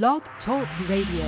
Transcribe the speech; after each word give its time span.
Blog 0.00 0.22
Talk 0.46 0.66
Radio. 0.88 1.26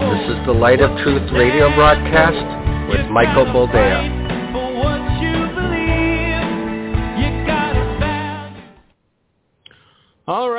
This 0.00 0.30
is 0.30 0.46
the 0.46 0.54
Light 0.58 0.80
of 0.80 0.96
Truth 1.02 1.30
radio 1.34 1.68
broadcast 1.74 2.88
with 2.88 3.06
Michael 3.10 3.44
Boldea. 3.44 4.17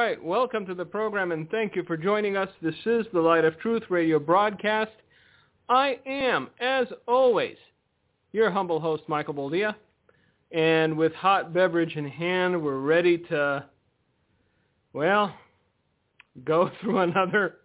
Right, 0.09 0.23
welcome 0.23 0.65
to 0.65 0.73
the 0.73 0.83
program 0.83 1.31
and 1.31 1.47
thank 1.51 1.75
you 1.75 1.83
for 1.83 1.95
joining 1.95 2.35
us. 2.35 2.49
This 2.63 2.73
is 2.87 3.05
the 3.13 3.19
Light 3.19 3.45
of 3.45 3.59
Truth 3.59 3.83
radio 3.89 4.17
broadcast. 4.17 4.89
I 5.69 5.99
am, 6.07 6.47
as 6.59 6.87
always, 7.07 7.57
your 8.31 8.49
humble 8.49 8.79
host, 8.79 9.03
Michael 9.07 9.35
Boldea. 9.35 9.75
And 10.51 10.97
with 10.97 11.13
hot 11.13 11.53
beverage 11.53 11.95
in 11.95 12.07
hand, 12.07 12.59
we're 12.59 12.79
ready 12.79 13.19
to, 13.29 13.65
well, 14.93 15.31
go 16.43 16.71
through 16.81 17.01
another 17.01 17.57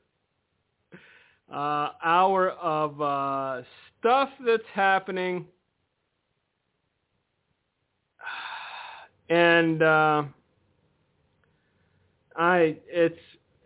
uh, 1.50 1.92
hour 2.04 2.50
of 2.50 3.00
uh, 3.00 3.62
stuff 3.98 4.28
that's 4.46 4.62
happening. 4.74 5.46
And 9.30 9.82
uh, 9.82 10.24
I 12.36 12.76
it's 12.86 13.18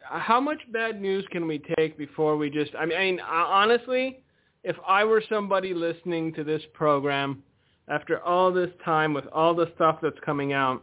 how 0.02 0.40
much 0.40 0.60
bad 0.72 1.00
news 1.00 1.24
can 1.30 1.46
we 1.46 1.62
take 1.76 1.96
before 1.98 2.36
we 2.36 2.50
just 2.50 2.72
I 2.78 2.86
mean 2.86 3.20
honestly, 3.20 4.20
if 4.64 4.76
I 4.86 5.04
were 5.04 5.22
somebody 5.28 5.74
listening 5.74 6.32
to 6.34 6.44
this 6.44 6.62
program 6.74 7.42
after 7.88 8.20
all 8.20 8.52
this 8.52 8.70
time 8.84 9.14
with 9.14 9.26
all 9.28 9.54
the 9.54 9.70
stuff 9.74 9.98
that's 10.02 10.18
coming 10.24 10.52
out, 10.52 10.82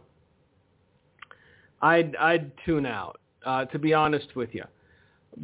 I'd 1.82 2.16
I'd 2.16 2.52
tune 2.64 2.86
out. 2.86 3.20
Uh, 3.44 3.64
to 3.66 3.78
be 3.78 3.94
honest 3.94 4.34
with 4.34 4.52
you, 4.52 4.64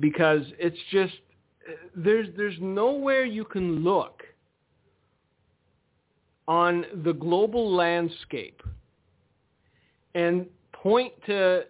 because 0.00 0.42
it's 0.58 0.78
just 0.90 1.14
there's 1.94 2.26
there's 2.36 2.56
nowhere 2.60 3.24
you 3.24 3.44
can 3.44 3.84
look 3.84 4.24
on 6.48 6.84
the 7.04 7.12
global 7.12 7.72
landscape 7.72 8.60
and 10.16 10.46
point 10.72 11.12
to 11.26 11.64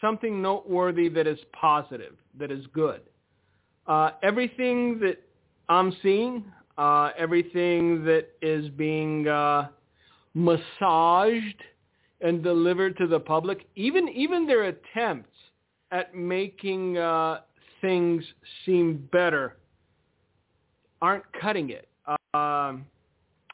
something 0.00 0.40
noteworthy 0.42 1.08
that 1.10 1.26
is 1.26 1.38
positive, 1.52 2.14
that 2.38 2.50
is 2.50 2.64
good. 2.72 3.00
Uh, 3.86 4.10
everything 4.22 4.98
that 5.00 5.22
I'm 5.68 5.96
seeing, 6.02 6.44
uh, 6.76 7.10
everything 7.16 8.04
that 8.04 8.28
is 8.42 8.68
being 8.70 9.26
uh, 9.28 9.68
massaged 10.34 11.62
and 12.20 12.42
delivered 12.42 12.96
to 12.98 13.06
the 13.06 13.20
public, 13.20 13.66
even 13.76 14.08
even 14.08 14.46
their 14.46 14.64
attempts 14.64 15.30
at 15.90 16.14
making 16.14 16.98
uh, 16.98 17.40
things 17.80 18.24
seem 18.64 19.08
better 19.12 19.56
aren't 21.00 21.24
cutting 21.40 21.70
it. 21.70 21.88
Um, 22.34 22.84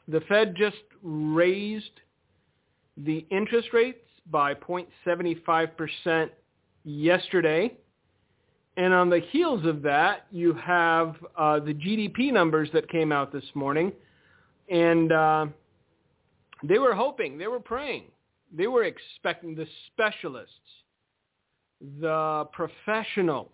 the 0.07 0.21
Fed 0.27 0.55
just 0.55 0.77
raised 1.03 2.01
the 2.97 3.25
interest 3.29 3.69
rates 3.73 4.04
by 4.31 4.53
0.75% 4.53 6.29
yesterday. 6.83 7.73
And 8.77 8.93
on 8.93 9.09
the 9.09 9.21
heels 9.31 9.65
of 9.65 9.81
that, 9.83 10.25
you 10.31 10.53
have 10.53 11.15
uh, 11.37 11.59
the 11.59 11.73
GDP 11.73 12.33
numbers 12.33 12.69
that 12.73 12.89
came 12.89 13.11
out 13.11 13.31
this 13.31 13.45
morning. 13.53 13.93
And 14.69 15.11
uh, 15.11 15.45
they 16.63 16.79
were 16.79 16.93
hoping, 16.93 17.37
they 17.37 17.47
were 17.47 17.59
praying, 17.59 18.05
they 18.51 18.67
were 18.67 18.83
expecting 18.83 19.55
the 19.55 19.67
specialists, 19.87 20.53
the 22.01 22.47
professionals 22.51 23.51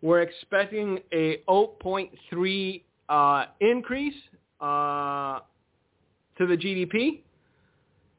were 0.00 0.20
expecting 0.20 0.98
a 1.12 1.38
0.3 1.48 2.82
uh, 3.08 3.44
increase 3.60 4.14
uh, 4.60 5.38
to 6.38 6.46
the 6.46 6.56
GDP. 6.56 7.20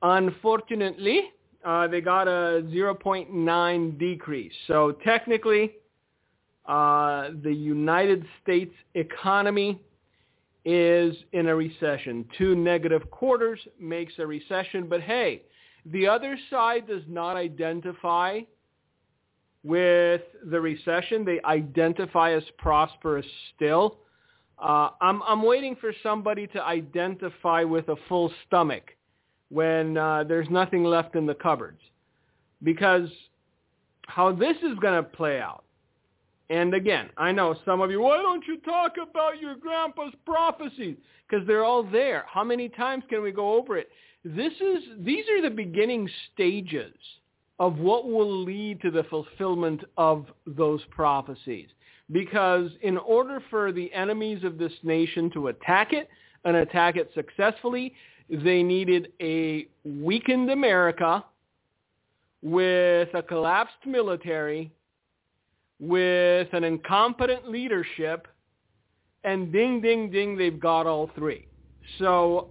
Unfortunately, 0.02 1.32
uh, 1.64 1.88
they 1.88 2.02
got 2.02 2.28
a 2.28 2.64
0.9 2.72 4.00
decrease. 4.00 4.54
So 4.68 4.94
technically, 5.04 5.74
uh, 6.66 7.30
the 7.44 7.54
United 7.54 8.26
States 8.42 8.74
economy 8.96 9.80
is 10.66 11.16
in 11.34 11.48
a 11.48 11.56
recession. 11.56 12.26
Two 12.38 12.56
negative 12.56 13.10
quarters 13.12 13.60
makes 13.80 14.14
a 14.20 14.26
recession. 14.26 14.88
But 14.88 15.02
hey, 15.02 15.44
the 15.86 16.08
other 16.08 16.38
side 16.50 16.88
does 16.88 17.04
not 17.08 17.36
identify 17.36 18.42
with 19.64 20.22
the 20.50 20.60
recession. 20.60 21.26
They 21.26 21.42
identify 21.44 22.34
as 22.34 22.44
prosperous 22.58 23.26
still. 23.56 24.00
Uh, 24.60 24.90
I'm, 25.02 25.22
I'm 25.24 25.44
waiting 25.44 25.76
for 25.76 25.94
somebody 26.04 26.48
to 26.48 26.64
identify 26.64 27.64
with 27.64 27.90
a 27.90 27.96
full 28.08 28.32
stomach 28.48 28.92
when 29.54 29.98
uh, 29.98 30.24
there's 30.24 30.50
nothing 30.50 30.84
left 30.84 31.16
in 31.16 31.28
the 31.28 31.36
cupboards. 31.36 31.80
Because 32.64 33.08
how 34.08 34.32
this 34.34 34.58
is 34.58 34.78
going 34.82 34.96
to 34.96 35.04
play 35.04 35.40
out, 35.40 35.64
and 36.50 36.74
again, 36.74 37.10
I 37.18 37.32
know 37.32 37.56
some 37.64 37.80
of 37.82 37.92
you, 37.92 38.02
why 38.02 38.18
don't 38.18 38.46
you 38.48 38.58
talk 38.60 38.94
about 38.98 39.40
your 39.40 39.56
grandpa's 39.56 40.14
prophecies? 40.26 40.98
Because 41.28 41.46
they're 41.48 41.64
all 41.64 41.84
there. 41.84 42.26
How 42.28 42.44
many 42.44 42.68
times 42.68 43.04
can 43.10 43.22
we 43.22 43.32
go 43.32 43.54
over 43.54 43.78
it? 43.78 43.90
This 44.26 44.54
is, 44.54 44.84
these 45.00 45.26
are 45.30 45.42
the 45.42 45.50
beginning 45.50 46.10
stages 46.34 46.94
of 47.60 47.78
what 47.78 48.10
will 48.10 48.44
lead 48.44 48.82
to 48.82 48.92
the 48.92 49.04
fulfillment 49.04 49.84
of 49.98 50.26
those 50.48 50.82
prophecies. 50.90 51.70
Because 52.12 52.72
in 52.82 52.98
order 52.98 53.42
for 53.50 53.72
the 53.72 53.92
enemies 53.94 54.44
of 54.44 54.58
this 54.58 54.74
nation 54.84 55.30
to 55.32 55.48
attack 55.48 55.94
it 55.94 56.10
and 56.44 56.58
attack 56.58 56.98
it 56.98 57.10
successfully, 57.14 57.94
they 58.30 58.64
needed 58.64 59.10
a 59.22 59.68
weakened 59.84 60.50
America 60.50 61.24
with 62.42 63.10
a 63.14 63.22
collapsed 63.22 63.86
military, 63.86 64.72
with 65.80 66.48
an 66.54 66.64
incompetent 66.64 67.50
leadership, 67.50 68.28
and 69.24 69.52
ding, 69.52 69.82
ding, 69.82 70.12
ding, 70.12 70.38
they've 70.38 70.60
got 70.60 70.86
all 70.86 71.10
three. 71.16 71.48
So 72.00 72.50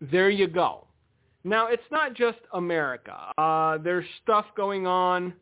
there 0.00 0.30
you 0.30 0.48
go. 0.48 0.86
Now, 1.44 1.68
it's 1.68 1.82
not 1.92 2.14
just 2.14 2.38
America. 2.54 3.16
Uh, 3.38 3.78
there's 3.78 4.04
stuff 4.22 4.46
going 4.56 4.86
on 4.86 5.32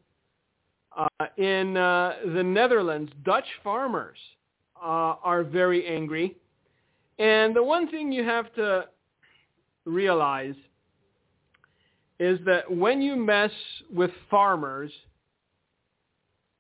uh, 0.97 1.27
in 1.39 1.77
uh, 1.79 2.17
the 2.35 2.43
Netherlands. 2.43 3.11
Dutch 3.25 3.47
farmers 3.63 4.19
uh, 4.77 5.17
are 5.23 5.43
very 5.43 5.87
angry 5.87 6.37
and 7.19 7.55
the 7.55 7.63
one 7.63 7.89
thing 7.89 8.11
you 8.11 8.25
have 8.25 8.53
to 8.55 8.87
realize 9.85 10.55
is 12.19 12.39
that 12.47 12.71
when 12.71 13.03
you 13.03 13.17
mess 13.17 13.51
with 13.93 14.11
farmers, 14.31 14.91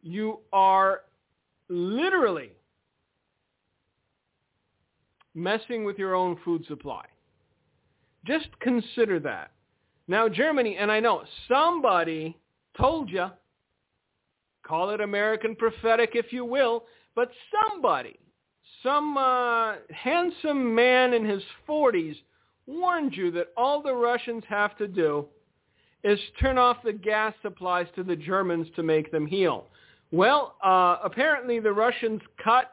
you 0.03 0.41
are 0.53 1.03
literally 1.69 2.50
messing 5.34 5.84
with 5.84 5.98
your 5.98 6.15
own 6.15 6.38
food 6.44 6.65
supply. 6.66 7.04
Just 8.26 8.48
consider 8.60 9.19
that. 9.21 9.50
Now 10.06 10.28
Germany, 10.28 10.76
and 10.76 10.91
I 10.91 11.00
know 11.00 11.22
somebody 11.48 12.36
told 12.78 13.10
you, 13.10 13.26
call 14.66 14.91
it 14.91 15.00
American 15.00 15.57
prophetic 15.57 16.10
if 16.15 16.33
you 16.33 16.45
will, 16.45 16.84
but 17.15 17.30
somebody 17.71 18.18
some 18.84 19.16
uh, 19.16 19.75
handsome 19.91 20.75
man 20.75 21.15
in 21.15 21.25
his 21.25 21.42
40s 21.69 22.15
warned 22.66 23.15
you 23.16 23.31
that 23.33 23.48
all 23.57 23.83
the 23.83 23.92
Russians 23.92 24.45
have 24.48 24.77
to 24.78 24.86
do 24.86 25.27
is 26.04 26.21
turn 26.39 26.59
off 26.59 26.77
the 26.84 26.92
gas 26.92 27.34
supplies 27.42 27.86
to 27.97 28.04
the 28.04 28.15
Germans 28.15 28.69
to 28.77 28.83
make 28.83 29.10
them 29.10 29.27
heal. 29.27 29.66
Well, 30.13 30.57
uh, 30.63 30.98
apparently 31.03 31.59
the 31.59 31.72
Russians 31.72 32.21
cut 32.42 32.72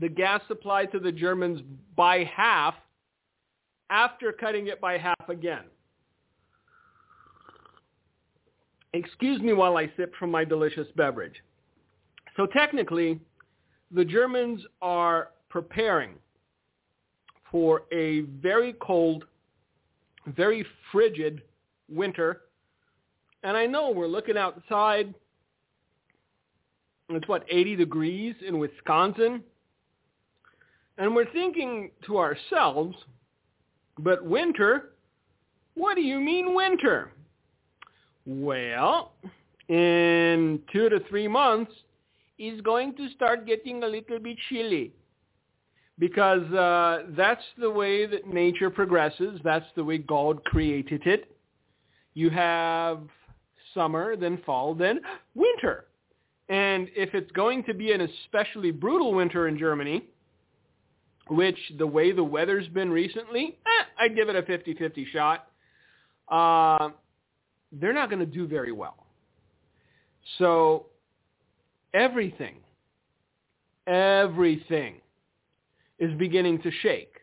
the 0.00 0.08
gas 0.08 0.40
supply 0.48 0.86
to 0.86 0.98
the 0.98 1.12
Germans 1.12 1.60
by 1.94 2.24
half 2.24 2.74
after 3.90 4.32
cutting 4.32 4.68
it 4.68 4.80
by 4.80 4.98
half 4.98 5.28
again. 5.28 5.64
Excuse 8.94 9.40
me 9.40 9.52
while 9.52 9.76
I 9.76 9.90
sip 9.96 10.14
from 10.18 10.30
my 10.30 10.44
delicious 10.44 10.88
beverage. 10.96 11.34
So 12.36 12.46
technically, 12.46 13.20
the 13.94 14.04
Germans 14.04 14.60
are 14.82 15.30
preparing 15.48 16.10
for 17.50 17.82
a 17.92 18.22
very 18.42 18.74
cold, 18.80 19.24
very 20.26 20.66
frigid 20.90 21.42
winter, 21.88 22.42
And 23.44 23.56
I 23.56 23.66
know 23.66 23.90
we're 23.90 24.06
looking 24.06 24.38
outside. 24.38 25.14
It's 27.10 27.28
what, 27.28 27.44
80 27.50 27.76
degrees 27.76 28.34
in 28.44 28.58
Wisconsin? 28.58 29.42
And 30.96 31.14
we're 31.14 31.30
thinking 31.30 31.90
to 32.06 32.18
ourselves, 32.18 32.96
but 33.98 34.24
winter? 34.24 34.94
What 35.74 35.94
do 35.94 36.00
you 36.00 36.18
mean 36.20 36.54
winter? 36.54 37.12
Well, 38.26 39.12
in 39.68 40.60
two 40.72 40.88
to 40.88 41.00
three 41.08 41.28
months, 41.28 41.72
it's 42.38 42.60
going 42.62 42.94
to 42.96 43.08
start 43.10 43.46
getting 43.46 43.82
a 43.82 43.86
little 43.86 44.18
bit 44.18 44.36
chilly 44.48 44.92
because 45.98 46.50
uh, 46.52 47.04
that's 47.16 47.44
the 47.58 47.70
way 47.70 48.06
that 48.06 48.26
nature 48.26 48.70
progresses. 48.70 49.40
That's 49.44 49.66
the 49.76 49.84
way 49.84 49.98
God 49.98 50.44
created 50.44 51.06
it. 51.06 51.36
You 52.14 52.30
have 52.30 53.00
summer, 53.72 54.16
then 54.16 54.40
fall, 54.44 54.74
then 54.74 55.00
winter. 55.34 55.86
And 56.48 56.88
if 56.94 57.14
it's 57.14 57.30
going 57.32 57.64
to 57.64 57.74
be 57.74 57.92
an 57.92 58.00
especially 58.02 58.70
brutal 58.70 59.14
winter 59.14 59.48
in 59.48 59.58
Germany, 59.58 60.04
which 61.28 61.58
the 61.78 61.86
way 61.86 62.12
the 62.12 62.24
weather's 62.24 62.68
been 62.68 62.90
recently, 62.90 63.58
eh, 63.66 63.84
I'd 64.04 64.14
give 64.14 64.28
it 64.28 64.36
a 64.36 64.42
50-50 64.42 65.06
shot. 65.10 65.46
Uh, 66.28 66.90
they're 67.72 67.94
not 67.94 68.10
going 68.10 68.20
to 68.20 68.26
do 68.26 68.46
very 68.46 68.72
well. 68.72 69.06
So 70.38 70.86
everything, 71.94 72.56
everything 73.86 74.96
is 75.98 76.12
beginning 76.18 76.60
to 76.62 76.70
shake. 76.82 77.14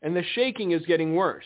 And 0.00 0.14
the 0.14 0.22
shaking 0.34 0.70
is 0.70 0.86
getting 0.86 1.16
worse. 1.16 1.44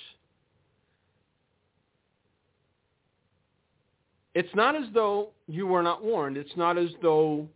It's 4.35 4.55
not 4.55 4.77
as 4.77 4.85
though 4.95 5.31
you 5.47 5.67
were 5.67 5.83
not 5.83 6.05
warned. 6.05 6.37
It's 6.37 6.57
not 6.57 6.79
as 6.79 6.89
though 7.03 7.49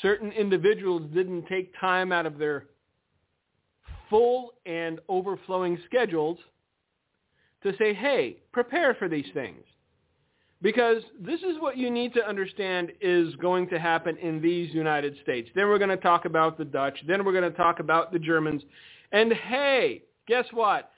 certain 0.00 0.32
individuals 0.32 1.02
didn't 1.12 1.46
take 1.46 1.72
time 1.78 2.12
out 2.12 2.26
of 2.26 2.38
their 2.38 2.66
full 4.08 4.54
and 4.66 5.00
overflowing 5.08 5.78
schedules 5.86 6.38
to 7.62 7.72
say, 7.78 7.94
hey, 7.94 8.38
prepare 8.52 8.94
for 8.94 9.08
these 9.08 9.26
things. 9.34 9.62
Because 10.62 11.02
this 11.20 11.40
is 11.40 11.56
what 11.58 11.76
you 11.76 11.90
need 11.90 12.14
to 12.14 12.26
understand 12.26 12.92
is 13.00 13.34
going 13.36 13.68
to 13.70 13.80
happen 13.80 14.16
in 14.18 14.40
these 14.40 14.72
United 14.72 15.16
States. 15.22 15.50
Then 15.56 15.68
we're 15.68 15.78
going 15.78 15.90
to 15.90 15.96
talk 15.96 16.24
about 16.24 16.56
the 16.56 16.64
Dutch. 16.64 16.96
Then 17.06 17.24
we're 17.24 17.32
going 17.32 17.50
to 17.50 17.56
talk 17.56 17.80
about 17.80 18.12
the 18.12 18.18
Germans. 18.18 18.62
And 19.10 19.32
hey, 19.32 20.02
guess 20.28 20.44
what? 20.52 20.90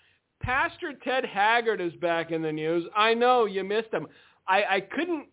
Pastor 0.42 0.92
Ted 1.02 1.24
Haggard 1.24 1.80
is 1.80 1.94
back 1.94 2.30
in 2.30 2.42
the 2.42 2.52
news. 2.52 2.84
I 2.94 3.14
know 3.14 3.46
you 3.46 3.64
missed 3.64 3.92
him. 3.92 4.06
I, 4.46 4.64
I 4.64 4.80
couldn't 4.80 5.28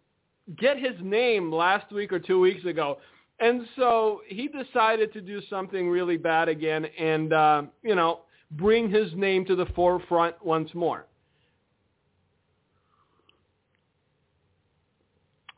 get 0.58 0.78
his 0.78 0.96
name 1.02 1.52
last 1.52 1.92
week 1.92 2.14
or 2.14 2.20
two 2.20 2.40
weeks 2.40 2.64
ago. 2.66 3.00
And 3.42 3.66
so 3.76 4.22
he 4.28 4.48
decided 4.48 5.12
to 5.14 5.22
do 5.22 5.42
something 5.50 5.90
really 5.90 6.18
bad 6.18 6.48
again 6.48 6.86
and, 6.98 7.34
uh, 7.34 7.64
you 7.84 7.96
know, 7.96 8.22
bring 8.52 8.90
his 8.90 9.12
name 9.16 9.46
to 9.46 9.56
the 9.56 9.66
forefront 9.68 10.36
once 10.46 10.74
more. 10.74 11.08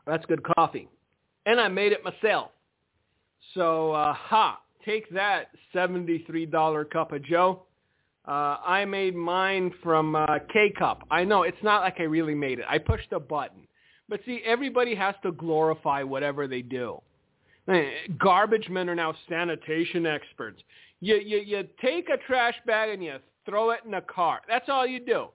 That's 0.06 0.24
good 0.26 0.42
coffee. 0.56 0.88
And 1.46 1.60
I 1.60 1.68
made 1.68 1.92
it 1.92 2.00
myself. 2.04 2.50
So, 3.54 3.92
uh, 3.92 4.12
ha, 4.14 4.58
take 4.84 5.08
that 5.10 5.48
$73 5.74 6.90
cup 6.90 7.12
of 7.12 7.22
Joe. 7.24 7.62
Uh, 8.26 8.56
I 8.64 8.84
made 8.86 9.14
mine 9.14 9.72
from 9.82 10.16
uh, 10.16 10.26
K-Cup. 10.52 11.06
I 11.10 11.24
know, 11.24 11.42
it's 11.42 11.62
not 11.62 11.82
like 11.82 11.96
I 11.98 12.04
really 12.04 12.34
made 12.34 12.58
it. 12.58 12.64
I 12.68 12.78
pushed 12.78 13.12
a 13.12 13.20
button. 13.20 13.66
But 14.08 14.20
see, 14.24 14.40
everybody 14.44 14.94
has 14.94 15.14
to 15.22 15.32
glorify 15.32 16.02
whatever 16.02 16.46
they 16.46 16.62
do. 16.62 17.00
Garbage 18.18 18.68
men 18.68 18.88
are 18.90 18.94
now 18.94 19.14
sanitation 19.28 20.06
experts. 20.06 20.62
You, 21.00 21.16
you, 21.16 21.38
you 21.38 21.64
take 21.82 22.08
a 22.08 22.18
trash 22.26 22.54
bag 22.66 22.90
and 22.90 23.02
you 23.02 23.16
throw 23.46 23.70
it 23.70 23.80
in 23.86 23.94
a 23.94 24.02
car. 24.02 24.40
That's 24.48 24.68
all 24.68 24.86
you 24.86 25.00
do. 25.00 25.28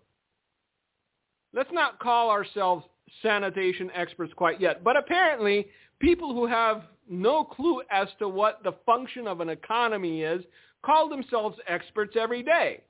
Let's 1.53 1.71
not 1.71 1.99
call 1.99 2.29
ourselves 2.29 2.85
sanitation 3.21 3.89
experts 3.93 4.33
quite 4.35 4.59
yet. 4.59 4.83
But 4.83 4.97
apparently, 4.97 5.67
people 5.99 6.33
who 6.33 6.47
have 6.47 6.83
no 7.09 7.43
clue 7.43 7.81
as 7.91 8.07
to 8.19 8.29
what 8.29 8.61
the 8.63 8.73
function 8.85 9.27
of 9.27 9.41
an 9.41 9.49
economy 9.49 10.21
is 10.21 10.43
call 10.85 11.09
themselves 11.09 11.57
experts 11.67 12.15
every 12.19 12.43
day. 12.43 12.81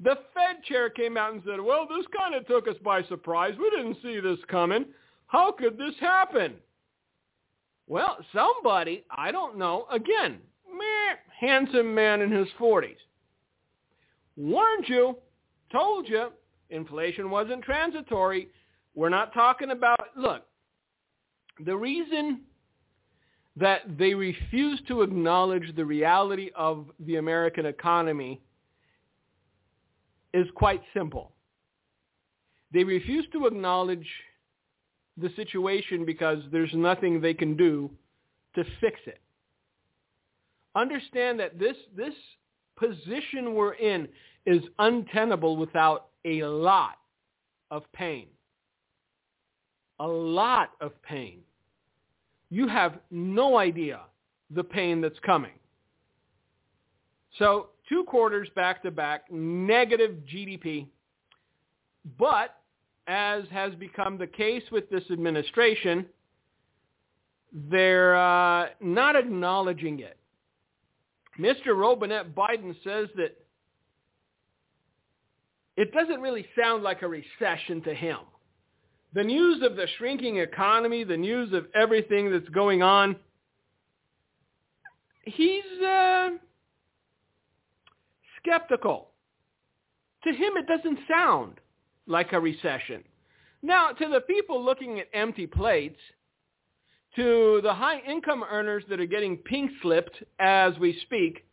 The 0.00 0.16
Fed 0.32 0.62
chair 0.64 0.90
came 0.90 1.16
out 1.16 1.32
and 1.32 1.42
said, 1.44 1.60
well, 1.60 1.86
this 1.88 2.06
kind 2.16 2.34
of 2.34 2.46
took 2.46 2.68
us 2.68 2.76
by 2.84 3.02
surprise. 3.04 3.54
We 3.58 3.70
didn't 3.70 3.98
see 4.02 4.20
this 4.20 4.38
coming. 4.48 4.86
How 5.26 5.52
could 5.52 5.76
this 5.76 5.94
happen? 6.00 6.54
Well, 7.88 8.18
somebody, 8.32 9.04
I 9.10 9.32
don't 9.32 9.56
know, 9.56 9.86
again, 9.90 10.38
meh, 10.70 11.16
handsome 11.40 11.94
man 11.94 12.20
in 12.20 12.30
his 12.30 12.48
40s, 12.60 12.96
warned 14.36 14.84
you, 14.86 15.16
told 15.72 16.06
you, 16.06 16.28
inflation 16.70 17.30
wasn't 17.30 17.64
transitory. 17.64 18.48
We're 18.98 19.10
not 19.10 19.32
talking 19.32 19.70
about, 19.70 20.08
look, 20.16 20.42
the 21.64 21.76
reason 21.76 22.40
that 23.54 23.82
they 23.96 24.12
refuse 24.12 24.80
to 24.88 25.02
acknowledge 25.02 25.72
the 25.76 25.84
reality 25.84 26.50
of 26.56 26.86
the 26.98 27.14
American 27.14 27.64
economy 27.66 28.40
is 30.34 30.48
quite 30.56 30.82
simple. 30.92 31.30
They 32.74 32.82
refuse 32.82 33.24
to 33.34 33.46
acknowledge 33.46 34.08
the 35.16 35.30
situation 35.36 36.04
because 36.04 36.42
there's 36.50 36.74
nothing 36.74 37.20
they 37.20 37.34
can 37.34 37.56
do 37.56 37.92
to 38.56 38.64
fix 38.80 38.98
it. 39.06 39.20
Understand 40.74 41.38
that 41.38 41.56
this, 41.56 41.76
this 41.96 42.14
position 42.76 43.54
we're 43.54 43.74
in 43.74 44.08
is 44.44 44.62
untenable 44.80 45.56
without 45.56 46.08
a 46.24 46.42
lot 46.42 46.96
of 47.70 47.84
pain 47.92 48.26
a 50.00 50.06
lot 50.06 50.70
of 50.80 51.00
pain. 51.02 51.40
You 52.50 52.68
have 52.68 52.98
no 53.10 53.58
idea 53.58 54.00
the 54.50 54.64
pain 54.64 55.00
that's 55.00 55.18
coming. 55.20 55.52
So 57.38 57.68
two 57.88 58.04
quarters 58.04 58.48
back 58.56 58.82
to 58.82 58.90
back, 58.90 59.30
negative 59.30 60.16
GDP. 60.32 60.86
But 62.18 62.54
as 63.06 63.44
has 63.50 63.74
become 63.74 64.18
the 64.18 64.26
case 64.26 64.62
with 64.70 64.88
this 64.90 65.04
administration, 65.10 66.06
they're 67.52 68.16
uh, 68.16 68.68
not 68.80 69.16
acknowledging 69.16 70.00
it. 70.00 70.16
Mr. 71.38 71.76
Robinette 71.78 72.34
Biden 72.34 72.74
says 72.82 73.08
that 73.16 73.36
it 75.76 75.92
doesn't 75.92 76.20
really 76.20 76.44
sound 76.60 76.82
like 76.82 77.02
a 77.02 77.08
recession 77.08 77.80
to 77.82 77.94
him 77.94 78.18
the 79.14 79.24
news 79.24 79.62
of 79.62 79.76
the 79.76 79.86
shrinking 79.96 80.38
economy, 80.38 81.04
the 81.04 81.16
news 81.16 81.52
of 81.52 81.66
everything 81.74 82.30
that's 82.30 82.48
going 82.50 82.82
on, 82.82 83.16
he's 85.24 85.64
uh, 85.86 86.30
skeptical. 88.42 89.08
To 90.24 90.30
him, 90.30 90.52
it 90.56 90.66
doesn't 90.66 90.98
sound 91.08 91.54
like 92.06 92.32
a 92.32 92.40
recession. 92.40 93.04
Now, 93.62 93.90
to 93.90 94.08
the 94.08 94.20
people 94.20 94.62
looking 94.62 95.00
at 95.00 95.08
empty 95.14 95.46
plates, 95.46 95.98
to 97.16 97.60
the 97.62 97.74
high 97.74 98.00
income 98.00 98.44
earners 98.48 98.84
that 98.88 99.00
are 99.00 99.06
getting 99.06 99.36
pink 99.38 99.70
slipped 99.82 100.22
as 100.38 100.78
we 100.78 100.98
speak, 101.02 101.44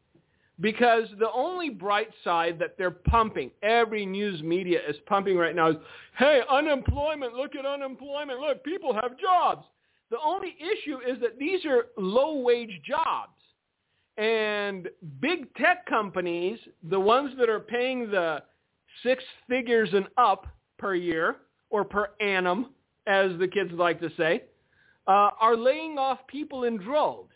because 0.60 1.08
the 1.20 1.32
only 1.32 1.70
bright 1.70 2.10
side 2.24 2.58
that 2.60 2.78
they're 2.78 2.92
pumping, 2.92 3.52
every 3.62 4.06
news 4.06 4.42
media 4.42 4.80
is 4.88 4.96
pumping 5.06 5.38
right 5.38 5.56
now 5.56 5.72
is, 5.72 5.76
hey, 6.18 6.42
unemployment, 6.50 7.34
look 7.34 7.56
at 7.56 7.66
unemployment, 7.66 8.40
look, 8.40 8.64
people 8.64 8.94
have 8.94 9.20
jobs. 9.20 9.66
The 10.12 10.18
only 10.24 10.56
issue 10.60 11.00
is 11.00 11.20
that 11.22 11.38
these 11.38 11.66
are 11.66 11.88
low-wage 11.98 12.82
jobs. 12.88 13.32
And 14.18 14.88
big 15.20 15.54
tech 15.56 15.86
companies, 15.88 16.58
the 16.90 17.00
ones 17.00 17.34
that 17.38 17.50
are 17.50 17.60
paying 17.60 18.10
the 18.10 18.44
six 19.04 19.22
figures 19.50 19.90
and 19.92 20.08
up 20.18 20.48
per 20.78 20.96
year, 20.96 21.38
or 21.70 21.84
per 21.84 22.10
annum, 22.22 22.68
as 23.08 23.32
the 23.40 23.48
kids 23.48 23.72
like 23.74 24.00
to 24.00 24.10
say, 24.16 24.44
uh, 25.08 25.32
are 25.40 25.58
laying 25.58 25.98
off 25.98 26.20
people 26.28 26.64
in 26.64 26.78
droves. 26.78 27.35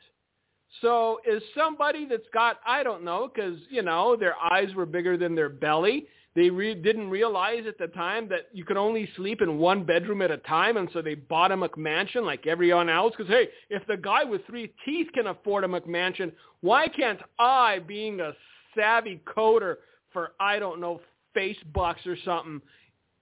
So 0.82 1.20
is 1.28 1.42
somebody 1.58 2.06
that's 2.06 2.28
got, 2.34 2.60
I 2.66 2.84
don't 2.84 3.04
know, 3.04 3.30
because, 3.34 3.58
you 3.70 3.82
know, 3.82 4.16
their 4.16 4.36
eyes 4.38 4.74
were 4.76 4.86
bigger 4.86 5.18
than 5.18 5.36
their 5.36 5.50
belly. 5.50 6.08
They 6.36 6.50
re- 6.50 6.76
didn't 6.76 7.10
realize 7.10 7.64
at 7.68 7.80
the 7.80 7.88
time 7.88 8.30
that 8.30 8.50
you 8.54 8.64
could 8.64 8.78
only 8.78 9.10
sleep 9.16 9.42
in 9.42 9.58
one 9.58 9.84
bedroom 9.84 10.22
at 10.22 10.30
a 10.30 10.38
time, 10.38 10.78
and 10.78 10.88
so 10.94 11.02
they 11.02 11.16
bought 11.16 11.52
a 11.52 11.58
McMansion 11.58 12.24
like 12.24 12.46
everyone 12.46 12.88
else. 12.88 13.14
Because, 13.18 13.32
hey, 13.32 13.50
if 13.70 13.86
the 13.88 13.98
guy 13.98 14.24
with 14.24 14.46
three 14.46 14.72
teeth 14.86 15.08
can 15.14 15.28
afford 15.28 15.64
a 15.64 15.68
McMansion, 15.68 16.32
why 16.62 16.88
can't 16.88 17.20
I, 17.40 17.80
being 17.80 18.20
a 18.20 18.34
savvy 18.76 19.22
coder 19.26 19.78
for, 20.14 20.34
I 20.40 20.60
don't 20.60 20.80
know, 20.80 21.02
Facebooks 21.36 22.06
or 22.06 22.16
something, 22.24 22.62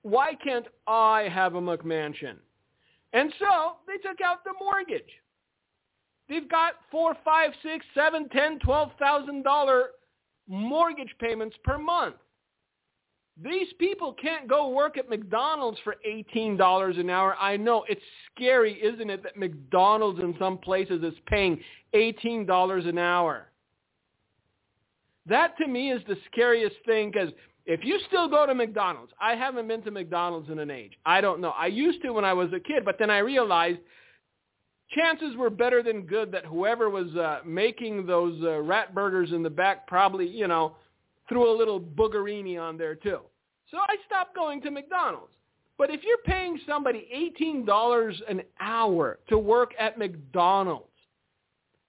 why 0.01 0.35
can't 0.35 0.65
I 0.85 1.29
have 1.31 1.55
a 1.55 1.61
McMansion? 1.61 2.35
And 3.13 3.33
so 3.39 3.77
they 3.87 3.97
took 4.07 4.19
out 4.21 4.43
the 4.43 4.53
mortgage. 4.59 5.09
They've 6.29 6.49
got 6.49 6.73
four, 6.91 7.15
five, 7.23 7.51
six, 7.63 7.85
seven, 7.93 8.27
ten, 8.29 8.59
twelve 8.59 8.91
thousand 8.99 9.43
dollar 9.43 9.91
mortgage 10.47 11.13
payments 11.19 11.55
per 11.63 11.77
month. 11.77 12.15
These 13.41 13.67
people 13.77 14.13
can't 14.13 14.47
go 14.47 14.69
work 14.69 14.97
at 14.97 15.09
McDonald's 15.09 15.77
for 15.83 15.95
$18 16.07 16.99
an 16.99 17.09
hour. 17.09 17.35
I 17.39 17.55
know 17.55 17.85
it's 17.87 18.01
scary, 18.33 18.73
isn't 18.81 19.09
it, 19.09 19.21
that 19.23 19.37
McDonald's 19.37 20.19
in 20.19 20.33
some 20.39 20.57
places 20.57 21.03
is 21.03 21.13
paying 21.27 21.59
$18 21.93 22.89
an 22.89 22.97
hour. 22.97 23.51
That 25.27 25.55
to 25.57 25.67
me 25.67 25.91
is 25.91 26.01
the 26.07 26.17
scariest 26.31 26.77
thing 26.85 27.11
because 27.11 27.31
if 27.67 27.83
you 27.83 27.99
still 28.07 28.27
go 28.27 28.47
to 28.47 28.55
McDonald's, 28.55 29.11
I 29.21 29.35
haven't 29.35 29.67
been 29.67 29.83
to 29.83 29.91
McDonald's 29.91 30.49
in 30.49 30.57
an 30.57 30.71
age. 30.71 30.93
I 31.05 31.21
don't 31.21 31.41
know. 31.41 31.49
I 31.49 31.67
used 31.67 32.01
to 32.03 32.11
when 32.11 32.25
I 32.25 32.33
was 32.33 32.47
a 32.53 32.59
kid, 32.59 32.85
but 32.85 32.95
then 32.97 33.11
I 33.11 33.19
realized 33.19 33.79
chances 34.89 35.35
were 35.35 35.49
better 35.49 35.83
than 35.83 36.01
good 36.01 36.31
that 36.31 36.45
whoever 36.45 36.89
was 36.89 37.13
uh, 37.15 37.39
making 37.45 38.05
those 38.05 38.41
uh, 38.43 38.61
rat 38.61 38.93
burgers 38.93 39.31
in 39.31 39.43
the 39.43 39.49
back 39.49 39.87
probably, 39.87 40.27
you 40.27 40.47
know, 40.47 40.75
threw 41.29 41.53
a 41.53 41.55
little 41.57 41.79
boogerini 41.79 42.59
on 42.59 42.77
there 42.77 42.95
too. 42.95 43.19
So 43.69 43.77
I 43.77 43.95
stopped 44.05 44.35
going 44.35 44.61
to 44.61 44.71
McDonald's. 44.71 45.33
But 45.77 45.91
if 45.91 46.01
you're 46.03 46.17
paying 46.25 46.59
somebody 46.67 47.07
$18 47.39 48.15
an 48.27 48.41
hour 48.59 49.19
to 49.29 49.37
work 49.37 49.73
at 49.79 49.97
McDonald's 49.97 50.85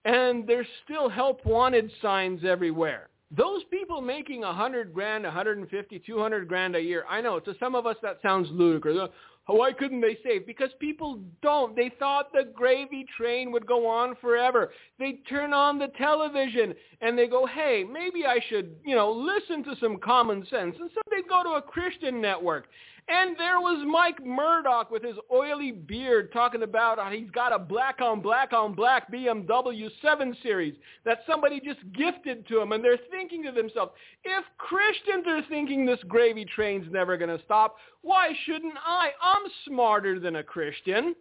and 0.04 0.46
there's 0.46 0.66
still 0.84 1.08
help 1.08 1.46
wanted 1.46 1.90
signs 2.02 2.44
everywhere, 2.44 3.08
those 3.30 3.62
people 3.70 4.00
making 4.00 4.44
a 4.44 4.52
hundred 4.52 4.94
grand, 4.94 5.26
a 5.26 5.30
hundred 5.30 5.58
and 5.58 5.68
fifty, 5.68 5.98
two 5.98 6.18
hundred 6.18 6.48
grand 6.48 6.74
a 6.76 6.80
year, 6.80 7.04
I 7.08 7.20
know 7.20 7.38
to 7.40 7.54
some 7.60 7.74
of 7.74 7.86
us 7.86 7.96
that 8.02 8.18
sounds 8.22 8.48
ludicrous. 8.50 9.10
Why 9.56 9.72
couldn't 9.72 10.02
they 10.02 10.18
save? 10.22 10.46
Because 10.46 10.68
people 10.78 11.20
don't. 11.40 11.74
They 11.74 11.90
thought 11.98 12.32
the 12.32 12.44
gravy 12.54 13.06
train 13.16 13.50
would 13.52 13.66
go 13.66 13.86
on 13.86 14.14
forever. 14.20 14.72
They 14.98 15.20
turn 15.26 15.54
on 15.54 15.78
the 15.78 15.88
television 15.96 16.74
and 17.00 17.18
they 17.18 17.26
go, 17.26 17.46
hey, 17.46 17.82
maybe 17.90 18.26
I 18.26 18.40
should, 18.50 18.76
you 18.84 18.94
know, 18.94 19.10
listen 19.10 19.64
to 19.64 19.74
some 19.80 19.96
common 19.96 20.46
sense. 20.50 20.76
And 20.78 20.90
so 20.94 21.00
they 21.10 21.22
go 21.26 21.42
to 21.42 21.56
a 21.56 21.62
Christian 21.62 22.20
network 22.20 22.66
and 23.08 23.38
there 23.38 23.58
was 23.58 23.82
Mike 23.90 24.24
Murdock 24.24 24.90
with 24.90 25.02
his 25.02 25.16
oily 25.32 25.72
beard 25.72 26.30
talking 26.30 26.62
about 26.62 26.98
how 26.98 27.10
he's 27.10 27.30
got 27.30 27.54
a 27.54 27.58
black 27.58 28.02
on 28.02 28.20
black 28.20 28.52
on 28.52 28.74
black 28.74 29.10
BMW 29.10 29.88
7 30.02 30.36
Series 30.42 30.74
that 31.06 31.20
somebody 31.26 31.58
just 31.58 31.80
gifted 31.96 32.46
to 32.48 32.60
him. 32.60 32.72
And 32.72 32.84
they're 32.84 32.98
thinking 33.10 33.42
to 33.44 33.52
themselves, 33.52 33.92
if 34.24 34.44
Christians 34.58 35.24
are 35.26 35.42
thinking 35.48 35.86
this 35.86 36.00
gravy 36.06 36.44
train's 36.44 36.90
never 36.92 37.16
going 37.16 37.36
to 37.36 37.42
stop, 37.44 37.76
why 38.02 38.32
shouldn't 38.44 38.76
I? 38.84 39.10
I'm 39.22 39.50
smarter 39.66 40.20
than 40.20 40.36
a 40.36 40.42
Christian. 40.42 41.14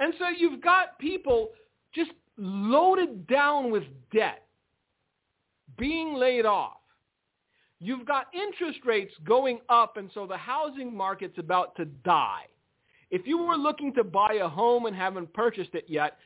And 0.00 0.12
so 0.18 0.26
you've 0.36 0.60
got 0.60 0.98
people 0.98 1.50
just 1.94 2.10
loaded 2.36 3.26
down 3.26 3.70
with 3.70 3.84
debt, 4.12 4.42
being 5.78 6.14
laid 6.14 6.44
off 6.44 6.81
You've 7.84 8.06
got 8.06 8.26
interest 8.32 8.78
rates 8.86 9.12
going 9.24 9.58
up, 9.68 9.96
and 9.96 10.08
so 10.14 10.24
the 10.24 10.36
housing 10.36 10.96
market's 10.96 11.36
about 11.38 11.74
to 11.76 11.84
die. 11.84 12.44
If 13.10 13.26
you 13.26 13.38
were 13.38 13.56
looking 13.56 13.92
to 13.94 14.04
buy 14.04 14.34
a 14.34 14.48
home 14.48 14.86
and 14.86 14.94
haven't 14.94 15.34
purchased 15.34 15.74
it 15.74 15.86
yet, 15.88 16.16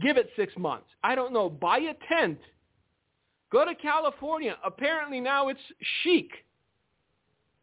give 0.00 0.16
it 0.16 0.30
six 0.34 0.54
months. 0.56 0.86
I 1.04 1.14
don't 1.14 1.34
know. 1.34 1.50
Buy 1.50 1.80
a 1.80 1.94
tent. 2.08 2.38
Go 3.52 3.66
to 3.66 3.74
California. 3.74 4.56
Apparently 4.64 5.20
now 5.20 5.48
it's 5.48 5.60
chic. 6.02 6.30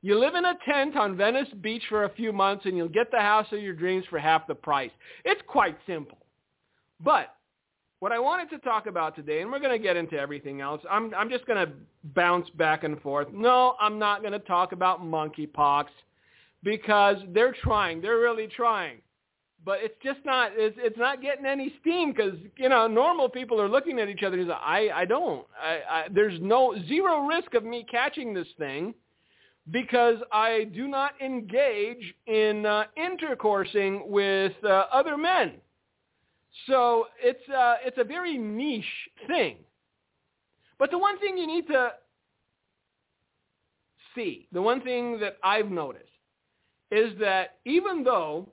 You 0.03 0.19
live 0.19 0.35
in 0.35 0.45
a 0.45 0.53
tent 0.63 0.95
on 0.95 1.17
Venice 1.17 1.50
Beach 1.62 1.83
for 1.89 2.03
a 2.03 2.13
few 2.13 2.31
months 2.31 2.65
and 2.65 2.77
you'll 2.77 2.89
get 2.89 3.09
the 3.09 3.19
house 3.19 3.47
of 3.51 3.59
your 3.59 3.73
dreams 3.73 4.05
for 4.07 4.19
half 4.19 4.45
the 4.45 4.53
price. 4.53 4.91
It's 5.25 5.41
quite 5.47 5.77
simple. 5.88 6.19
But 7.00 7.35
what 8.03 8.12
I 8.12 8.19
wanted 8.19 8.50
to 8.50 8.57
talk 8.57 8.86
about 8.86 9.15
today, 9.15 9.39
and 9.39 9.50
we're 9.50 9.62
going 9.62 9.72
to 9.72 9.81
get 9.81 9.95
into 9.95 10.19
everything 10.19 10.60
else, 10.60 10.81
I'm, 10.91 11.13
I'm 11.13 11.29
just 11.29 11.45
going 11.45 11.65
to 11.65 11.72
bounce 12.13 12.50
back 12.50 12.83
and 12.83 13.00
forth. 13.01 13.29
No, 13.31 13.75
I'm 13.79 13.98
not 13.98 14.19
going 14.19 14.33
to 14.33 14.39
talk 14.39 14.74
about 14.74 15.01
monkeypox 15.01 15.86
because 16.63 17.15
they're 17.29 17.55
trying. 17.63 18.01
They're 18.01 18.19
really 18.19 18.48
trying. 18.48 18.98
But 19.63 19.77
it's 19.83 19.95
just 20.03 20.19
not, 20.25 20.51
it's, 20.53 20.75
it's 20.81 20.98
not 20.98 21.22
getting 21.22 21.45
any 21.45 21.75
steam 21.79 22.12
because, 22.12 22.33
you 22.57 22.67
know, 22.67 22.89
normal 22.89 23.29
people 23.29 23.62
are 23.62 23.69
looking 23.69 23.98
at 24.00 24.10
each 24.10 24.22
other 24.22 24.38
and 24.38 24.50
say, 24.50 24.53
I, 24.53 24.89
I 24.93 25.05
don't. 25.05 25.48
I, 25.57 25.79
I, 25.89 26.05
there's 26.13 26.38
no, 26.41 26.75
zero 26.89 27.25
risk 27.25 27.53
of 27.53 27.63
me 27.63 27.86
catching 27.89 28.33
this 28.33 28.50
thing 28.57 28.93
because 29.72 30.17
I 30.33 30.65
do 30.75 30.89
not 30.89 31.13
engage 31.22 32.13
in 32.27 32.65
uh, 32.65 32.83
intercoursing 32.98 34.05
with 34.10 34.51
uh, 34.65 34.88
other 34.91 35.15
men. 35.15 35.53
So 36.67 37.07
it's, 37.22 37.48
uh, 37.50 37.75
it's 37.86 37.98
a 37.98 38.03
very 38.03 38.38
niche 38.38 38.86
thing. 39.27 39.57
But 40.79 40.91
the 40.91 40.98
one 40.98 41.19
thing 41.19 41.38
you 41.38 41.48
need 41.48 41.67
to 41.67 41.91
see, 44.15 44.48
the 44.51 44.62
one 44.62 44.81
thing 44.81 45.19
that 45.19 45.38
I've 45.43 45.72
noticed, 45.72 46.10
is 46.91 47.17
that 47.19 47.57
even 47.65 48.03
though 48.03 48.50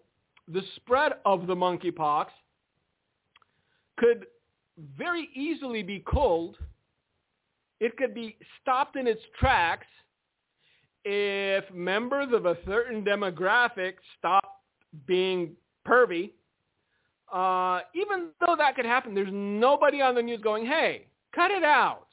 the 0.49 0.63
spread 0.77 1.13
of 1.25 1.47
the 1.47 1.55
monkeypox 1.55 2.27
could 3.99 4.27
very 4.97 5.29
easily 5.35 5.83
be 5.83 6.03
culled, 6.11 6.57
it 7.81 7.97
could 7.97 8.15
be 8.15 8.37
stopped 8.61 8.97
in 8.97 9.07
its 9.07 9.21
tracks 9.39 9.87
if 11.05 11.65
members 11.73 12.29
of 12.33 12.47
a 12.47 12.57
certain 12.67 13.05
demographic 13.05 13.95
stop 14.19 14.63
being 15.07 15.53
pervy 15.87 16.33
uh, 17.33 17.81
even 17.95 18.29
though 18.41 18.57
that 18.57 18.77
could 18.77 18.85
happen, 18.85 19.15
there's 19.15 19.29
nobody 19.33 20.01
on 20.01 20.15
the 20.15 20.23
news 20.23 20.41
going, 20.43 20.67
hey, 20.67 21.07
cut 21.35 21.51
it 21.51 21.65
out. 21.65 22.07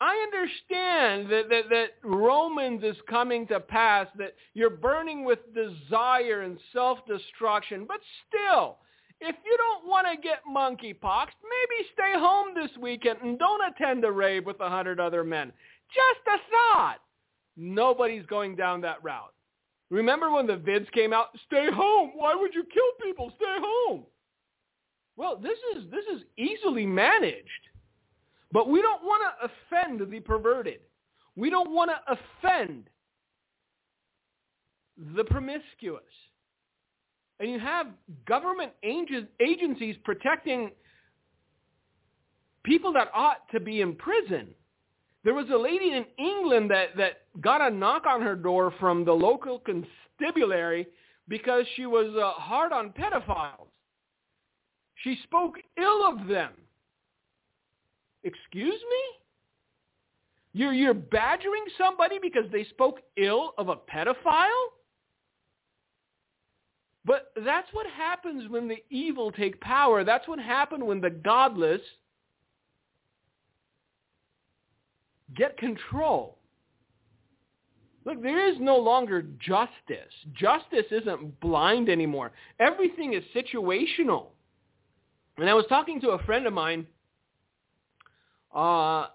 I 0.00 0.16
understand 0.24 1.30
that, 1.30 1.48
that, 1.48 1.70
that 1.70 1.86
Romans 2.02 2.82
is 2.82 2.96
coming 3.08 3.46
to 3.46 3.60
pass, 3.60 4.06
that 4.18 4.34
you're 4.52 4.68
burning 4.68 5.24
with 5.24 5.38
desire 5.54 6.42
and 6.42 6.58
self-destruction, 6.72 7.86
but 7.86 8.00
still, 8.28 8.78
if 9.20 9.36
you 9.44 9.56
don't 9.56 9.88
want 9.88 10.06
to 10.06 10.20
get 10.20 10.40
monkeypox, 10.50 11.26
maybe 11.42 11.88
stay 11.92 12.12
home 12.16 12.54
this 12.54 12.70
weekend 12.80 13.20
and 13.22 13.38
don't 13.38 13.62
attend 13.72 14.04
a 14.04 14.10
rave 14.10 14.44
with 14.44 14.60
a 14.60 14.68
hundred 14.68 15.00
other 15.00 15.24
men. 15.24 15.52
Just 15.94 16.26
a 16.26 16.38
thought. 16.50 16.98
Nobody's 17.56 18.26
going 18.26 18.56
down 18.56 18.80
that 18.80 19.02
route. 19.02 19.33
Remember 19.90 20.30
when 20.30 20.46
the 20.46 20.56
vids 20.56 20.90
came 20.92 21.12
out? 21.12 21.28
Stay 21.46 21.68
home. 21.70 22.12
Why 22.14 22.34
would 22.34 22.54
you 22.54 22.64
kill 22.64 23.06
people? 23.06 23.32
Stay 23.36 23.56
home. 23.60 24.04
Well, 25.16 25.36
this 25.36 25.58
is 25.76 25.84
this 25.90 26.04
is 26.14 26.22
easily 26.36 26.86
managed. 26.86 27.48
But 28.52 28.68
we 28.68 28.80
don't 28.82 29.02
want 29.02 29.22
to 29.22 29.50
offend 29.50 30.10
the 30.10 30.20
perverted. 30.20 30.80
We 31.36 31.50
don't 31.50 31.70
want 31.72 31.90
to 31.90 32.18
offend 32.46 32.84
the 35.16 35.24
promiscuous. 35.24 36.02
And 37.40 37.50
you 37.50 37.58
have 37.58 37.88
government 38.26 38.72
agencies 38.84 39.96
protecting 40.04 40.70
people 42.62 42.92
that 42.92 43.10
ought 43.12 43.48
to 43.52 43.58
be 43.58 43.80
in 43.80 43.96
prison. 43.96 44.54
There 45.24 45.34
was 45.34 45.46
a 45.50 45.56
lady 45.56 45.92
in 45.92 46.04
England 46.18 46.70
that, 46.70 46.96
that 46.98 47.22
got 47.40 47.62
a 47.62 47.74
knock 47.74 48.04
on 48.06 48.20
her 48.20 48.36
door 48.36 48.72
from 48.78 49.04
the 49.04 49.12
local 49.12 49.58
constabulary 49.58 50.86
because 51.28 51.64
she 51.76 51.86
was 51.86 52.14
uh, 52.14 52.38
hard 52.38 52.72
on 52.72 52.90
pedophiles. 52.90 53.68
She 54.96 55.18
spoke 55.24 55.54
ill 55.78 56.06
of 56.06 56.28
them. 56.28 56.52
Excuse 58.22 58.74
me? 58.74 59.20
You're, 60.52 60.72
you're 60.72 60.94
badgering 60.94 61.64
somebody 61.78 62.18
because 62.20 62.44
they 62.52 62.64
spoke 62.64 63.00
ill 63.16 63.54
of 63.58 63.68
a 63.68 63.76
pedophile? 63.76 64.68
But 67.06 67.32
that's 67.44 67.68
what 67.72 67.86
happens 67.86 68.48
when 68.50 68.68
the 68.68 68.82
evil 68.88 69.32
take 69.32 69.60
power. 69.60 70.04
That's 70.04 70.28
what 70.28 70.38
happened 70.38 70.86
when 70.86 71.00
the 71.00 71.10
godless 71.10 71.80
get 75.34 75.56
control. 75.56 76.38
Look, 78.04 78.22
there 78.22 78.48
is 78.48 78.56
no 78.60 78.76
longer 78.76 79.22
justice. 79.22 80.12
Justice 80.34 80.86
isn't 80.90 81.40
blind 81.40 81.88
anymore. 81.88 82.32
Everything 82.60 83.14
is 83.14 83.24
situational. 83.34 84.26
And 85.38 85.48
I 85.48 85.54
was 85.54 85.64
talking 85.68 86.00
to 86.02 86.10
a 86.10 86.22
friend 86.24 86.46
of 86.46 86.52
mine, 86.52 86.86
uh, 88.54 89.06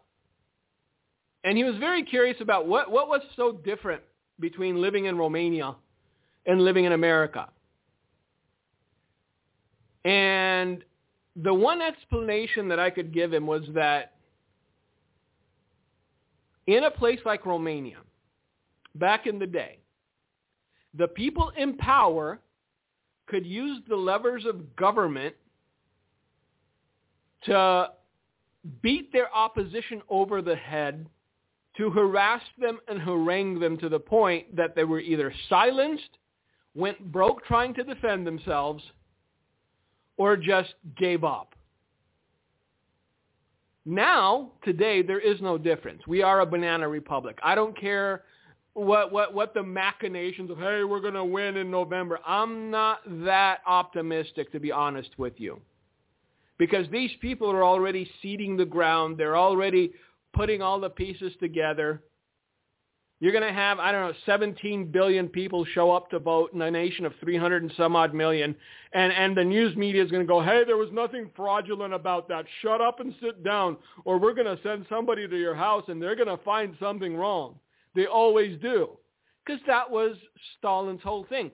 and 1.44 1.58
he 1.58 1.64
was 1.64 1.76
very 1.78 2.04
curious 2.04 2.38
about 2.42 2.68
what, 2.68 2.92
what 2.92 3.08
was 3.08 3.22
so 3.36 3.54
different 3.54 4.02
between 4.40 4.82
living 4.82 5.06
in 5.06 5.18
Romania 5.18 5.76
and 6.46 6.62
living 6.62 6.86
in 6.86 6.92
America. 6.92 7.48
And 10.04 10.84
the 11.36 11.54
one 11.54 11.82
explanation 11.82 12.68
that 12.70 12.80
I 12.80 12.90
could 12.90 13.14
give 13.14 13.34
him 13.34 13.46
was 13.48 13.64
that 13.74 14.14
in 16.76 16.84
a 16.84 16.92
place 16.92 17.20
like 17.26 17.46
Romania, 17.46 17.98
back 18.96 19.28
in 19.28 19.40
the 19.40 19.48
day, 19.48 19.80
the 20.98 21.08
people 21.08 21.52
in 21.58 21.78
power 21.78 22.40
could 23.28 23.46
use 23.46 23.80
the 23.88 23.96
levers 23.96 24.46
of 24.46 24.76
government 24.76 25.36
to 27.44 27.92
beat 28.82 29.12
their 29.14 29.34
opposition 29.34 30.02
over 30.10 30.42
the 30.42 30.56
head, 30.56 31.08
to 31.78 31.90
harass 31.90 32.42
them 32.58 32.80
and 32.88 33.00
harangue 33.00 33.60
them 33.60 33.78
to 33.78 33.90
the 33.90 34.00
point 34.00 34.56
that 34.56 34.76
they 34.76 34.84
were 34.84 35.00
either 35.00 35.34
silenced, 35.48 36.18
went 36.76 37.12
broke 37.12 37.46
trying 37.46 37.74
to 37.76 37.84
defend 37.84 38.28
themselves, 38.28 38.84
or 40.18 40.36
just 40.36 40.74
gave 40.98 41.24
up. 41.24 41.56
Now, 43.90 44.52
today, 44.64 45.02
there 45.02 45.20
is 45.20 45.42
no 45.42 45.58
difference. 45.58 46.06
We 46.06 46.22
are 46.22 46.42
a 46.42 46.46
banana 46.46 46.88
republic. 46.88 47.40
I 47.42 47.56
don't 47.56 47.76
care 47.76 48.22
what 48.74 49.12
what 49.12 49.34
what 49.34 49.56
the 49.56 49.64
machinations 49.64 50.52
of 50.52 50.60
hey, 50.60 50.84
we're 50.84 51.00
going 51.00 51.16
to 51.16 51.26
win 51.26 51.58
in 51.58 51.72
November. 51.72 52.20
I'm 52.24 52.70
not 52.70 53.00
that 53.26 53.62
optimistic 53.66 54.52
to 54.52 54.60
be 54.60 54.72
honest 54.72 55.10
with 55.18 55.34
you. 55.38 55.60
Because 56.60 56.86
these 56.92 57.10
people 57.20 57.50
are 57.50 57.64
already 57.64 58.08
seeding 58.22 58.56
the 58.56 58.66
ground. 58.66 59.18
They're 59.18 59.36
already 59.36 59.94
putting 60.34 60.62
all 60.62 60.80
the 60.80 60.92
pieces 60.92 61.34
together. 61.40 62.04
You're 63.22 63.34
going 63.34 63.44
to 63.44 63.52
have, 63.52 63.80
I 63.80 63.92
don't 63.92 64.08
know, 64.08 64.14
17 64.26 64.92
billion 64.92 65.28
people 65.28 65.66
show 65.66 65.92
up 65.92 66.10
to 66.12 66.20
vote 66.20 66.54
in 66.54 66.62
a 66.62 66.72
nation 66.72 67.06
of 67.06 67.14
300 67.20 67.64
and 67.64 67.74
some 67.76 67.96
odd 67.96 68.14
million. 68.14 68.56
And, 68.94 69.12
and 69.12 69.36
the 69.36 69.44
news 69.44 69.76
media 69.76 70.04
is 70.04 70.10
going 70.10 70.24
to 70.24 70.28
go, 70.28 70.42
hey, 70.42 70.64
there 70.66 70.78
was 70.78 70.90
nothing 70.94 71.30
fraudulent 71.36 71.94
about 71.94 72.30
that. 72.30 72.46
Shut 72.62 72.80
up 72.80 73.02
and 73.02 73.14
sit 73.22 73.44
down. 73.44 73.76
Or 74.06 74.18
we're 74.18 74.34
going 74.34 74.56
to 74.56 74.62
send 74.64 74.86
somebody 74.88 75.28
to 75.28 75.38
your 75.38 75.56
house 75.56 75.84
and 75.90 76.02
they're 76.02 76.16
going 76.16 76.30
to 76.30 76.44
find 76.44 76.76
something 76.80 77.16
wrong. 77.18 77.56
They 77.94 78.06
always 78.06 78.58
do. 78.62 78.92
Because 79.46 79.62
that 79.68 79.90
was 79.90 80.16
Stalin's 80.58 81.02
whole 81.02 81.26
thing. 81.28 81.52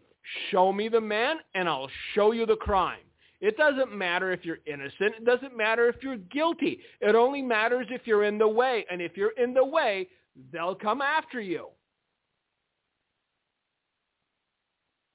Show 0.51 0.71
me 0.71 0.87
the 0.87 1.01
man 1.01 1.37
and 1.55 1.67
I'll 1.67 1.89
show 2.13 2.31
you 2.31 2.45
the 2.45 2.57
crime. 2.57 2.99
It 3.41 3.57
doesn't 3.57 3.95
matter 3.95 4.31
if 4.31 4.45
you're 4.45 4.59
innocent. 4.67 5.15
It 5.17 5.25
doesn't 5.25 5.55
matter 5.57 5.87
if 5.87 5.95
you're 6.01 6.17
guilty. 6.17 6.79
It 7.01 7.15
only 7.15 7.41
matters 7.41 7.87
if 7.89 8.01
you're 8.05 8.23
in 8.23 8.37
the 8.37 8.47
way. 8.47 8.85
And 8.89 9.01
if 9.01 9.17
you're 9.17 9.33
in 9.37 9.53
the 9.53 9.65
way, 9.65 10.07
they'll 10.51 10.75
come 10.75 11.01
after 11.01 11.39
you. 11.39 11.67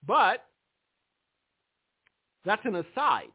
But 0.06 0.44
that's 2.44 2.64
an 2.64 2.76
aside. 2.76 3.30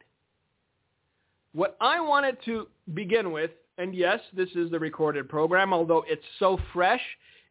What 1.53 1.77
I 1.79 2.01
wanted 2.01 2.37
to 2.45 2.67
begin 2.93 3.31
with, 3.31 3.51
and 3.77 3.95
yes, 3.95 4.19
this 4.35 4.49
is 4.55 4.71
the 4.71 4.79
recorded 4.79 5.29
program, 5.29 5.73
although 5.73 6.03
it's 6.07 6.25
so 6.39 6.59
fresh, 6.73 7.01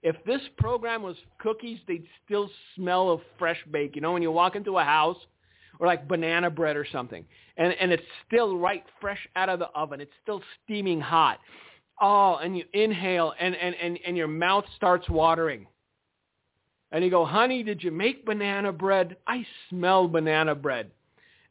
if 0.02 0.16
this 0.26 0.42
program 0.58 1.02
was 1.02 1.16
cookies, 1.38 1.78
they'd 1.88 2.06
still 2.26 2.50
smell 2.76 3.10
of 3.10 3.20
fresh 3.38 3.58
bake. 3.70 3.96
You 3.96 4.02
know, 4.02 4.12
when 4.12 4.20
you 4.20 4.30
walk 4.30 4.56
into 4.56 4.76
a 4.76 4.84
house 4.84 5.16
or 5.78 5.86
like 5.86 6.06
banana 6.06 6.50
bread 6.50 6.76
or 6.76 6.86
something, 6.92 7.24
and, 7.56 7.72
and 7.80 7.90
it's 7.90 8.02
still 8.26 8.58
right 8.58 8.84
fresh 9.00 9.26
out 9.36 9.48
of 9.48 9.58
the 9.58 9.68
oven. 9.74 10.00
It's 10.00 10.12
still 10.22 10.42
steaming 10.62 11.00
hot. 11.00 11.38
Oh, 12.00 12.36
and 12.36 12.56
you 12.56 12.64
inhale 12.72 13.34
and, 13.38 13.54
and, 13.54 13.74
and, 13.76 13.98
and 14.06 14.16
your 14.16 14.28
mouth 14.28 14.64
starts 14.76 15.08
watering. 15.08 15.66
And 16.92 17.04
you 17.04 17.10
go, 17.10 17.24
honey, 17.24 17.62
did 17.62 17.82
you 17.82 17.90
make 17.90 18.24
banana 18.24 18.72
bread? 18.72 19.16
I 19.26 19.44
smell 19.68 20.06
banana 20.06 20.54
bread. 20.54 20.90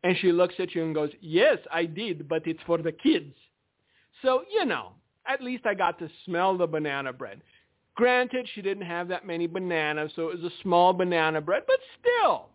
And 0.04 0.18
she 0.18 0.32
looks 0.32 0.56
at 0.60 0.76
you 0.76 0.84
and 0.84 0.94
goes, 0.94 1.12
yes, 1.22 1.58
I 1.72 1.86
did, 1.86 2.28
but 2.28 2.46
it's 2.46 2.60
for 2.66 2.78
the 2.78 2.92
kids. 2.92 3.34
So, 4.22 4.44
you 4.52 4.66
know, 4.66 4.94
at 5.28 5.42
least 5.42 5.66
I 5.66 5.74
got 5.74 6.00
to 6.00 6.10
smell 6.26 6.58
the 6.58 6.68
banana 6.68 7.14
bread. 7.14 7.42
Granted, 7.96 8.48
she 8.54 8.62
didn't 8.62 8.86
have 8.86 9.08
that 9.10 9.28
many 9.28 9.48
bananas, 9.48 10.12
so 10.16 10.30
it 10.30 10.42
was 10.42 10.52
a 10.52 10.62
small 10.62 10.94
banana 10.94 11.40
bread, 11.42 11.64
but 11.68 11.78
still, 12.00 12.50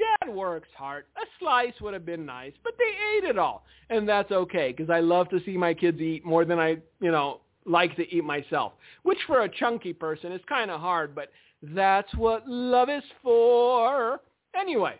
Dad 0.00 0.34
works 0.34 0.68
hard. 0.76 1.04
A 1.16 1.26
slice 1.38 1.74
would 1.80 1.94
have 1.94 2.06
been 2.06 2.24
nice, 2.24 2.52
but 2.64 2.74
they 2.78 3.18
ate 3.18 3.24
it 3.30 3.38
all. 3.38 3.64
And 3.90 4.08
that's 4.08 4.30
okay 4.30 4.72
because 4.74 4.90
I 4.90 5.00
love 5.00 5.28
to 5.30 5.40
see 5.44 5.56
my 5.56 5.74
kids 5.74 6.00
eat 6.00 6.24
more 6.24 6.44
than 6.44 6.58
I, 6.58 6.78
you 7.00 7.10
know, 7.10 7.40
like 7.66 7.96
to 7.96 8.14
eat 8.14 8.24
myself, 8.24 8.72
which 9.02 9.18
for 9.26 9.42
a 9.42 9.48
chunky 9.48 9.92
person 9.92 10.32
is 10.32 10.40
kind 10.48 10.70
of 10.70 10.80
hard, 10.80 11.14
but 11.14 11.30
that's 11.62 12.12
what 12.14 12.48
love 12.48 12.88
is 12.88 13.02
for. 13.22 14.20
Anyway, 14.58 14.94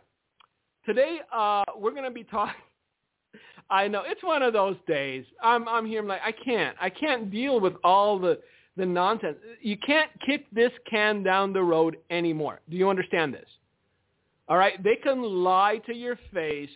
today 0.84 1.20
uh, 1.32 1.64
we're 1.76 1.92
going 1.92 2.04
to 2.04 2.10
be 2.10 2.24
talking. 2.24 2.54
I 3.70 3.86
know 3.86 4.02
it's 4.04 4.22
one 4.22 4.42
of 4.42 4.52
those 4.52 4.76
days. 4.88 5.24
I'm 5.42 5.68
I'm 5.68 5.86
here. 5.86 6.00
I'm 6.00 6.08
like 6.08 6.22
I 6.24 6.32
can't. 6.32 6.76
I 6.80 6.90
can't 6.90 7.30
deal 7.30 7.60
with 7.60 7.74
all 7.84 8.18
the 8.18 8.40
the 8.76 8.84
nonsense. 8.84 9.36
You 9.60 9.76
can't 9.76 10.10
kick 10.26 10.46
this 10.52 10.72
can 10.90 11.22
down 11.22 11.52
the 11.52 11.62
road 11.62 11.96
anymore. 12.10 12.60
Do 12.68 12.76
you 12.76 12.90
understand 12.90 13.32
this? 13.32 13.46
All 14.50 14.58
right, 14.58 14.82
they 14.82 14.96
can 14.96 15.22
lie 15.22 15.80
to 15.86 15.94
your 15.94 16.18
face. 16.34 16.68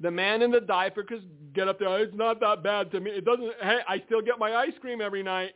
The 0.00 0.10
man 0.10 0.42
in 0.42 0.50
the 0.50 0.60
diaper 0.60 1.04
could 1.04 1.22
get 1.54 1.68
up 1.68 1.78
there. 1.78 1.88
Oh, 1.88 1.94
it's 2.02 2.12
not 2.14 2.40
that 2.40 2.64
bad 2.64 2.90
to 2.90 3.00
me. 3.00 3.12
It 3.12 3.24
doesn't. 3.24 3.52
Hey, 3.62 3.78
I 3.88 4.02
still 4.06 4.20
get 4.20 4.40
my 4.40 4.56
ice 4.56 4.74
cream 4.80 5.00
every 5.00 5.22
night. 5.22 5.52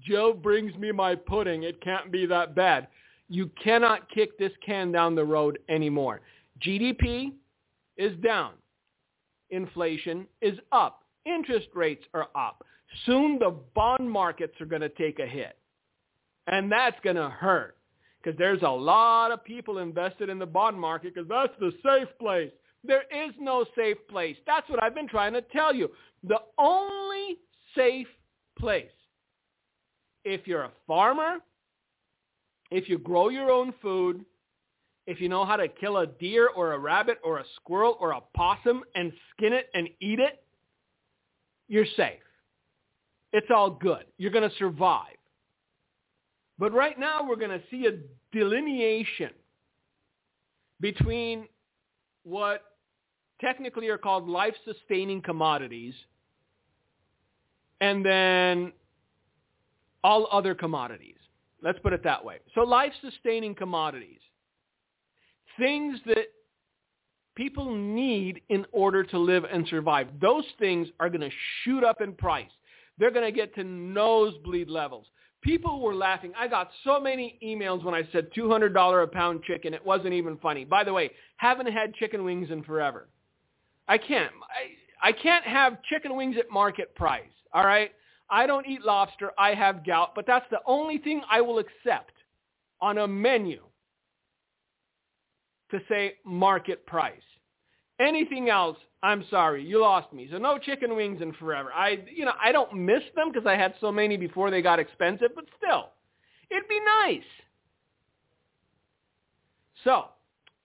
Joe 0.00 0.34
brings 0.34 0.76
me 0.76 0.92
my 0.92 1.14
pudding. 1.14 1.62
It 1.62 1.80
can't 1.80 2.12
be 2.12 2.26
that 2.26 2.54
bad. 2.54 2.88
You 3.28 3.50
cannot 3.62 4.10
kick 4.10 4.38
this 4.38 4.52
can 4.64 4.92
down 4.92 5.14
the 5.14 5.24
road 5.24 5.58
anymore. 5.70 6.20
GDP 6.64 7.32
is 7.96 8.14
down. 8.18 8.52
Inflation 9.48 10.26
is 10.42 10.58
up. 10.72 11.04
Interest 11.24 11.68
rates 11.74 12.04
are 12.12 12.28
up. 12.34 12.64
Soon 13.06 13.38
the 13.38 13.56
bond 13.74 14.10
markets 14.10 14.60
are 14.60 14.66
going 14.66 14.82
to 14.82 14.90
take 14.90 15.20
a 15.20 15.26
hit. 15.26 15.56
And 16.46 16.70
that's 16.70 16.96
going 17.02 17.16
to 17.16 17.30
hurt 17.30 17.73
because 18.24 18.38
there's 18.38 18.62
a 18.62 18.68
lot 18.68 19.32
of 19.32 19.44
people 19.44 19.78
invested 19.78 20.28
in 20.28 20.38
the 20.38 20.46
bond 20.46 20.80
market 20.80 21.14
because 21.14 21.28
that's 21.28 21.52
the 21.60 21.72
safe 21.84 22.08
place. 22.18 22.50
There 22.82 23.02
is 23.02 23.34
no 23.38 23.64
safe 23.76 23.96
place. 24.08 24.36
That's 24.46 24.68
what 24.68 24.82
I've 24.82 24.94
been 24.94 25.08
trying 25.08 25.34
to 25.34 25.42
tell 25.42 25.74
you. 25.74 25.90
The 26.22 26.38
only 26.58 27.38
safe 27.74 28.06
place, 28.58 28.86
if 30.24 30.46
you're 30.46 30.64
a 30.64 30.72
farmer, 30.86 31.38
if 32.70 32.88
you 32.88 32.98
grow 32.98 33.28
your 33.28 33.50
own 33.50 33.74
food, 33.82 34.24
if 35.06 35.20
you 35.20 35.28
know 35.28 35.44
how 35.44 35.56
to 35.56 35.68
kill 35.68 35.98
a 35.98 36.06
deer 36.06 36.48
or 36.48 36.72
a 36.72 36.78
rabbit 36.78 37.18
or 37.22 37.38
a 37.38 37.44
squirrel 37.56 37.96
or 38.00 38.12
a 38.12 38.20
possum 38.34 38.84
and 38.94 39.12
skin 39.32 39.52
it 39.52 39.68
and 39.74 39.88
eat 40.00 40.18
it, 40.18 40.42
you're 41.68 41.86
safe. 41.96 42.20
It's 43.32 43.48
all 43.54 43.70
good. 43.70 44.04
You're 44.16 44.30
going 44.30 44.48
to 44.48 44.56
survive. 44.56 45.16
But 46.58 46.72
right 46.72 46.98
now 46.98 47.26
we're 47.28 47.36
going 47.36 47.50
to 47.50 47.62
see 47.70 47.86
a 47.86 47.98
delineation 48.36 49.30
between 50.80 51.48
what 52.22 52.62
technically 53.40 53.88
are 53.88 53.98
called 53.98 54.28
life-sustaining 54.28 55.22
commodities 55.22 55.94
and 57.80 58.04
then 58.04 58.72
all 60.02 60.28
other 60.30 60.54
commodities. 60.54 61.16
Let's 61.62 61.78
put 61.80 61.92
it 61.92 62.04
that 62.04 62.24
way. 62.24 62.38
So 62.54 62.60
life-sustaining 62.60 63.54
commodities, 63.56 64.20
things 65.58 65.98
that 66.06 66.26
people 67.34 67.74
need 67.74 68.42
in 68.48 68.64
order 68.70 69.02
to 69.02 69.18
live 69.18 69.44
and 69.44 69.66
survive, 69.68 70.08
those 70.20 70.44
things 70.58 70.88
are 71.00 71.08
going 71.08 71.22
to 71.22 71.30
shoot 71.62 71.82
up 71.82 72.00
in 72.00 72.12
price. 72.12 72.50
They're 72.98 73.10
going 73.10 73.24
to 73.24 73.32
get 73.32 73.54
to 73.56 73.64
nosebleed 73.64 74.68
levels 74.68 75.06
people 75.44 75.80
were 75.80 75.94
laughing. 75.94 76.32
I 76.36 76.48
got 76.48 76.70
so 76.82 76.98
many 76.98 77.38
emails 77.44 77.84
when 77.84 77.94
I 77.94 78.08
said 78.10 78.32
$200 78.36 79.02
a 79.02 79.06
pound 79.06 79.42
chicken. 79.44 79.74
It 79.74 79.84
wasn't 79.84 80.14
even 80.14 80.36
funny. 80.38 80.64
By 80.64 80.82
the 80.82 80.92
way, 80.92 81.10
haven't 81.36 81.70
had 81.70 81.94
chicken 81.94 82.24
wings 82.24 82.50
in 82.50 82.64
forever. 82.64 83.08
I 83.86 83.98
can't. 83.98 84.32
I, 85.02 85.08
I 85.08 85.12
can't 85.12 85.44
have 85.44 85.82
chicken 85.82 86.16
wings 86.16 86.36
at 86.38 86.50
market 86.50 86.94
price. 86.96 87.22
All 87.52 87.64
right. 87.64 87.92
I 88.30 88.46
don't 88.46 88.66
eat 88.66 88.82
lobster. 88.82 89.32
I 89.38 89.54
have 89.54 89.86
gout, 89.86 90.14
but 90.14 90.26
that's 90.26 90.46
the 90.50 90.60
only 90.66 90.98
thing 90.98 91.20
I 91.30 91.42
will 91.42 91.58
accept 91.58 92.12
on 92.80 92.98
a 92.98 93.06
menu 93.06 93.60
to 95.70 95.80
say 95.88 96.14
market 96.24 96.86
price. 96.86 97.20
Anything 98.00 98.48
else, 98.48 98.76
I'm 99.02 99.24
sorry, 99.30 99.64
you 99.64 99.80
lost 99.80 100.12
me. 100.12 100.28
So 100.30 100.38
no 100.38 100.58
chicken 100.58 100.96
wings 100.96 101.20
in 101.22 101.32
forever. 101.34 101.72
I, 101.72 102.04
you 102.12 102.24
know, 102.24 102.32
I 102.42 102.52
don't 102.52 102.74
miss 102.74 103.02
them 103.14 103.30
because 103.32 103.46
I 103.46 103.56
had 103.56 103.74
so 103.80 103.92
many 103.92 104.16
before 104.16 104.50
they 104.50 104.62
got 104.62 104.78
expensive, 104.78 105.30
but 105.34 105.44
still, 105.58 105.90
it'd 106.50 106.68
be 106.68 106.80
nice. 107.04 107.22
So, 109.84 110.06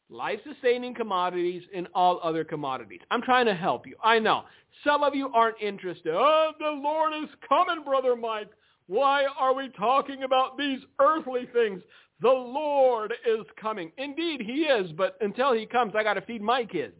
life-sustaining 0.09 0.95
commodities 0.95 1.63
and 1.75 1.87
all 1.93 2.19
other 2.23 2.43
commodities. 2.43 3.01
I'm 3.11 3.21
trying 3.21 3.45
to 3.45 3.53
help 3.53 3.85
you. 3.85 3.95
I 4.03 4.17
know. 4.17 4.43
Some 4.83 5.03
of 5.03 5.13
you 5.13 5.29
aren't 5.33 5.61
interested. 5.61 6.13
Oh, 6.15 6.51
the 6.57 6.69
Lord 6.69 7.13
is 7.13 7.29
coming, 7.47 7.83
Brother 7.83 8.15
Mike. 8.15 8.49
Why 8.87 9.25
are 9.37 9.53
we 9.53 9.69
talking 9.77 10.23
about 10.23 10.57
these 10.57 10.79
earthly 10.99 11.47
things? 11.53 11.81
The 12.21 12.29
Lord 12.29 13.13
is 13.27 13.45
coming. 13.59 13.91
Indeed, 13.97 14.41
he 14.41 14.63
is, 14.63 14.91
but 14.93 15.17
until 15.21 15.53
he 15.53 15.65
comes, 15.65 15.93
I 15.95 16.03
got 16.03 16.15
to 16.15 16.21
feed 16.21 16.41
my 16.41 16.65
kids. 16.65 16.95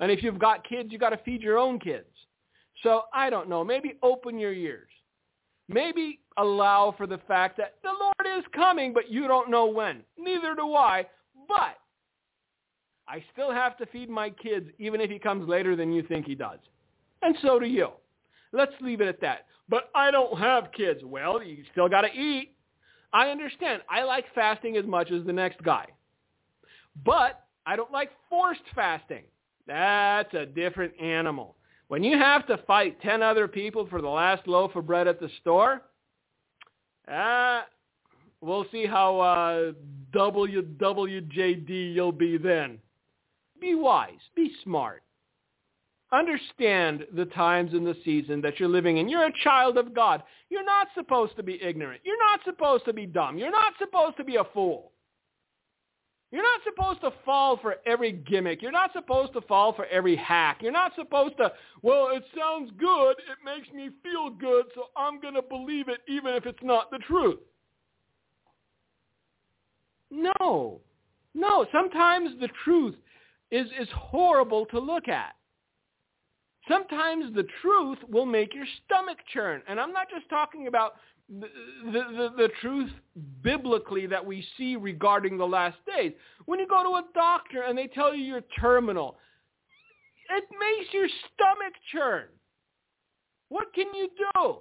And 0.00 0.10
if 0.10 0.22
you've 0.22 0.38
got 0.38 0.66
kids, 0.66 0.88
you've 0.90 1.00
got 1.00 1.10
to 1.10 1.20
feed 1.24 1.42
your 1.42 1.58
own 1.58 1.78
kids. 1.78 2.06
So 2.82 3.02
I 3.12 3.30
don't 3.30 3.48
know. 3.48 3.62
Maybe 3.62 3.94
open 4.02 4.38
your 4.38 4.52
ears. 4.52 4.88
Maybe 5.68 6.20
allow 6.36 6.94
for 6.96 7.06
the 7.06 7.18
fact 7.28 7.56
that 7.58 7.74
the 7.82 7.92
Lord 7.92 8.38
is 8.38 8.44
coming, 8.54 8.92
but 8.92 9.10
you 9.10 9.28
don't 9.28 9.50
know 9.50 9.66
when. 9.66 10.02
Neither 10.18 10.54
do 10.54 10.74
I. 10.74 11.06
But 11.46 11.78
I 13.06 13.22
still 13.32 13.52
have 13.52 13.76
to 13.78 13.86
feed 13.86 14.08
my 14.08 14.30
kids 14.30 14.68
even 14.78 15.00
if 15.00 15.10
he 15.10 15.18
comes 15.18 15.48
later 15.48 15.76
than 15.76 15.92
you 15.92 16.02
think 16.02 16.26
he 16.26 16.34
does. 16.34 16.58
And 17.22 17.36
so 17.42 17.58
do 17.58 17.66
you. 17.66 17.90
Let's 18.52 18.72
leave 18.80 19.00
it 19.00 19.08
at 19.08 19.20
that. 19.20 19.46
But 19.68 19.90
I 19.94 20.10
don't 20.10 20.36
have 20.38 20.72
kids. 20.72 21.00
Well, 21.04 21.42
you 21.42 21.62
still 21.70 21.88
got 21.88 22.00
to 22.02 22.08
eat. 22.08 22.54
I 23.12 23.28
understand. 23.28 23.82
I 23.88 24.02
like 24.02 24.24
fasting 24.34 24.76
as 24.76 24.86
much 24.86 25.10
as 25.10 25.24
the 25.24 25.32
next 25.32 25.62
guy. 25.62 25.86
But 27.04 27.44
I 27.66 27.76
don't 27.76 27.92
like 27.92 28.10
forced 28.28 28.62
fasting. 28.74 29.24
That's 29.70 30.34
a 30.34 30.46
different 30.46 31.00
animal. 31.00 31.54
When 31.86 32.02
you 32.02 32.18
have 32.18 32.44
to 32.48 32.58
fight 32.66 33.00
10 33.02 33.22
other 33.22 33.46
people 33.46 33.86
for 33.86 34.02
the 34.02 34.08
last 34.08 34.48
loaf 34.48 34.74
of 34.74 34.88
bread 34.88 35.06
at 35.06 35.20
the 35.20 35.28
store, 35.40 35.82
uh, 37.06 37.60
we'll 38.40 38.66
see 38.72 38.84
how 38.84 39.20
uh, 39.20 39.72
WWJD 40.12 41.94
you'll 41.94 42.10
be 42.10 42.36
then. 42.36 42.78
Be 43.60 43.76
wise. 43.76 44.18
Be 44.34 44.50
smart. 44.64 45.04
Understand 46.12 47.06
the 47.14 47.26
times 47.26 47.72
and 47.72 47.86
the 47.86 47.96
season 48.04 48.40
that 48.40 48.58
you're 48.58 48.68
living 48.68 48.96
in. 48.96 49.08
You're 49.08 49.28
a 49.28 49.42
child 49.44 49.78
of 49.78 49.94
God. 49.94 50.24
You're 50.48 50.64
not 50.64 50.88
supposed 50.96 51.36
to 51.36 51.44
be 51.44 51.62
ignorant. 51.62 52.00
You're 52.04 52.18
not 52.18 52.40
supposed 52.44 52.86
to 52.86 52.92
be 52.92 53.06
dumb. 53.06 53.38
You're 53.38 53.52
not 53.52 53.74
supposed 53.78 54.16
to 54.16 54.24
be 54.24 54.34
a 54.34 54.44
fool. 54.52 54.90
You're 56.30 56.44
not 56.44 56.60
supposed 56.64 57.00
to 57.00 57.10
fall 57.24 57.58
for 57.60 57.76
every 57.86 58.12
gimmick. 58.12 58.62
You're 58.62 58.70
not 58.70 58.92
supposed 58.92 59.32
to 59.32 59.40
fall 59.42 59.72
for 59.72 59.86
every 59.86 60.14
hack. 60.14 60.58
You're 60.62 60.70
not 60.70 60.92
supposed 60.94 61.36
to, 61.38 61.52
well, 61.82 62.10
it 62.12 62.22
sounds 62.38 62.70
good. 62.78 63.10
It 63.12 63.38
makes 63.44 63.72
me 63.74 63.90
feel 64.02 64.30
good, 64.30 64.66
so 64.74 64.84
I'm 64.96 65.20
going 65.20 65.34
to 65.34 65.42
believe 65.42 65.88
it 65.88 66.00
even 66.08 66.34
if 66.34 66.46
it's 66.46 66.62
not 66.62 66.90
the 66.90 66.98
truth. 66.98 67.40
No. 70.10 70.80
No. 71.34 71.66
Sometimes 71.72 72.30
the 72.40 72.48
truth 72.64 72.94
is, 73.50 73.66
is 73.80 73.88
horrible 73.92 74.66
to 74.66 74.78
look 74.78 75.08
at. 75.08 75.34
Sometimes 76.68 77.34
the 77.34 77.46
truth 77.60 77.98
will 78.08 78.26
make 78.26 78.54
your 78.54 78.66
stomach 78.84 79.18
churn. 79.32 79.62
And 79.66 79.80
I'm 79.80 79.92
not 79.92 80.08
just 80.08 80.28
talking 80.28 80.68
about 80.68 80.92
the, 81.30 81.48
the, 81.92 82.28
the, 82.36 82.48
truth 82.60 82.90
biblically 83.42 84.06
that 84.06 84.24
we 84.24 84.44
see 84.58 84.74
regarding 84.74 85.38
the 85.38 85.44
last 85.46 85.76
days. 85.86 86.12
When 86.46 86.58
you 86.58 86.66
go 86.66 86.82
to 86.82 86.88
a 86.88 87.04
doctor 87.14 87.62
and 87.62 87.78
they 87.78 87.86
tell 87.86 88.14
you 88.14 88.24
you're 88.24 88.42
terminal, 88.60 89.16
it 90.28 90.44
makes 90.58 90.92
your 90.92 91.06
stomach 91.06 91.74
churn. 91.92 92.24
What 93.48 93.72
can 93.74 93.86
you 93.94 94.08
do? 94.34 94.58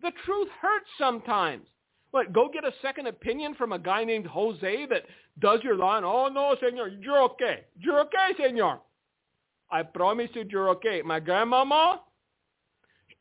The 0.00 0.12
truth 0.24 0.48
hurts 0.60 0.88
sometimes. 0.98 1.66
What, 2.10 2.32
go 2.32 2.48
get 2.52 2.64
a 2.64 2.72
second 2.80 3.06
opinion 3.06 3.54
from 3.54 3.72
a 3.72 3.78
guy 3.78 4.04
named 4.04 4.26
Jose 4.26 4.86
that 4.86 5.02
does 5.40 5.60
your 5.62 5.76
line? 5.76 6.04
Oh, 6.04 6.28
no, 6.28 6.56
senor, 6.60 6.88
you're 6.88 7.22
okay. 7.24 7.64
You're 7.78 8.00
okay, 8.00 8.32
senor. 8.38 8.80
I 9.70 9.82
promise 9.82 10.30
you 10.32 10.44
you're 10.48 10.70
okay. 10.70 11.02
My 11.02 11.20
grandmama, 11.20 12.00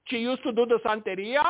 she 0.06 0.19
used 0.19 0.43
to 0.43 0.54
do 0.54 0.65
the 0.65 0.80
Santeria. 0.86 1.43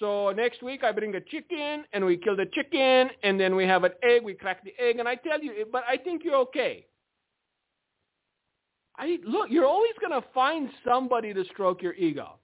So 0.00 0.32
next 0.32 0.62
week 0.62 0.82
I 0.82 0.90
bring 0.92 1.14
a 1.14 1.20
chicken 1.20 1.84
and 1.92 2.04
we 2.04 2.16
kill 2.16 2.34
the 2.34 2.46
chicken 2.46 3.10
and 3.22 3.38
then 3.38 3.54
we 3.54 3.64
have 3.64 3.84
an 3.84 3.92
egg. 4.02 4.22
We 4.24 4.34
crack 4.34 4.64
the 4.64 4.72
egg 4.82 4.98
and 4.98 5.06
I 5.06 5.14
tell 5.14 5.40
you, 5.40 5.66
but 5.70 5.84
I 5.88 5.96
think 5.96 6.22
you're 6.24 6.36
okay. 6.36 6.86
I 8.98 9.18
look, 9.24 9.48
you're 9.50 9.66
always 9.66 9.92
going 10.00 10.20
to 10.20 10.26
find 10.34 10.68
somebody 10.84 11.32
to 11.32 11.44
stroke 11.52 11.82
your 11.82 11.94
ego. 11.94 12.38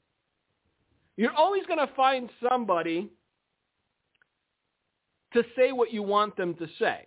You're 1.17 1.35
always 1.35 1.67
going 1.67 1.79
to 1.79 1.93
find 1.95 2.31
somebody 2.49 3.11
to 5.33 5.43
say 5.57 5.73
what 5.73 5.93
you 5.93 6.03
want 6.03 6.37
them 6.37 6.55
to 6.55 6.67
say 6.79 7.07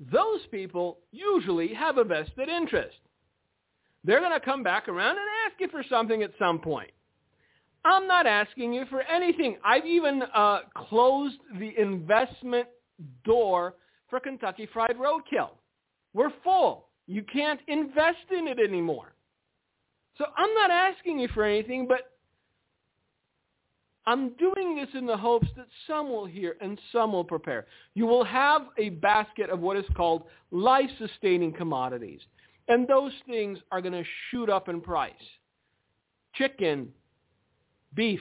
those 0.00 0.40
people 0.50 0.98
usually 1.12 1.74
have 1.74 1.98
a 1.98 2.04
vested 2.04 2.48
interest. 2.48 2.96
They're 4.02 4.20
going 4.20 4.32
to 4.32 4.44
come 4.44 4.62
back 4.62 4.88
around 4.88 5.18
and 5.18 5.26
ask 5.46 5.60
you 5.60 5.68
for 5.68 5.84
something 5.90 6.22
at 6.22 6.30
some 6.38 6.58
point. 6.58 6.90
I'm 7.84 8.06
not 8.06 8.26
asking 8.26 8.72
you 8.72 8.84
for 8.90 9.02
anything. 9.02 9.56
I've 9.64 9.86
even 9.86 10.22
uh, 10.34 10.60
closed 10.76 11.38
the 11.58 11.72
investment 11.78 12.68
door 13.24 13.74
for 14.08 14.20
Kentucky 14.20 14.68
Fried 14.72 14.96
Roadkill. 14.96 15.50
We're 16.12 16.32
full. 16.44 16.88
You 17.06 17.24
can't 17.32 17.60
invest 17.68 18.30
in 18.36 18.48
it 18.48 18.58
anymore. 18.58 19.14
So 20.18 20.26
I'm 20.36 20.52
not 20.54 20.70
asking 20.70 21.18
you 21.18 21.28
for 21.28 21.44
anything, 21.44 21.86
but 21.88 22.12
I'm 24.06 24.30
doing 24.34 24.76
this 24.76 24.88
in 24.94 25.06
the 25.06 25.16
hopes 25.16 25.48
that 25.56 25.66
some 25.86 26.08
will 26.10 26.26
hear 26.26 26.56
and 26.60 26.78
some 26.92 27.12
will 27.12 27.24
prepare. 27.24 27.66
You 27.94 28.06
will 28.06 28.24
have 28.24 28.62
a 28.78 28.90
basket 28.90 29.50
of 29.50 29.60
what 29.60 29.76
is 29.76 29.84
called 29.96 30.24
life-sustaining 30.50 31.52
commodities. 31.52 32.20
And 32.68 32.86
those 32.86 33.12
things 33.26 33.58
are 33.70 33.80
going 33.80 33.92
to 33.92 34.04
shoot 34.30 34.50
up 34.50 34.68
in 34.68 34.80
price. 34.80 35.12
Chicken, 36.34 36.88
beef, 37.94 38.20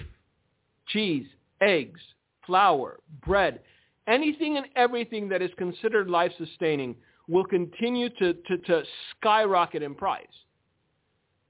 cheese, 0.87 1.27
eggs, 1.61 1.99
flour, 2.45 2.99
bread, 3.25 3.59
anything 4.07 4.57
and 4.57 4.65
everything 4.75 5.29
that 5.29 5.41
is 5.41 5.51
considered 5.57 6.09
life-sustaining 6.09 6.95
will 7.27 7.45
continue 7.45 8.09
to, 8.09 8.33
to, 8.33 8.57
to 8.57 8.83
skyrocket 9.11 9.83
in 9.83 9.93
price. 9.93 10.25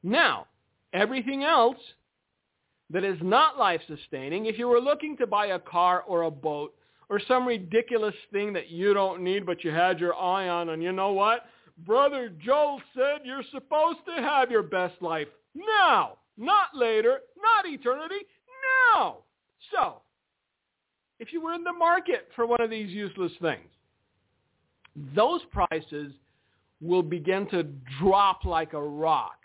Now, 0.03 0.47
everything 0.93 1.43
else 1.43 1.77
that 2.89 3.03
is 3.03 3.17
not 3.21 3.57
life-sustaining, 3.57 4.45
if 4.45 4.57
you 4.57 4.67
were 4.67 4.81
looking 4.81 5.15
to 5.17 5.27
buy 5.27 5.47
a 5.47 5.59
car 5.59 6.03
or 6.07 6.23
a 6.23 6.31
boat 6.31 6.73
or 7.07 7.19
some 7.27 7.47
ridiculous 7.47 8.15
thing 8.31 8.51
that 8.53 8.69
you 8.69 8.93
don't 8.93 9.23
need 9.23 9.45
but 9.45 9.63
you 9.63 9.71
had 9.71 9.99
your 9.99 10.15
eye 10.15 10.49
on, 10.49 10.69
and 10.69 10.83
you 10.83 10.91
know 10.91 11.13
what? 11.13 11.45
Brother 11.85 12.29
Joel 12.43 12.81
said 12.93 13.21
you're 13.23 13.43
supposed 13.51 13.99
to 14.05 14.21
have 14.21 14.51
your 14.51 14.63
best 14.63 15.01
life 15.01 15.27
now, 15.55 16.17
not 16.39 16.69
later, 16.73 17.19
not 17.41 17.65
eternity, 17.65 18.25
now. 18.93 19.17
So, 19.71 20.01
if 21.19 21.33
you 21.33 21.41
were 21.41 21.53
in 21.53 21.63
the 21.63 21.73
market 21.73 22.29
for 22.35 22.47
one 22.47 22.61
of 22.61 22.69
these 22.69 22.89
useless 22.89 23.31
things, 23.41 23.69
those 25.15 25.41
prices 25.51 26.13
will 26.81 27.03
begin 27.03 27.47
to 27.49 27.63
drop 27.99 28.45
like 28.45 28.73
a 28.73 28.81
rock. 28.81 29.35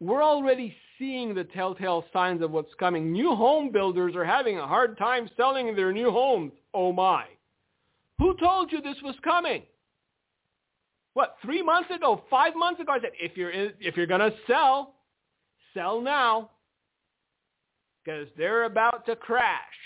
We're 0.00 0.22
already 0.22 0.74
seeing 0.98 1.34
the 1.34 1.44
telltale 1.44 2.04
signs 2.12 2.42
of 2.42 2.50
what's 2.50 2.72
coming. 2.78 3.12
New 3.12 3.34
home 3.34 3.70
builders 3.70 4.14
are 4.14 4.24
having 4.24 4.58
a 4.58 4.66
hard 4.66 4.98
time 4.98 5.28
selling 5.36 5.76
their 5.76 5.92
new 5.92 6.10
homes. 6.10 6.52
Oh 6.74 6.92
my. 6.92 7.24
Who 8.18 8.36
told 8.38 8.72
you 8.72 8.80
this 8.80 8.96
was 9.02 9.14
coming? 9.22 9.62
What, 11.14 11.36
three 11.42 11.62
months 11.62 11.90
ago, 11.90 12.22
five 12.28 12.54
months 12.54 12.80
ago, 12.80 12.92
I 12.92 13.00
said, 13.00 13.12
if 13.18 13.36
you're, 13.36 13.50
if 13.50 13.96
you're 13.96 14.06
going 14.06 14.20
to 14.20 14.32
sell, 14.46 14.95
sell 15.76 16.00
now 16.00 16.50
because 18.02 18.26
they're 18.36 18.64
about 18.64 19.06
to 19.06 19.14
crash. 19.14 19.78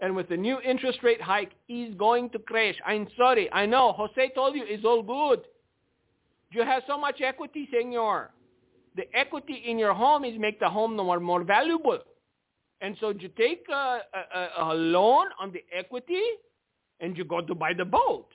And 0.00 0.14
with 0.14 0.28
the 0.28 0.36
new 0.36 0.60
interest 0.60 1.00
rate 1.02 1.20
hike, 1.20 1.52
he's 1.66 1.92
going 1.94 2.30
to 2.30 2.38
crash. 2.38 2.76
I'm 2.86 3.08
sorry. 3.16 3.52
I 3.52 3.66
know. 3.66 3.92
Jose 3.92 4.30
told 4.34 4.54
you 4.54 4.62
it's 4.64 4.84
all 4.84 5.02
good. 5.02 5.40
You 6.52 6.62
have 6.62 6.84
so 6.86 6.96
much 6.96 7.20
equity, 7.20 7.68
senor 7.72 8.30
the 8.98 9.16
equity 9.16 9.62
in 9.64 9.78
your 9.78 9.94
home 9.94 10.24
is 10.24 10.38
make 10.38 10.58
the 10.58 10.68
home 10.68 10.96
more, 10.96 11.20
more 11.20 11.44
valuable. 11.44 12.00
And 12.80 12.96
so 13.00 13.10
you 13.10 13.28
take 13.38 13.64
a, 13.70 14.00
a, 14.34 14.48
a 14.62 14.74
loan 14.74 15.26
on 15.40 15.52
the 15.52 15.62
equity 15.72 16.20
and 17.00 17.16
you 17.16 17.24
go 17.24 17.40
to 17.40 17.54
buy 17.54 17.72
the 17.72 17.84
boat 17.84 18.26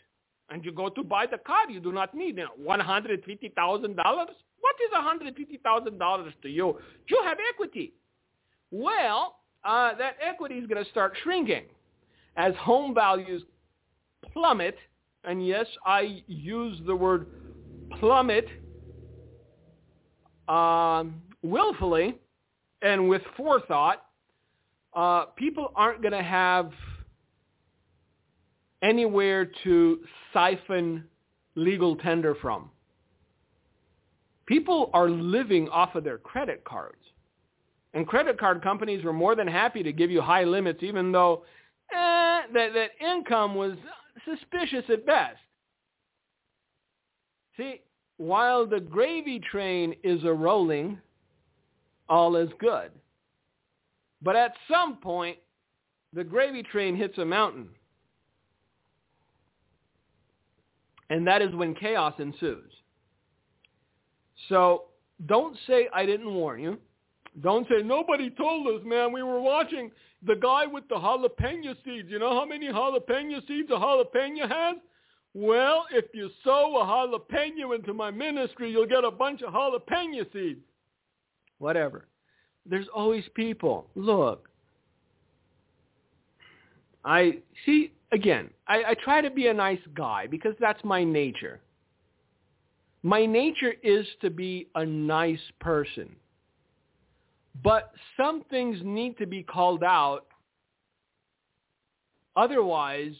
and 0.50 0.64
you 0.64 0.72
go 0.72 0.90
to 0.90 1.04
buy 1.04 1.26
the 1.26 1.38
car. 1.38 1.70
You 1.70 1.80
do 1.80 1.92
not 1.92 2.14
need 2.14 2.38
you 2.38 2.46
know, 2.46 2.50
$150,000. 2.68 3.96
What 3.96 4.76
is 4.82 4.92
$150,000 4.94 6.34
to 6.42 6.50
you? 6.50 6.78
You 7.08 7.22
have 7.26 7.38
equity. 7.54 7.94
Well, 8.72 9.36
uh, 9.64 9.96
that 9.96 10.16
equity 10.22 10.56
is 10.56 10.68
going 10.68 10.84
to 10.84 10.90
start 10.92 11.14
shrinking 11.24 11.64
as 12.38 12.54
home 12.56 12.94
values 12.94 13.44
plummet. 14.32 14.76
And 15.24 15.46
yes, 15.46 15.66
I 15.86 16.24
use 16.28 16.80
the 16.86 16.96
word 16.96 17.28
plummet 18.00 18.48
um, 20.48 21.22
willfully 21.42 22.16
and 22.82 23.08
with 23.08 23.22
forethought, 23.38 24.06
uh, 24.94 25.26
people 25.38 25.72
aren't 25.76 26.02
going 26.02 26.14
to 26.14 26.22
have 26.22 26.72
anywhere 28.84 29.50
to 29.64 30.00
siphon 30.34 31.06
legal 31.56 31.96
tender 31.96 32.36
from. 32.36 32.70
People 34.46 34.90
are 34.94 35.10
living 35.10 35.70
off 35.70 35.96
of 35.96 36.04
their 36.04 36.18
credit 36.18 36.64
cards. 36.66 37.02
And 37.94 38.08
credit 38.08 38.40
card 38.40 38.62
companies 38.62 39.04
were 39.04 39.14
more 39.14 39.36
than 39.36 39.48
happy 39.48 39.84
to 39.84 39.94
give 39.94 40.12
you 40.12 40.22
high 40.22 40.44
limits 40.44 40.84
even 40.84 41.12
though 41.12 41.44
eh, 41.92 42.42
that, 42.54 42.74
that 42.74 42.90
income 43.00 43.56
was 43.56 43.74
suspicious 44.26 44.84
at 44.90 45.06
best. 45.06 45.38
See, 47.56 47.82
while 48.18 48.66
the 48.66 48.80
gravy 48.80 49.40
train 49.40 49.96
is 50.04 50.24
a-rolling, 50.24 50.98
all 52.10 52.36
is 52.36 52.50
good. 52.60 52.92
But 54.22 54.36
at 54.36 54.54
some 54.72 54.98
point, 54.98 55.38
the 56.14 56.24
gravy 56.24 56.64
train 56.64 56.96
hits 56.96 57.18
a 57.18 57.26
mountain. 57.26 57.70
And 61.14 61.28
that 61.28 61.44
is 61.44 61.54
when 61.54 61.76
chaos 61.76 62.16
ensues. 62.18 62.74
So 64.50 64.86
don't 65.28 65.56
say 65.68 65.88
I 65.94 66.08
didn't 66.08 66.34
warn 66.34 66.60
you. 66.60 66.80
Don't 67.40 67.68
say 67.68 67.84
nobody 67.84 68.32
told 68.32 68.66
us, 68.66 68.82
man. 68.84 69.14
We 69.14 69.22
were 69.22 69.40
watching 69.40 69.92
the 70.26 70.34
guy 70.34 70.66
with 70.66 70.90
the 70.90 70.96
jalapeno 70.96 71.76
seeds. 71.86 72.08
You 72.10 72.18
know 72.18 72.34
how 72.34 72.46
many 72.46 72.66
jalapeno 72.66 73.48
seeds 73.48 73.70
a 73.70 73.74
jalapeno 73.74 74.50
has? 74.50 74.78
Well, 75.36 75.86
if 75.92 76.06
you 76.16 76.32
sow 76.44 76.78
a 76.78 76.84
jalapeno 76.84 77.76
into 77.76 77.94
my 77.94 78.10
ministry, 78.10 78.72
you'll 78.72 78.88
get 78.88 79.04
a 79.04 79.12
bunch 79.12 79.44
of 79.44 79.54
jalapeno 79.54 80.26
seeds. 80.34 80.62
Whatever. 81.60 82.08
There's 82.66 82.88
always 82.92 83.24
people. 83.36 83.86
Look, 83.94 84.50
I 87.06 87.38
see 87.68 87.92
again. 88.14 88.50
I, 88.68 88.84
I 88.90 88.94
try 89.04 89.22
to 89.22 89.32
be 89.32 89.48
a 89.48 89.54
nice 89.54 89.82
guy 89.96 90.28
because 90.28 90.54
that's 90.60 90.84
my 90.84 91.04
nature. 91.04 91.60
My 93.02 93.26
nature 93.26 93.74
is 93.84 94.06
to 94.22 94.30
be 94.30 94.70
a 94.76 94.86
nice 94.86 95.42
person. 95.60 96.16
But 97.62 97.92
some 98.16 98.44
things 98.50 98.78
need 98.84 99.18
to 99.18 99.28
be 99.28 99.44
called 99.44 99.84
out. 99.84 100.26
Otherwise, 102.36 103.14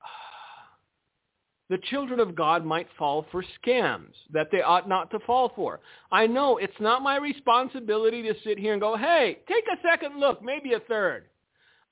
the 1.68 1.78
children 1.90 2.18
of 2.18 2.34
God 2.34 2.64
might 2.64 2.88
fall 2.98 3.26
for 3.30 3.44
scams 3.62 4.14
that 4.32 4.48
they 4.50 4.62
ought 4.62 4.88
not 4.88 5.10
to 5.10 5.18
fall 5.20 5.52
for. 5.54 5.80
I 6.10 6.26
know 6.26 6.56
it's 6.56 6.72
not 6.80 7.02
my 7.02 7.16
responsibility 7.16 8.22
to 8.22 8.34
sit 8.42 8.58
here 8.58 8.72
and 8.72 8.80
go, 8.80 8.96
hey, 8.96 9.38
take 9.48 9.64
a 9.66 9.80
second 9.86 10.18
look, 10.18 10.42
maybe 10.42 10.72
a 10.72 10.80
third. 10.80 11.26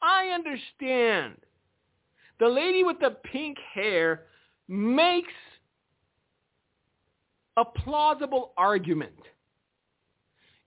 I 0.03 0.29
understand. 0.29 1.37
The 2.41 2.49
lady 2.49 2.83
with 2.83 2.99
the 2.99 3.11
pink 3.11 3.59
hair 3.75 4.23
makes 4.67 5.33
a 7.57 7.65
plausible 7.65 8.53
argument. 8.57 9.13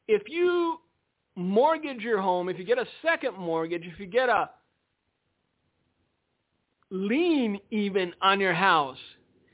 If 0.07 0.21
you 0.27 0.77
mortgage 1.35 2.01
your 2.01 2.21
home, 2.21 2.47
if 2.47 2.59
you 2.59 2.63
get 2.63 2.77
a 2.77 2.85
second 3.01 3.37
mortgage, 3.37 3.83
if 3.85 3.99
you 3.99 4.05
get 4.05 4.29
a 4.29 4.51
lien 6.91 7.59
even 7.71 8.13
on 8.21 8.39
your 8.39 8.53
house, 8.53 8.97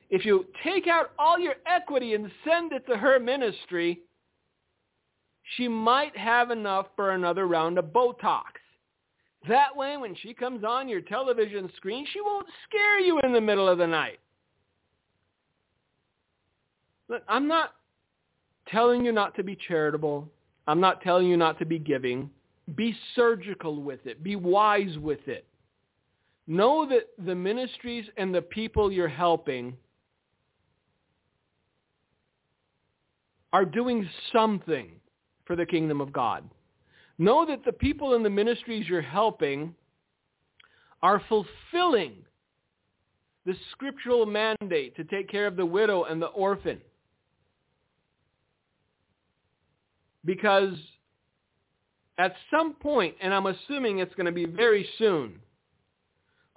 if 0.09 0.25
you 0.25 0.45
take 0.63 0.87
out 0.87 1.11
all 1.17 1.39
your 1.39 1.55
equity 1.65 2.15
and 2.15 2.29
send 2.43 2.73
it 2.73 2.85
to 2.87 2.97
her 2.97 3.19
ministry, 3.19 4.01
she 5.55 5.69
might 5.69 6.17
have 6.17 6.51
enough 6.51 6.87
for 6.95 7.11
another 7.11 7.47
round 7.47 7.77
of 7.77 7.85
Botox. 7.85 8.58
That 9.47 9.75
way, 9.75 9.95
when 9.97 10.15
she 10.15 10.33
comes 10.33 10.63
on 10.63 10.89
your 10.89 11.01
television 11.01 11.71
screen, 11.77 12.05
she 12.11 12.21
won't 12.21 12.47
scare 12.67 12.99
you 12.99 13.19
in 13.21 13.31
the 13.31 13.41
middle 13.41 13.69
of 13.69 13.77
the 13.77 13.87
night. 13.87 14.19
Look, 17.07 17.23
I'm 17.27 17.47
not 17.47 17.75
telling 18.67 19.05
you 19.05 19.11
not 19.11 19.35
to 19.35 19.43
be 19.43 19.57
charitable. 19.67 20.29
I'm 20.67 20.79
not 20.79 21.01
telling 21.01 21.27
you 21.27 21.37
not 21.37 21.57
to 21.59 21.65
be 21.65 21.79
giving. 21.79 22.29
Be 22.75 22.95
surgical 23.15 23.81
with 23.81 24.05
it. 24.05 24.23
Be 24.23 24.35
wise 24.35 24.97
with 24.99 25.27
it. 25.27 25.45
Know 26.45 26.87
that 26.87 27.09
the 27.25 27.33
ministries 27.33 28.05
and 28.17 28.33
the 28.33 28.41
people 28.41 28.91
you're 28.91 29.07
helping 29.07 29.75
are 33.53 33.65
doing 33.65 34.07
something 34.31 34.91
for 35.45 35.55
the 35.55 35.65
kingdom 35.65 36.01
of 36.01 36.13
God. 36.13 36.47
Know 37.19 37.45
that 37.45 37.65
the 37.65 37.73
people 37.73 38.15
in 38.15 38.23
the 38.23 38.29
ministries 38.29 38.87
you're 38.87 39.01
helping 39.01 39.75
are 41.03 41.21
fulfilling 41.29 42.13
the 43.45 43.53
scriptural 43.71 44.25
mandate 44.25 44.95
to 44.95 45.03
take 45.03 45.29
care 45.29 45.45
of 45.45 45.57
the 45.57 45.65
widow 45.65 46.05
and 46.05 46.21
the 46.21 46.27
orphan. 46.27 46.79
Because 50.23 50.73
at 52.17 52.35
some 52.51 52.73
point, 52.73 53.15
and 53.21 53.33
I'm 53.33 53.47
assuming 53.47 53.99
it's 53.99 54.15
going 54.15 54.25
to 54.25 54.31
be 54.31 54.45
very 54.45 54.87
soon, 54.97 55.39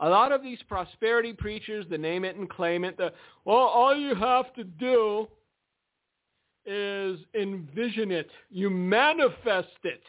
a 0.00 0.08
lot 0.08 0.32
of 0.32 0.42
these 0.42 0.58
prosperity 0.68 1.32
preachers, 1.32 1.86
the 1.88 1.98
name 1.98 2.24
it 2.24 2.36
and 2.36 2.50
claim 2.50 2.84
it, 2.84 2.96
the, 2.96 3.12
well, 3.44 3.56
all 3.56 3.96
you 3.96 4.14
have 4.14 4.52
to 4.54 4.64
do 4.64 5.28
is 6.66 7.18
envision 7.34 8.10
it. 8.10 8.28
You 8.50 8.70
manifest 8.70 9.68
it. 9.84 10.02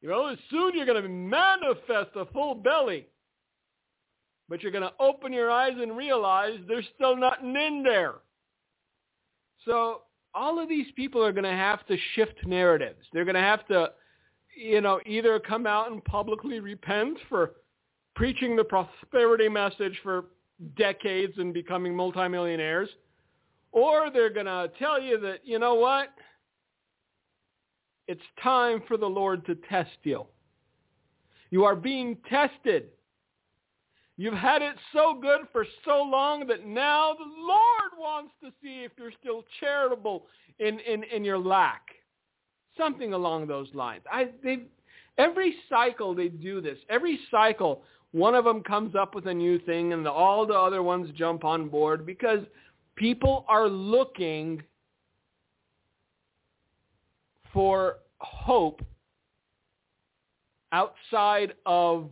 You 0.00 0.08
know, 0.08 0.34
soon 0.50 0.72
you're 0.74 0.86
going 0.86 1.02
to 1.02 1.08
manifest 1.08 2.10
a 2.16 2.24
full 2.26 2.54
belly. 2.54 3.06
But 4.48 4.62
you're 4.62 4.72
going 4.72 4.82
to 4.82 4.92
open 4.98 5.32
your 5.32 5.50
eyes 5.50 5.74
and 5.80 5.96
realize 5.96 6.58
there's 6.66 6.86
still 6.96 7.16
nothing 7.16 7.54
in 7.54 7.82
there. 7.84 8.14
So 9.64 10.02
all 10.34 10.58
of 10.58 10.68
these 10.68 10.86
people 10.96 11.24
are 11.24 11.32
going 11.32 11.44
to 11.44 11.50
have 11.50 11.86
to 11.86 11.96
shift 12.14 12.34
narratives. 12.46 13.04
They're 13.12 13.24
going 13.24 13.34
to 13.34 13.40
have 13.40 13.66
to, 13.68 13.92
you 14.56 14.80
know, 14.80 15.00
either 15.06 15.38
come 15.38 15.66
out 15.66 15.92
and 15.92 16.04
publicly 16.04 16.60
repent 16.60 17.18
for 17.28 17.52
preaching 18.16 18.56
the 18.56 18.64
prosperity 18.64 19.48
message 19.48 19.98
for 20.02 20.24
decades 20.76 21.34
and 21.38 21.54
becoming 21.54 21.94
multimillionaires, 21.94 22.88
or 23.72 24.10
they're 24.10 24.32
going 24.32 24.46
to 24.46 24.70
tell 24.78 25.00
you 25.00 25.18
that, 25.20 25.40
you 25.44 25.58
know 25.58 25.74
what, 25.74 26.08
it's 28.10 28.20
time 28.42 28.82
for 28.88 28.96
the 28.96 29.06
Lord 29.06 29.46
to 29.46 29.54
test 29.54 29.96
you. 30.02 30.26
You 31.50 31.62
are 31.62 31.76
being 31.76 32.16
tested. 32.28 32.88
You've 34.16 34.34
had 34.34 34.62
it 34.62 34.74
so 34.92 35.16
good 35.22 35.42
for 35.52 35.64
so 35.84 36.02
long 36.02 36.44
that 36.48 36.66
now 36.66 37.14
the 37.14 37.24
Lord 37.24 37.92
wants 37.96 38.32
to 38.42 38.50
see 38.60 38.82
if 38.82 38.90
you're 38.98 39.12
still 39.20 39.44
charitable 39.60 40.26
in, 40.58 40.80
in, 40.80 41.04
in 41.04 41.24
your 41.24 41.38
lack. 41.38 41.82
Something 42.76 43.12
along 43.12 43.46
those 43.46 43.68
lines. 43.74 44.02
I, 44.10 44.30
every 45.16 45.54
cycle 45.68 46.12
they 46.12 46.30
do 46.30 46.60
this. 46.60 46.78
Every 46.88 47.20
cycle 47.30 47.84
one 48.10 48.34
of 48.34 48.44
them 48.44 48.64
comes 48.64 48.96
up 48.96 49.14
with 49.14 49.28
a 49.28 49.34
new 49.34 49.60
thing 49.60 49.92
and 49.92 50.04
the, 50.04 50.10
all 50.10 50.44
the 50.44 50.54
other 50.54 50.82
ones 50.82 51.08
jump 51.16 51.44
on 51.44 51.68
board 51.68 52.04
because 52.04 52.40
people 52.96 53.44
are 53.48 53.68
looking 53.68 54.60
for 57.52 57.96
hope 58.18 58.82
outside 60.72 61.54
of 61.66 62.10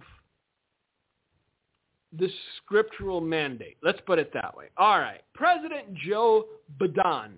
the 2.18 2.28
scriptural 2.56 3.20
mandate. 3.20 3.76
Let's 3.82 4.00
put 4.06 4.18
it 4.18 4.32
that 4.34 4.56
way. 4.56 4.66
All 4.76 4.98
right. 4.98 5.22
President 5.34 5.94
Joe 6.06 6.46
Biden 6.80 7.34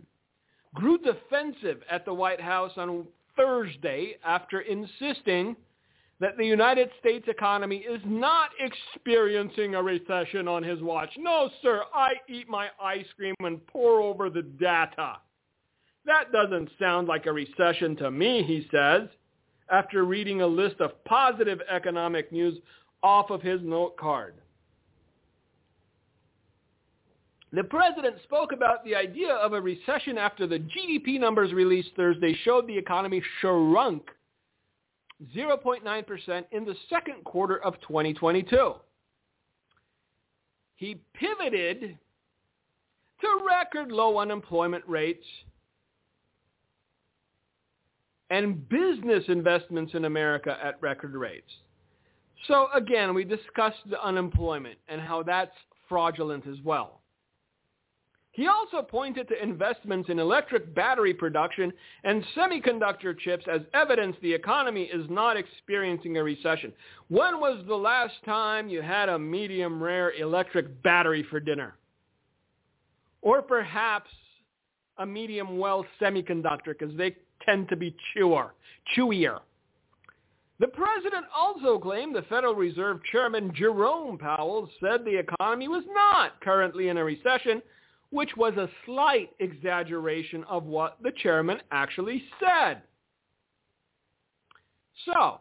grew 0.75 0.99
defensive 0.99 1.83
at 1.91 2.05
the 2.05 2.15
White 2.15 2.41
House 2.41 2.73
on 2.77 3.07
Thursday 3.37 4.17
after 4.25 4.61
insisting 4.61 5.57
that 6.21 6.37
the 6.37 6.45
United 6.45 6.91
States 7.01 7.27
economy 7.29 7.79
is 7.79 8.01
not 8.05 8.51
experiencing 8.61 9.75
a 9.75 9.83
recession 9.83 10.47
on 10.47 10.63
his 10.63 10.81
watch. 10.83 11.11
No, 11.19 11.51
sir, 11.63 11.83
I 11.95 12.13
eat 12.29 12.49
my 12.49 12.69
ice 12.81 13.07
cream 13.17 13.35
and 13.41 13.67
pore 13.67 14.03
over 14.03 14.29
the 14.29 14.43
data. 14.43 15.17
That 16.11 16.33
doesn't 16.33 16.71
sound 16.77 17.07
like 17.07 17.27
a 17.27 17.33
recession 17.33 17.95
to 17.99 18.11
me, 18.11 18.43
he 18.43 18.67
says, 18.73 19.09
after 19.71 20.03
reading 20.05 20.43
a 20.43 20.47
list 20.47 20.81
of 20.81 21.05
positive 21.05 21.61
economic 21.71 22.33
news 22.33 22.59
off 23.01 23.31
of 23.31 23.41
his 23.43 23.61
note 23.63 23.97
card. 23.97 24.35
The 27.53 27.63
president 27.63 28.17
spoke 28.25 28.51
about 28.51 28.85
the 28.85 28.97
idea 28.97 29.33
of 29.35 29.53
a 29.53 29.61
recession 29.61 30.19
after 30.19 30.49
the 30.49 30.59
GDP 30.59 31.21
numbers 31.21 31.53
released 31.53 31.91
Thursday 31.95 32.37
showed 32.43 32.67
the 32.67 32.77
economy 32.77 33.23
shrunk 33.41 34.03
0.9% 35.37 36.45
in 36.51 36.65
the 36.65 36.75
second 36.89 37.23
quarter 37.23 37.63
of 37.63 37.75
2022. 37.83 38.75
He 40.75 41.01
pivoted 41.15 41.97
to 43.21 43.47
record 43.47 43.93
low 43.93 44.19
unemployment 44.19 44.83
rates 44.89 45.25
and 48.31 48.69
business 48.69 49.25
investments 49.29 49.95
in 49.95 50.05
America 50.05 50.57
at 50.63 50.81
record 50.81 51.15
rates. 51.15 51.51
So 52.47 52.69
again, 52.75 53.13
we 53.15 53.25
discussed 53.25 53.79
the 53.89 54.03
unemployment 54.03 54.79
and 54.89 55.01
how 55.01 55.23
that's 55.23 55.55
fraudulent 55.89 56.47
as 56.47 56.57
well. 56.65 57.01
He 58.33 58.47
also 58.47 58.81
pointed 58.81 59.27
to 59.29 59.43
investments 59.43 60.09
in 60.09 60.21
electric 60.21 60.73
battery 60.75 61.13
production 61.13 61.73
and 62.05 62.25
semiconductor 62.37 63.19
chips 63.19 63.45
as 63.53 63.63
evidence 63.75 64.17
the 64.23 64.33
economy 64.33 64.85
is 64.85 65.05
not 65.11 65.37
experiencing 65.37 66.17
a 66.17 66.23
recession. 66.23 66.73
When 67.09 67.41
was 67.41 67.65
the 67.67 67.75
last 67.75 68.15
time 68.25 68.69
you 68.69 68.83
had 68.83 69.09
a 69.09 69.19
medium 69.19 69.83
rare 69.83 70.13
electric 70.13 70.81
battery 70.83 71.27
for 71.29 71.41
dinner? 71.41 71.75
Or 73.21 73.43
perhaps 73.43 74.11
a 74.99 75.05
medium 75.05 75.59
well 75.59 75.85
semiconductor 76.01 76.67
because 76.79 76.97
they 76.97 77.17
tend 77.45 77.69
to 77.69 77.77
be 77.77 77.95
chewer, 78.13 78.55
chewier. 78.97 79.41
The 80.59 80.69
president 80.69 81.25
also 81.35 81.79
claimed 81.79 82.15
the 82.15 82.23
Federal 82.23 82.55
Reserve 82.55 83.01
Chairman 83.11 83.53
Jerome 83.55 84.19
Powell 84.19 84.69
said 84.79 85.05
the 85.05 85.19
economy 85.19 85.69
was 85.69 85.85
not 85.89 86.41
currently 86.43 86.89
in 86.89 86.99
a 86.99 87.05
recession 87.05 87.63
which 88.11 88.37
was 88.37 88.55
a 88.57 88.69
slight 88.85 89.31
exaggeration 89.39 90.45
of 90.45 90.65
what 90.65 90.99
the 91.03 91.13
chairman 91.23 91.59
actually 91.71 92.23
said. 92.41 92.83
So, 95.07 95.41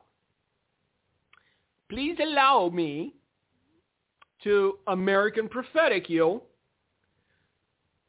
please 1.89 2.15
allow 2.21 2.69
me 2.69 3.15
to 4.43 4.77
American 4.88 5.49
prophetic 5.49 6.09
you 6.09 6.41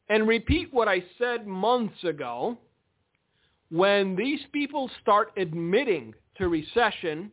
and 0.09 0.27
repeat 0.27 0.73
what 0.73 0.87
I 0.87 1.03
said 1.17 1.47
months 1.47 2.03
ago. 2.03 2.57
When 3.71 4.17
these 4.17 4.41
people 4.51 4.91
start 5.01 5.31
admitting 5.37 6.13
to 6.35 6.49
recession, 6.49 7.31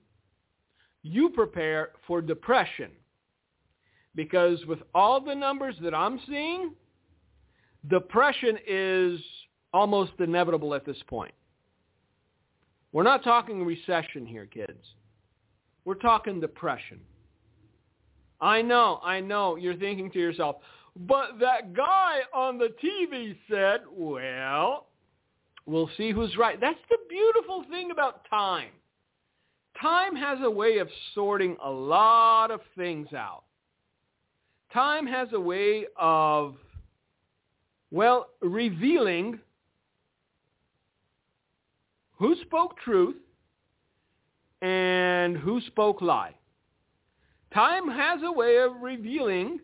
you 1.02 1.30
prepare 1.30 1.90
for 2.06 2.22
depression. 2.22 2.92
Because 4.14 4.64
with 4.66 4.78
all 4.94 5.20
the 5.20 5.34
numbers 5.34 5.74
that 5.82 5.94
I'm 5.94 6.20
seeing, 6.28 6.74
depression 7.88 8.56
is 8.66 9.20
almost 9.72 10.12
inevitable 10.20 10.74
at 10.74 10.86
this 10.86 10.96
point. 11.08 11.34
We're 12.92 13.02
not 13.02 13.24
talking 13.24 13.64
recession 13.64 14.24
here, 14.24 14.46
kids. 14.46 14.94
We're 15.84 15.94
talking 15.94 16.40
depression. 16.40 17.00
I 18.40 18.62
know, 18.62 19.00
I 19.02 19.20
know. 19.20 19.56
You're 19.56 19.74
thinking 19.74 20.10
to 20.12 20.18
yourself, 20.20 20.56
but 20.96 21.40
that 21.40 21.74
guy 21.74 22.20
on 22.32 22.58
the 22.58 22.68
TV 22.82 23.36
said, 23.50 23.80
well, 23.90 24.86
we'll 25.68 25.90
see 25.96 26.10
who's 26.10 26.36
right. 26.36 26.60
That's 26.60 26.78
the 26.88 26.96
beautiful 27.08 27.64
thing 27.70 27.90
about 27.90 28.28
time. 28.28 28.70
Time 29.80 30.16
has 30.16 30.38
a 30.42 30.50
way 30.50 30.78
of 30.78 30.88
sorting 31.14 31.56
a 31.62 31.70
lot 31.70 32.50
of 32.50 32.60
things 32.76 33.12
out. 33.12 33.44
Time 34.72 35.06
has 35.06 35.28
a 35.32 35.40
way 35.40 35.84
of, 35.96 36.56
well, 37.90 38.28
revealing 38.40 39.38
who 42.16 42.34
spoke 42.42 42.76
truth 42.78 43.16
and 44.62 45.36
who 45.36 45.60
spoke 45.68 46.02
lie. 46.02 46.34
Time 47.54 47.88
has 47.88 48.20
a 48.24 48.32
way 48.32 48.56
of 48.56 48.72
revealing 48.82 49.60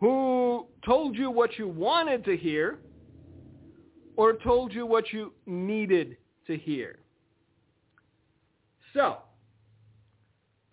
who 0.00 0.66
told 0.84 1.14
you 1.14 1.30
what 1.30 1.58
you 1.58 1.68
wanted 1.68 2.24
to 2.24 2.36
hear 2.36 2.78
or 4.16 4.32
told 4.34 4.72
you 4.72 4.86
what 4.86 5.12
you 5.12 5.32
needed 5.46 6.16
to 6.46 6.56
hear. 6.56 6.98
So, 8.94 9.18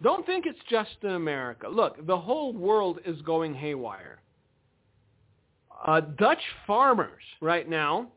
don't 0.02 0.26
think 0.26 0.46
it's 0.46 0.60
just 0.70 0.98
in 1.02 1.12
America. 1.12 1.68
Look, 1.68 2.06
the 2.08 2.18
whole 2.18 2.54
world 2.54 3.00
is 3.06 3.22
going 3.22 3.54
haywire. 3.54 4.22
Uh, 5.86 6.02
Dutch 6.02 6.42
farmers 6.66 7.24
right 7.42 7.70
now 7.70 8.08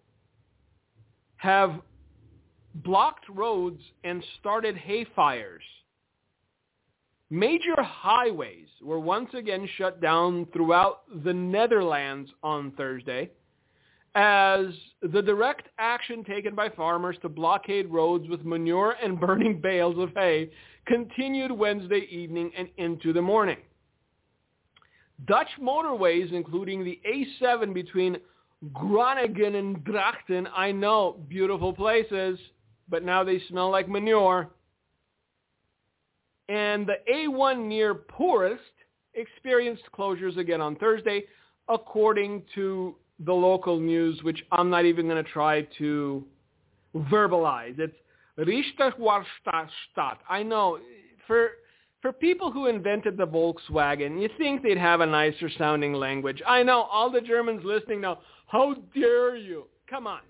have 1.37 1.81
blocked 2.75 3.29
roads 3.29 3.81
and 4.05 4.23
started 4.39 4.77
hay 4.77 5.07
fires. 5.17 5.62
Major 7.31 7.75
highways 7.79 8.69
were 8.81 9.01
once 9.01 9.31
again 9.35 9.69
shut 9.77 10.01
down 10.01 10.47
throughout 10.53 11.03
the 11.25 11.33
Netherlands 11.33 12.31
on 12.43 12.71
Thursday 12.73 13.31
as 14.17 14.69
the 15.03 15.21
direct 15.21 15.69
action 15.79 16.25
taken 16.25 16.55
by 16.55 16.71
farmers 16.71 17.17
to 17.21 17.29
blockade 17.29 17.87
roads 17.91 18.27
with 18.29 18.45
manure 18.45 18.97
and 19.03 19.21
burning 19.21 19.61
bales 19.61 19.99
of 19.99 20.11
hay 20.15 20.51
continued 20.87 21.53
Wednesday 21.53 22.07
evening 22.11 22.51
and 22.57 22.69
into 22.79 23.13
the 23.13 23.21
morning. 23.21 23.59
Dutch 25.27 25.49
motorways, 25.61 26.33
including 26.33 26.85
the 26.85 26.99
A7 27.07 27.75
between 27.75 28.17
Groningen 28.73 29.55
and 29.55 29.85
Drachten, 29.85 30.47
I 30.55 30.73
know, 30.73 31.19
beautiful 31.29 31.73
places, 31.73 32.39
but 32.89 33.03
now 33.05 33.23
they 33.23 33.41
smell 33.49 33.71
like 33.71 33.89
manure. 33.89 34.51
And 36.49 36.87
the 36.87 36.99
A1 37.13 37.67
near 37.67 37.95
Poorest 37.95 38.63
experienced 39.15 39.83
closures 39.99 40.39
again 40.39 40.61
on 40.61 40.77
Thursday, 40.77 41.25
according 41.69 42.45
to 42.55 42.95
the 43.25 43.33
local 43.33 43.79
news, 43.81 44.23
which 44.23 44.45
I'm 44.53 44.71
not 44.71 44.85
even 44.85 45.07
going 45.07 45.23
to 45.23 45.31
try 45.31 45.63
to 45.79 46.25
verbalize. 46.95 47.79
It's 47.79 47.97
Richterwarstadt. 48.39 50.19
I 50.29 50.43
know 50.43 50.79
for 51.27 51.51
for 52.03 52.13
people 52.13 52.53
who 52.53 52.67
invented 52.67 53.17
the 53.17 53.27
Volkswagen, 53.27 54.21
you 54.21 54.29
think 54.39 54.63
they'd 54.63 54.79
have 54.79 55.01
a 55.01 55.07
nicer 55.07 55.51
sounding 55.59 55.95
language. 55.95 56.43
I 56.47 56.63
know 56.63 56.83
all 56.83 57.11
the 57.11 57.21
Germans 57.21 57.63
listening 57.65 58.03
now. 58.03 58.21
How 58.47 58.75
dare 58.95 59.37
you? 59.37 59.65
Come 59.89 60.07
on, 60.07 60.21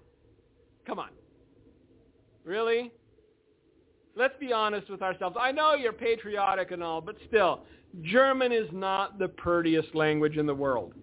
come 0.87 0.99
on. 0.99 1.11
Really? 2.45 2.93
Let's 4.15 4.35
be 4.41 4.53
honest 4.53 4.89
with 4.89 5.03
ourselves. 5.03 5.37
I 5.39 5.53
know 5.53 5.75
you're 5.75 5.93
patriotic 5.93 6.71
and 6.71 6.83
all, 6.83 7.03
but 7.03 7.17
still, 7.29 7.65
German 8.03 8.53
is 8.53 8.69
not 8.73 9.19
the 9.19 9.29
prettiest 9.29 9.95
language 9.95 10.39
in 10.39 10.47
the 10.47 10.55
world. 10.55 10.95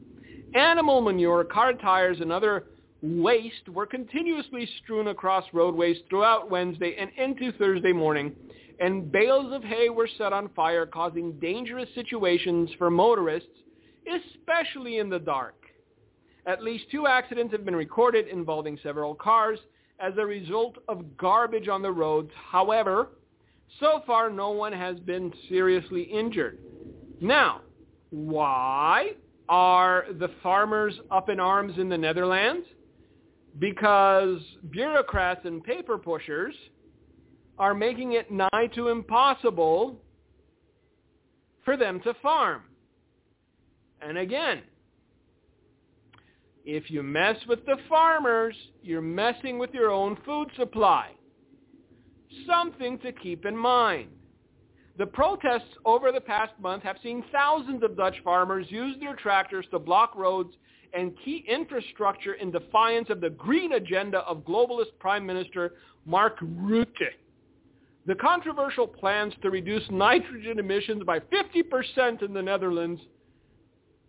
Animal 0.55 1.01
manure, 1.01 1.43
car 1.43 1.73
tires, 1.73 2.17
and 2.21 2.31
other 2.31 2.65
waste 3.01 3.67
were 3.69 3.85
continuously 3.85 4.67
strewn 4.83 5.07
across 5.07 5.43
roadways 5.51 5.97
throughout 6.09 6.49
Wednesday 6.49 6.95
and 6.97 7.11
into 7.17 7.51
Thursday 7.57 7.91
morning, 7.91 8.33
and 8.79 9.11
bales 9.11 9.51
of 9.51 9.63
hay 9.63 9.89
were 9.89 10.09
set 10.17 10.31
on 10.31 10.49
fire, 10.49 10.85
causing 10.85 11.33
dangerous 11.39 11.89
situations 11.95 12.69
for 12.77 12.89
motorists, 12.89 13.49
especially 14.07 14.99
in 14.99 15.09
the 15.09 15.19
dark. 15.19 15.55
At 16.45 16.63
least 16.63 16.85
two 16.91 17.07
accidents 17.07 17.51
have 17.53 17.65
been 17.65 17.75
recorded 17.75 18.27
involving 18.27 18.77
several 18.83 19.15
cars 19.15 19.59
as 19.99 20.13
a 20.17 20.25
result 20.25 20.77
of 20.87 21.17
garbage 21.17 21.67
on 21.67 21.81
the 21.81 21.91
roads. 21.91 22.31
However, 22.51 23.09
so 23.79 24.01
far 24.05 24.29
no 24.29 24.51
one 24.51 24.73
has 24.73 24.99
been 24.99 25.33
seriously 25.49 26.03
injured. 26.03 26.59
Now, 27.21 27.61
why 28.09 29.13
are 29.49 30.05
the 30.19 30.29
farmers 30.41 30.93
up 31.11 31.29
in 31.29 31.39
arms 31.39 31.77
in 31.77 31.89
the 31.89 31.97
Netherlands? 31.97 32.65
Because 33.59 34.39
bureaucrats 34.71 35.41
and 35.45 35.63
paper 35.63 35.97
pushers 35.97 36.55
are 37.59 37.73
making 37.73 38.13
it 38.13 38.31
nigh 38.31 38.67
to 38.73 38.87
impossible 38.87 39.99
for 41.63 41.77
them 41.77 41.99
to 42.01 42.13
farm. 42.15 42.63
And 44.01 44.17
again, 44.17 44.61
if 46.65 46.89
you 46.89 47.03
mess 47.03 47.35
with 47.47 47.65
the 47.65 47.77
farmers, 47.89 48.55
you're 48.81 49.01
messing 49.01 49.59
with 49.59 49.73
your 49.73 49.91
own 49.91 50.17
food 50.25 50.49
supply. 50.57 51.11
Something 52.47 52.97
to 52.99 53.11
keep 53.11 53.45
in 53.45 53.55
mind. 53.55 54.09
The 54.97 55.05
protests 55.05 55.73
over 55.85 56.11
the 56.11 56.21
past 56.21 56.53
month 56.59 56.83
have 56.83 56.97
seen 57.01 57.23
thousands 57.31 57.83
of 57.83 57.97
Dutch 57.97 58.15
farmers 58.23 58.67
use 58.69 58.95
their 58.99 59.15
tractors 59.15 59.65
to 59.71 59.79
block 59.79 60.15
roads 60.15 60.53
and 60.93 61.13
key 61.25 61.43
infrastructure 61.47 62.33
in 62.33 62.51
defiance 62.51 63.09
of 63.09 63.19
the 63.19 63.31
green 63.31 63.73
agenda 63.73 64.19
of 64.19 64.45
globalist 64.45 64.97
Prime 64.99 65.25
Minister 65.25 65.73
Mark 66.05 66.39
Rutte. 66.41 67.09
The 68.05 68.15
controversial 68.15 68.85
plans 68.85 69.33
to 69.41 69.49
reduce 69.49 69.83
nitrogen 69.89 70.59
emissions 70.59 71.03
by 71.03 71.19
50% 71.19 72.21
in 72.21 72.33
the 72.33 72.41
Netherlands 72.41 73.01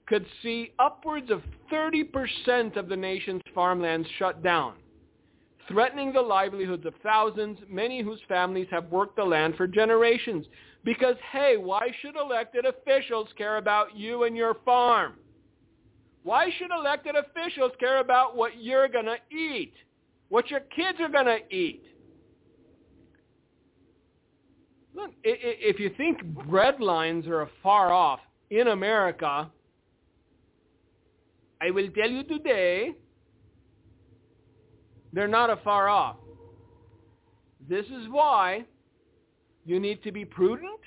could 0.07 0.27
see 0.43 0.73
upwards 0.79 1.31
of 1.31 1.43
30% 1.73 2.77
of 2.77 2.89
the 2.89 2.97
nation's 2.97 3.41
farmlands 3.55 4.07
shut 4.19 4.43
down, 4.43 4.75
threatening 5.69 6.13
the 6.13 6.21
livelihoods 6.21 6.85
of 6.85 6.93
thousands, 7.03 7.59
many 7.71 8.03
whose 8.03 8.21
families 8.29 8.67
have 8.71 8.91
worked 8.91 9.17
the 9.17 9.25
land 9.25 9.57
for 9.57 9.67
generations. 9.67 10.45
Because, 10.85 11.17
hey, 11.33 11.57
why 11.57 11.89
should 12.01 12.15
elected 12.17 12.67
officials 12.67 13.29
care 13.39 13.57
about 13.57 13.97
you 13.97 14.25
and 14.25 14.37
your 14.37 14.55
farm? 14.65 15.15
Why 16.23 16.51
should 16.59 16.71
elected 16.71 17.15
officials 17.17 17.73
care 17.81 18.01
about 18.01 18.37
what 18.37 18.63
you're 18.63 18.89
going 18.89 19.07
to 19.07 19.17
eat? 19.35 19.73
What 20.29 20.51
your 20.51 20.61
kids 20.61 20.99
are 21.01 21.09
going 21.09 21.27
to 21.27 21.55
eat? 21.55 21.85
Look, 24.95 25.11
if 25.25 25.81
you 25.81 25.91
think 25.97 26.23
bread 26.23 26.81
lines 26.81 27.27
are 27.27 27.49
far 27.63 27.93
off 27.93 28.21
in 28.51 28.69
America, 28.69 29.51
I 31.61 31.71
will 31.71 31.89
tell 31.91 32.11
you 32.11 32.23
today, 32.23 32.93
they're 35.13 35.29
not 35.29 35.63
far 35.65 35.89
off. 35.89 36.17
This 37.69 37.87
is 37.87 38.07
why 38.11 38.65
you 39.65 39.81
need 39.81 40.03
to 40.03 40.13
be 40.13 40.25
prudent. 40.25 40.81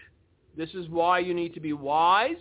This 0.55 0.69
is 0.73 0.87
why 0.89 1.19
you 1.19 1.33
need 1.33 1.53
to 1.53 1.59
be 1.59 1.73
wise. 1.73 2.35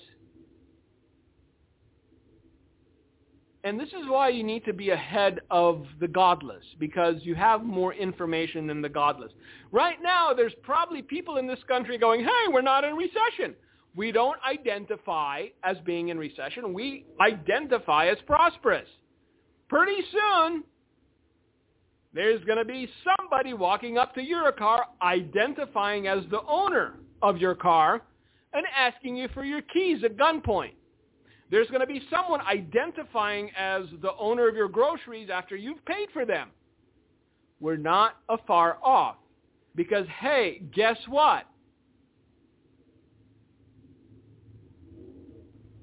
And 3.65 3.81
this 3.81 3.89
is 3.89 4.09
why 4.09 4.29
you 4.29 4.45
need 4.45 4.65
to 4.67 4.73
be 4.73 4.91
ahead 4.91 5.41
of 5.51 5.87
the 5.99 6.07
godless, 6.07 6.65
because 6.79 7.17
you 7.23 7.35
have 7.35 7.65
more 7.65 7.93
information 7.93 8.69
than 8.69 8.81
the 8.81 8.89
godless. 8.89 9.33
Right 9.73 9.97
now, 10.01 10.33
there's 10.33 10.55
probably 10.63 11.03
people 11.03 11.39
in 11.39 11.49
this 11.49 11.59
country 11.67 11.99
going, 11.99 12.21
hey, 12.21 12.53
we're 12.53 12.63
not 12.63 12.85
in 12.85 12.95
recession. 12.95 13.57
We 13.97 14.13
don't 14.13 14.39
identify 14.49 15.47
as 15.65 15.79
being 15.85 16.11
in 16.11 16.19
recession. 16.19 16.75
We 16.75 17.07
identify 17.21 18.07
as 18.07 18.19
prosperous. 18.25 18.89
Pretty 19.69 20.01
soon, 20.13 20.63
there's 22.17 22.43
going 22.45 22.59
to 22.59 22.65
be 22.65 22.89
somebody 23.19 23.53
walking 23.53 23.99
up 23.99 24.15
to 24.15 24.23
your 24.23 24.51
car 24.53 24.87
identifying 25.03 26.07
as 26.07 26.25
the 26.31 26.41
owner 26.49 26.95
of 27.23 27.37
your 27.39 27.55
car 27.55 28.03
and 28.53 28.65
asking 28.77 29.17
you 29.17 29.29
for 29.35 29.45
your 29.45 29.61
keys 29.61 30.03
at 30.05 30.17
gunpoint. 30.17 30.73
There's 31.51 31.69
going 31.69 31.81
to 31.81 31.87
be 31.87 32.03
someone 32.11 32.41
identifying 32.41 33.51
as 33.57 33.85
the 34.03 34.13
owner 34.19 34.49
of 34.49 34.57
your 34.57 34.69
groceries 34.69 35.29
after 35.31 35.57
you've 35.57 35.85
paid 35.85 36.09
for 36.13 36.25
them. 36.25 36.49
We're 37.61 37.77
not 37.77 38.17
afar 38.29 38.79
off. 38.83 39.17
Because, 39.75 40.07
hey, 40.21 40.63
guess 40.75 40.97
what? 41.09 41.45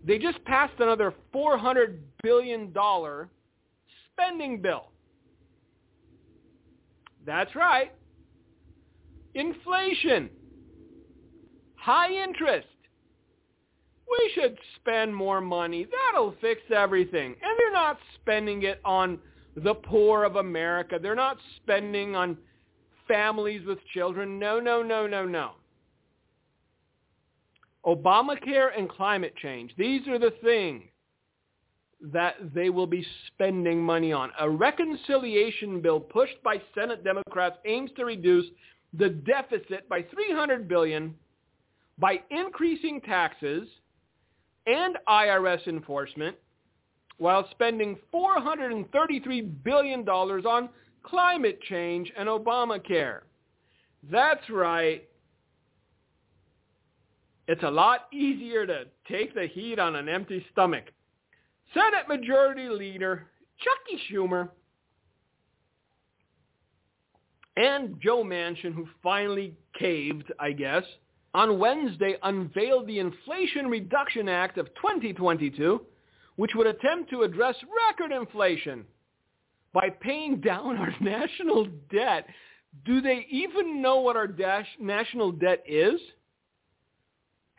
They 0.05 0.17
just 0.17 0.43
passed 0.45 0.73
another 0.79 1.13
$400 1.34 1.97
billion 2.23 2.73
spending 4.15 4.61
bill. 4.61 4.92
That's 7.26 7.55
right. 7.55 7.91
Inflation. 9.36 10.30
High 11.76 12.11
interest. 12.11 12.67
We 14.09 14.32
should 14.36 14.57
spend 14.76 15.15
more 15.15 15.41
money. 15.41 15.88
That'll 15.89 16.36
fix 16.39 16.61
everything. 16.76 17.36
And 17.41 17.57
they're 17.57 17.74
not 17.74 17.97
spending 18.21 18.63
it 18.63 18.80
on 18.86 19.17
the 19.55 19.74
poor 19.74 20.24
of 20.24 20.36
America. 20.36 20.99
They're 21.01 21.15
not 21.15 21.38
spending 21.57 22.15
on 22.15 22.38
families 23.07 23.65
with 23.65 23.80
children. 23.93 24.39
No, 24.39 24.59
no, 24.59 24.84
no, 24.84 25.07
no, 25.07 25.26
no. 25.26 25.51
Obamacare 27.86 28.69
and 28.78 28.89
climate 28.89 29.36
change. 29.41 29.74
These 29.78 30.07
are 30.07 30.19
the 30.19 30.34
things 30.43 30.84
that 32.12 32.36
they 32.54 32.70
will 32.70 32.88
be 32.88 33.06
spending 33.28 33.82
money 33.82 34.12
on. 34.12 34.32
A 34.39 34.49
reconciliation 34.49 35.82
bill 35.82 35.99
pushed 35.99 36.41
by 36.43 36.62
Senate 36.76 37.04
Democrats 37.04 37.56
aims 37.66 37.91
to 37.95 38.06
reduce 38.06 38.45
the 38.93 39.10
deficit 39.10 39.88
by 39.88 40.04
300 40.14 40.68
billion 40.68 41.16
by 41.97 42.20
increasing 42.30 42.99
taxes 43.01 43.68
and 44.68 44.97
IRS 45.08 45.66
enforcement 45.68 46.36
while 47.18 47.47
spending 47.51 47.97
$433 48.14 49.64
billion 49.64 50.08
on 50.08 50.70
climate 51.04 51.60
change 51.70 52.12
and 52.18 52.28
Obamacare. 52.28 53.22
That's 54.12 54.49
right. 54.49 55.08
It's 57.47 57.64
a 57.64 57.70
lot 57.70 58.08
easier 58.12 58.66
to 58.66 58.86
take 59.08 59.36
the 59.36 59.47
heat 59.47 59.80
on 59.80 59.95
an 59.95 60.10
empty 60.10 60.45
stomach. 60.51 60.86
Senate 61.74 62.07
Majority 62.07 62.69
Leader 62.69 63.28
Chuckie 63.59 64.01
Schumer 64.09 64.49
and 67.55 67.99
Joe 68.01 68.24
Manchin, 68.24 68.74
who 68.74 68.88
finally 69.01 69.55
caved, 69.78 70.32
I 70.39 70.51
guess, 70.51 70.84
on 71.34 71.59
Wednesday 71.59 72.15
unveiled 72.24 72.88
the 72.88 72.99
Inflation 72.99 73.67
Reduction 73.67 74.30
Act 74.30 74.57
of 74.57 74.67
2022, 74.76 75.82
which 76.36 76.51
would 76.55 76.67
attempt 76.67 77.09
to 77.11 77.24
address 77.24 77.55
record 77.89 78.11
inflation 78.11 78.86
by 79.74 79.89
paying 79.89 80.39
down 80.41 80.78
our 80.78 80.93
national 81.01 81.67
debt. 81.91 82.28
Do 82.86 83.01
they 83.01 83.26
even 83.30 83.82
know 83.82 83.99
what 83.99 84.15
our 84.15 84.28
national 84.80 85.32
debt 85.32 85.63
is? 85.67 85.99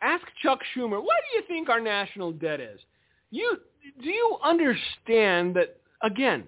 Ask 0.01 0.25
Chuck 0.43 0.59
Schumer, 0.75 1.01
what 1.01 1.15
do 1.31 1.37
you 1.37 1.43
think 1.47 1.69
our 1.69 1.79
national 1.79 2.33
debt 2.33 2.59
is? 2.59 2.79
You 3.31 3.57
do 4.01 4.09
you 4.09 4.37
understand 4.43 5.55
that 5.55 5.77
again, 6.01 6.45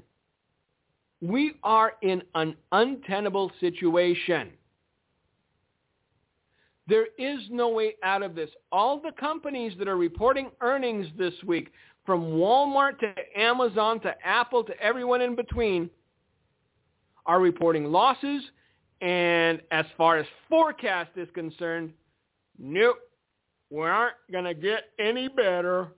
we 1.21 1.55
are 1.63 1.93
in 2.01 2.21
an 2.35 2.55
untenable 2.71 3.51
situation. 3.59 4.51
There 6.87 7.07
is 7.17 7.39
no 7.49 7.69
way 7.69 7.95
out 8.03 8.23
of 8.23 8.35
this. 8.35 8.49
All 8.71 9.01
the 9.01 9.11
companies 9.19 9.73
that 9.79 9.87
are 9.87 9.97
reporting 9.97 10.51
earnings 10.61 11.07
this 11.17 11.33
week, 11.45 11.71
from 12.05 12.21
Walmart 12.21 12.99
to 12.99 13.13
Amazon 13.35 13.99
to 13.99 14.15
Apple 14.25 14.63
to 14.63 14.79
everyone 14.81 15.21
in 15.21 15.35
between, 15.35 15.89
are 17.25 17.41
reporting 17.41 17.85
losses. 17.91 18.41
And 19.01 19.61
as 19.71 19.85
far 19.97 20.17
as 20.17 20.25
forecast 20.47 21.11
is 21.17 21.27
concerned, 21.33 21.91
nope, 22.57 22.97
we 23.69 23.81
aren't 23.81 24.15
going 24.31 24.45
to 24.45 24.53
get 24.53 24.85
any 24.97 25.27
better. 25.27 25.89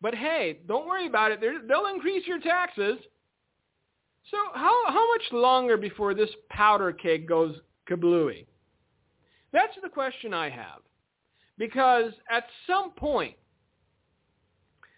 But 0.00 0.14
hey, 0.14 0.58
don't 0.66 0.86
worry 0.86 1.06
about 1.06 1.32
it. 1.32 1.40
They're, 1.40 1.60
they'll 1.66 1.92
increase 1.92 2.26
your 2.26 2.40
taxes. 2.40 2.98
So 4.30 4.36
how, 4.54 4.74
how 4.86 5.08
much 5.08 5.32
longer 5.32 5.76
before 5.76 6.14
this 6.14 6.30
powder 6.48 6.92
keg 6.92 7.26
goes 7.26 7.56
kablooey? 7.88 8.46
That's 9.52 9.74
the 9.82 9.88
question 9.88 10.32
I 10.32 10.48
have. 10.50 10.80
Because 11.58 12.12
at 12.30 12.44
some 12.66 12.92
point, 12.92 13.34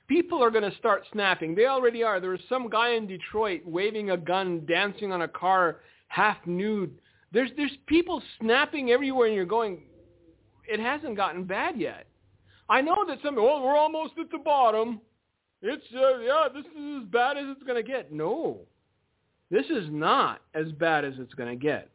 people 0.07 0.43
are 0.43 0.51
going 0.51 0.71
to 0.71 0.77
start 0.79 1.05
snapping. 1.13 1.55
They 1.55 1.67
already 1.67 2.03
are. 2.03 2.21
There 2.21 2.31
was 2.31 2.41
some 2.49 2.69
guy 2.69 2.91
in 2.91 3.07
Detroit 3.07 3.63
waving 3.65 4.11
a 4.11 4.17
gun, 4.17 4.65
dancing 4.67 5.11
on 5.11 5.23
a 5.23 5.29
car, 5.29 5.81
half 6.09 6.37
nude. 6.47 7.01
There's, 7.33 7.51
there's 7.57 7.77
people 7.87 8.23
snapping 8.41 8.91
everywhere 8.91 9.27
and 9.27 9.35
you're 9.35 9.47
going, 9.47 9.83
it 10.69 10.79
hasn't 10.79 11.17
gotten 11.17 11.45
bad 11.45 11.81
yet. 11.81 12.07
I 12.69 12.81
know 12.81 13.05
that 13.07 13.19
some, 13.25 13.37
well, 13.37 13.63
we're 13.63 13.77
almost 13.77 14.15
at 14.21 14.31
the 14.31 14.39
bottom. 14.39 15.01
It's, 15.61 15.85
uh, 15.95 16.19
yeah, 16.19 16.49
this 16.53 16.65
is 16.65 17.03
as 17.03 17.09
bad 17.11 17.37
as 17.37 17.45
it's 17.49 17.63
going 17.63 17.83
to 17.83 17.89
get. 17.89 18.13
No, 18.13 18.59
this 19.51 19.67
is 19.67 19.87
not 19.91 20.41
as 20.55 20.73
bad 20.73 21.05
as 21.05 21.15
it's 21.19 21.35
going 21.35 21.51
to 21.51 21.63
get. 21.63 21.89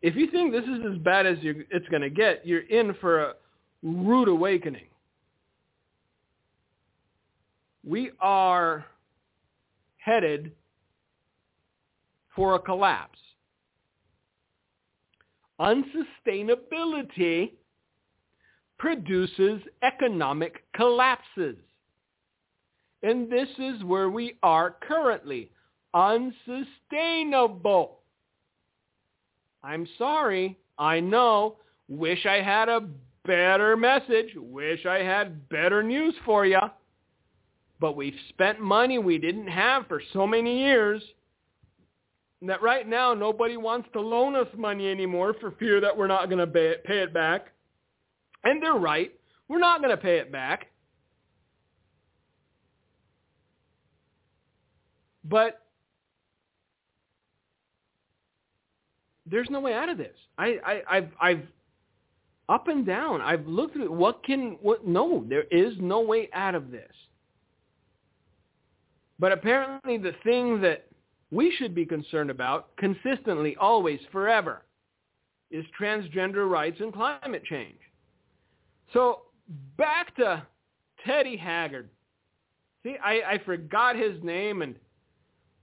If 0.00 0.16
you 0.16 0.30
think 0.30 0.52
this 0.52 0.64
is 0.64 0.80
as 0.90 0.98
bad 0.98 1.26
as 1.26 1.38
it's 1.42 1.88
going 1.88 2.02
to 2.02 2.10
get, 2.10 2.46
you're 2.46 2.66
in 2.68 2.94
for 3.00 3.20
a 3.20 3.34
rude 3.82 4.28
awakening. 4.28 4.86
We 7.84 8.10
are 8.20 8.84
headed 9.98 10.52
for 12.34 12.54
a 12.54 12.58
collapse. 12.58 13.18
Unsustainability 15.60 17.52
produces 18.78 19.62
economic 19.82 20.64
collapses. 20.74 21.56
And 23.02 23.30
this 23.30 23.48
is 23.58 23.84
where 23.84 24.10
we 24.10 24.36
are 24.42 24.76
currently. 24.80 25.50
Unsustainable. 25.94 28.00
I'm 29.62 29.86
sorry. 29.96 30.58
I 30.78 31.00
know. 31.00 31.56
Wish 31.88 32.26
I 32.26 32.42
had 32.42 32.68
a 32.68 32.86
better 33.24 33.76
message. 33.76 34.34
Wish 34.36 34.84
I 34.86 34.98
had 34.98 35.48
better 35.48 35.82
news 35.82 36.14
for 36.24 36.46
you. 36.46 36.60
But 37.80 37.96
we've 37.96 38.14
spent 38.30 38.60
money 38.60 38.98
we 38.98 39.18
didn't 39.18 39.48
have 39.48 39.86
for 39.86 40.02
so 40.12 40.26
many 40.26 40.60
years 40.60 41.02
that 42.42 42.62
right 42.62 42.88
now 42.88 43.14
nobody 43.14 43.56
wants 43.56 43.88
to 43.92 44.00
loan 44.00 44.36
us 44.36 44.48
money 44.56 44.90
anymore 44.90 45.34
for 45.40 45.52
fear 45.52 45.80
that 45.80 45.96
we're 45.96 46.06
not 46.06 46.28
going 46.28 46.38
to 46.38 46.46
pay 46.46 46.98
it 46.98 47.12
back. 47.12 47.48
And 48.44 48.62
they're 48.62 48.74
right. 48.74 49.12
We're 49.48 49.58
not 49.58 49.80
going 49.80 49.90
to 49.90 50.02
pay 50.02 50.18
it 50.18 50.30
back. 50.30 50.66
But 55.24 55.62
there's 59.26 59.48
no 59.50 59.60
way 59.60 59.74
out 59.74 59.88
of 59.88 59.98
this. 59.98 60.16
I, 60.38 60.58
I, 60.64 60.82
I've, 60.96 61.10
I've 61.20 61.42
up 62.48 62.68
and 62.68 62.86
down. 62.86 63.20
I've 63.20 63.46
looked 63.46 63.76
at. 63.76 63.90
What 63.90 64.24
can, 64.24 64.56
what, 64.62 64.86
no, 64.86 65.24
there 65.28 65.44
is 65.50 65.74
no 65.78 66.00
way 66.00 66.30
out 66.32 66.54
of 66.54 66.70
this. 66.70 66.90
But 69.18 69.32
apparently 69.32 69.98
the 69.98 70.14
thing 70.24 70.60
that 70.62 70.86
we 71.30 71.54
should 71.58 71.74
be 71.74 71.84
concerned 71.84 72.30
about 72.30 72.74
consistently, 72.76 73.56
always, 73.60 74.00
forever, 74.12 74.62
is 75.50 75.64
transgender 75.78 76.48
rights 76.48 76.80
and 76.80 76.92
climate 76.92 77.44
change. 77.44 77.78
So 78.92 79.22
back 79.76 80.14
to 80.16 80.46
Teddy 81.06 81.36
Haggard. 81.36 81.88
See, 82.82 82.96
I, 83.02 83.20
I 83.32 83.40
forgot 83.44 83.96
his 83.96 84.22
name, 84.22 84.62
and 84.62 84.74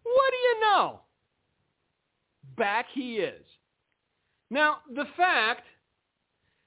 what 0.04 0.32
do 0.32 0.38
you 0.38 0.60
know? 0.62 1.00
Back 2.58 2.88
he 2.94 3.16
is. 3.16 3.44
Now, 4.50 4.78
the 4.94 5.06
fact 5.18 5.64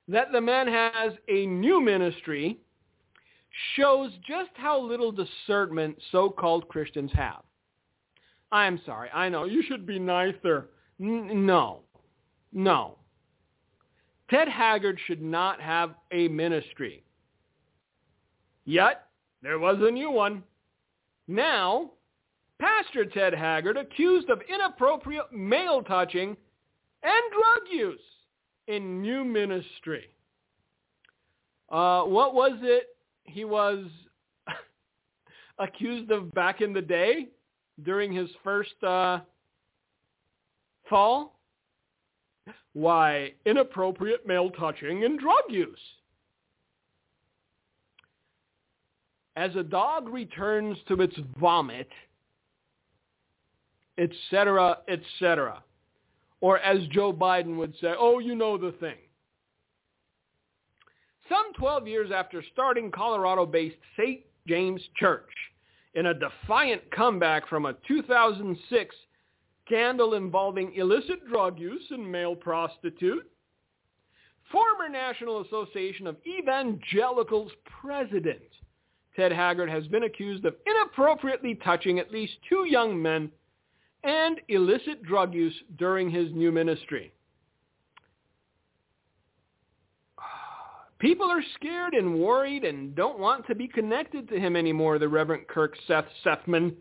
that 0.09 0.33
the 0.33 0.41
man 0.41 0.67
has 0.67 1.13
a 1.29 1.47
new 1.47 1.81
ministry 1.81 2.59
shows 3.77 4.11
just 4.27 4.51
how 4.55 4.81
little 4.81 5.13
discernment 5.13 5.97
so-called 6.11 6.69
Christians 6.69 7.11
have. 7.15 7.43
I'm 8.51 8.81
sorry. 8.87 9.11
I 9.13 9.29
know. 9.29 9.45
You 9.45 9.63
should 9.63 9.87
be 9.87 9.99
nicer. 9.99 10.71
N- 11.01 11.47
no. 11.47 11.81
No. 12.53 12.97
Ted 14.31 14.49
Haggard 14.49 14.99
should 15.07 15.23
not 15.23 15.61
have 15.61 15.95
a 16.13 16.29
ministry. 16.29 17.03
Yet, 18.65 19.07
there 19.43 19.59
was 19.59 19.79
a 19.81 19.91
new 19.91 20.11
one. 20.11 20.43
Now, 21.27 21.93
Pastor 22.61 23.05
Ted 23.07 23.33
Haggard 23.33 23.77
accused 23.77 24.29
of 24.29 24.41
inappropriate 24.53 25.33
male 25.33 25.83
touching 25.83 26.37
and 27.03 27.23
drug 27.33 27.73
use 27.73 28.01
in 28.67 29.01
new 29.01 29.25
ministry. 29.25 30.11
Uh, 31.71 32.03
what 32.03 32.35
was 32.35 32.59
it 32.63 32.89
he 33.25 33.45
was 33.45 33.85
accused 35.59 36.11
of 36.11 36.33
back 36.35 36.61
in 36.61 36.73
the 36.73 36.83
day 36.83 37.29
during 37.85 38.13
his 38.13 38.29
first 38.43 38.83
uh, 38.83 39.21
fall? 40.89 41.38
Why, 42.73 43.33
inappropriate 43.47 44.27
male 44.27 44.51
touching 44.51 45.05
and 45.05 45.19
drug 45.19 45.45
use. 45.49 45.79
As 49.37 49.55
a 49.57 49.63
dog 49.63 50.09
returns 50.09 50.77
to 50.89 51.01
its 51.01 51.17
vomit, 51.39 51.89
etc., 53.99 54.79
etc. 54.89 55.63
Or 56.41 56.59
as 56.59 56.87
Joe 56.89 57.13
Biden 57.13 57.57
would 57.57 57.75
say, 57.81 57.95
oh, 57.99 58.19
you 58.21 58.35
know 58.35 58.57
the 58.57 58.73
thing. 58.73 58.97
Some 61.29 61.53
12 61.59 61.87
years 61.87 62.11
after 62.15 62.43
starting 62.53 62.91
Colorado-based 62.91 63.77
St. 63.97 64.21
James 64.47 64.81
Church 64.97 65.31
in 65.95 66.07
a 66.07 66.15
defiant 66.15 66.91
comeback 66.91 67.49
from 67.49 67.67
a 67.67 67.75
2006 67.87 68.95
scandal 69.69 70.15
involving 70.15 70.75
illicit 70.75 71.29
drug 71.29 71.59
use 71.59 71.85
and 71.91 72.11
male 72.11 72.35
prostitute, 72.35 73.31
former 74.51 74.89
National 74.91 75.43
Association 75.43 76.07
of 76.07 76.17
Evangelicals 76.27 77.53
president 77.81 78.41
Ted 79.19 79.33
Haggard 79.33 79.69
has 79.69 79.87
been 79.89 80.05
accused 80.05 80.45
of 80.45 80.55
inappropriately 80.65 81.57
touching 81.65 81.99
at 81.99 82.13
least 82.13 82.35
two 82.49 82.67
young 82.69 83.03
men 83.03 83.33
and 84.05 84.41
illicit 84.47 85.03
drug 85.03 85.35
use 85.35 85.55
during 85.77 86.09
his 86.09 86.31
new 86.33 86.53
ministry. 86.53 87.13
People 91.01 91.29
are 91.29 91.43
scared 91.57 91.95
and 91.95 92.21
worried 92.21 92.63
and 92.65 92.95
don't 92.95 93.19
want 93.19 93.45
to 93.49 93.57
be 93.57 93.67
connected 93.67 94.29
to 94.29 94.39
him 94.39 94.55
anymore, 94.55 95.01
the 95.01 95.09
Reverend 95.09 95.49
Kirk 95.49 95.75
Seth 95.89 96.07
Sethman, 96.23 96.77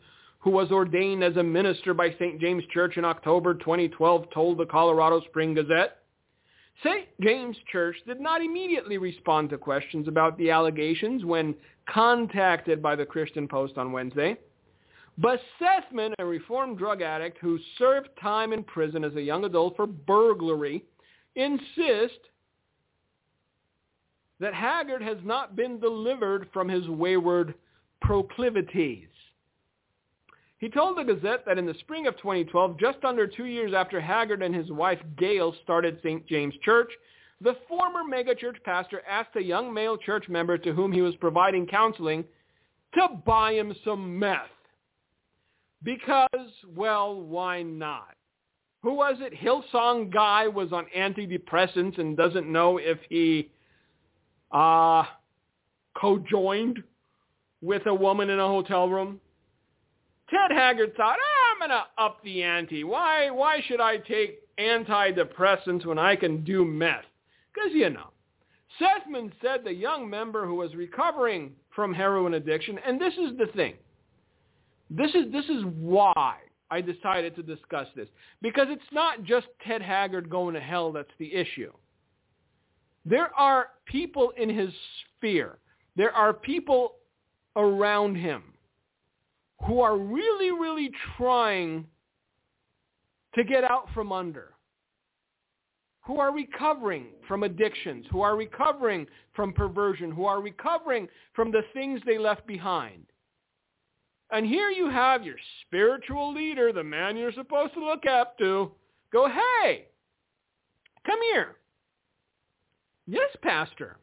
who 0.48 0.52
was 0.52 0.72
ordained 0.72 1.26
as 1.26 1.36
a 1.36 1.44
minister 1.44 1.94
by 1.94 2.10
St. 2.12 2.40
James 2.40 2.64
Church 2.74 2.96
in 2.96 3.04
October 3.04 3.54
2012, 3.54 4.30
told 4.34 4.58
the 4.58 4.66
Colorado 4.66 5.20
Spring 5.26 5.54
Gazette. 5.54 5.98
St. 6.86 7.06
James 7.20 7.58
Church 7.70 7.98
did 8.08 8.22
not 8.22 8.42
immediately 8.42 8.98
respond 8.98 9.50
to 9.50 9.58
questions 9.58 10.08
about 10.08 10.38
the 10.38 10.50
allegations 10.50 11.26
when 11.26 11.54
contacted 11.90 12.82
by 12.82 12.96
the 12.96 13.06
Christian 13.06 13.46
Post 13.46 13.78
on 13.78 13.92
Wednesday. 13.92 14.38
But 15.18 15.42
Sethman, 15.60 16.14
a 16.18 16.24
reformed 16.24 16.78
drug 16.78 17.02
addict 17.02 17.40
who 17.42 17.60
served 17.78 18.08
time 18.22 18.54
in 18.54 18.64
prison 18.64 19.04
as 19.04 19.16
a 19.16 19.22
young 19.22 19.44
adult 19.44 19.76
for 19.76 19.86
burglary, 19.86 20.86
insists 21.36 22.24
that 24.40 24.54
Haggard 24.54 25.02
has 25.02 25.18
not 25.26 25.58
been 25.58 25.78
delivered 25.82 26.48
from 26.54 26.70
his 26.70 26.88
wayward 26.88 27.54
proclivities. 28.00 29.10
He 30.60 30.70
told 30.70 30.98
the 30.98 31.04
Gazette 31.04 31.46
that 31.46 31.58
in 31.58 31.66
the 31.66 31.76
spring 31.82 32.08
of 32.08 32.18
2012, 32.18 32.80
just 32.80 33.04
under 33.04 33.28
two 33.28 33.46
years 33.46 33.74
after 33.76 34.02
Haggard 34.02 34.42
and 34.42 34.56
his 34.56 34.72
wife 34.72 35.00
Gail 35.18 35.54
started 35.64 36.00
St. 36.02 36.26
James 36.28 36.56
Church, 36.64 36.90
the 37.42 37.56
former 37.68 38.02
megachurch 38.02 38.64
pastor 38.64 39.04
asked 39.08 39.36
a 39.36 39.44
young 39.44 39.72
male 39.72 39.98
church 39.98 40.28
member 40.28 40.58
to 40.58 40.74
whom 40.74 40.92
he 40.92 41.02
was 41.02 41.16
providing 41.18 41.68
counseling 41.68 42.26
to 42.96 43.08
buy 43.26 43.54
him 43.54 43.76
some 43.86 44.18
meth. 44.18 44.50
Because, 45.84 46.50
well, 46.76 47.22
why 47.22 47.62
not? 47.62 48.16
Who 48.82 48.96
was 48.96 49.18
it? 49.20 49.34
Hillsong 49.34 50.12
guy 50.12 50.48
was 50.48 50.74
on 50.74 50.88
antidepressants 50.98 52.00
and 52.00 52.18
doesn't 52.18 52.52
know 52.52 52.78
if 52.78 52.98
he 53.10 53.52
uh, 54.52 55.04
co-joined 55.96 56.82
with 57.62 57.86
a 57.86 57.94
woman 57.94 58.32
in 58.32 58.40
a 58.40 58.48
hotel 58.48 58.90
room. 58.90 59.20
Ted 60.30 60.52
Haggard 60.52 60.96
thought, 60.96 61.18
ah, 61.20 61.52
I'm 61.52 61.60
going 61.60 61.70
to 61.70 62.04
up 62.04 62.22
the 62.24 62.44
ante. 62.44 62.84
Why, 62.84 63.30
why 63.30 63.62
should 63.68 63.80
I 63.80 63.98
take 63.98 64.40
antidepressants 64.58 65.86
when 65.86 65.98
I 65.98 66.16
can 66.16 66.44
do 66.44 66.66
meth? 66.66 67.06
Because, 67.54 67.72
you 67.74 67.90
know, 67.90 68.10
Sethman 68.78 69.32
said 69.42 69.64
the 69.64 69.74
young 69.74 70.10
member 70.10 70.46
who 70.46 70.56
was 70.56 70.76
recovering 70.76 71.54
from 71.74 71.94
heroin 71.94 72.34
addiction, 72.36 72.78
and 72.86 73.00
this 73.00 73.14
is 73.14 73.38
the 73.38 73.48
thing. 73.56 73.76
This 74.90 75.14
is 75.16 75.32
this 75.32 75.46
is 75.46 75.64
why 75.80 76.38
I 76.72 76.82
decided 76.82 77.36
to 77.36 77.44
discuss 77.44 77.88
this 77.96 78.08
because 78.42 78.68
it's 78.70 78.82
not 78.92 79.24
just 79.24 79.48
Ted 79.66 79.82
Haggard 79.82 80.30
going 80.30 80.54
to 80.54 80.62
hell 80.62 80.92
that's 80.92 81.12
the 81.20 81.34
issue. 81.34 81.72
There 83.06 83.34
are 83.38 83.70
people 83.86 84.32
in 84.38 84.50
his 84.50 84.70
sphere. 85.18 85.58
There 85.96 86.12
are 86.12 86.34
people 86.34 86.96
around 87.56 88.16
him 88.16 88.44
who 89.66 89.82
are 89.82 89.98
really, 89.98 90.52
really 90.52 90.92
trying 91.18 91.86
to 93.36 93.44
get 93.44 93.64
out 93.64 93.88
from 93.94 94.12
under, 94.12 94.54
who 96.02 96.20
are 96.20 96.34
recovering 96.34 97.08
from 97.28 97.44
addictions, 97.44 98.06
who 98.12 98.22
are 98.22 98.36
recovering 98.36 99.06
from 99.34 99.54
perversion, 99.54 100.12
who 100.12 100.26
are 100.26 100.42
recovering 100.42 101.08
from 101.34 101.52
the 101.52 101.64
things 101.74 102.02
they 102.06 102.18
left 102.18 102.46
behind. 102.48 103.06
And 104.32 104.46
here 104.46 104.70
you 104.70 104.90
have 104.90 105.24
your 105.24 105.38
spiritual 105.66 106.34
leader, 106.34 106.74
the 106.74 106.84
man 106.84 107.16
you're 107.16 107.32
supposed 107.32 107.74
to 107.76 107.86
look 107.86 108.06
up 108.06 108.38
to, 108.40 108.72
go, 109.14 109.30
hey, 109.30 109.88
come 111.06 111.20
here. 111.32 111.56
Yes, 113.06 113.30
Pastor. 113.42 113.98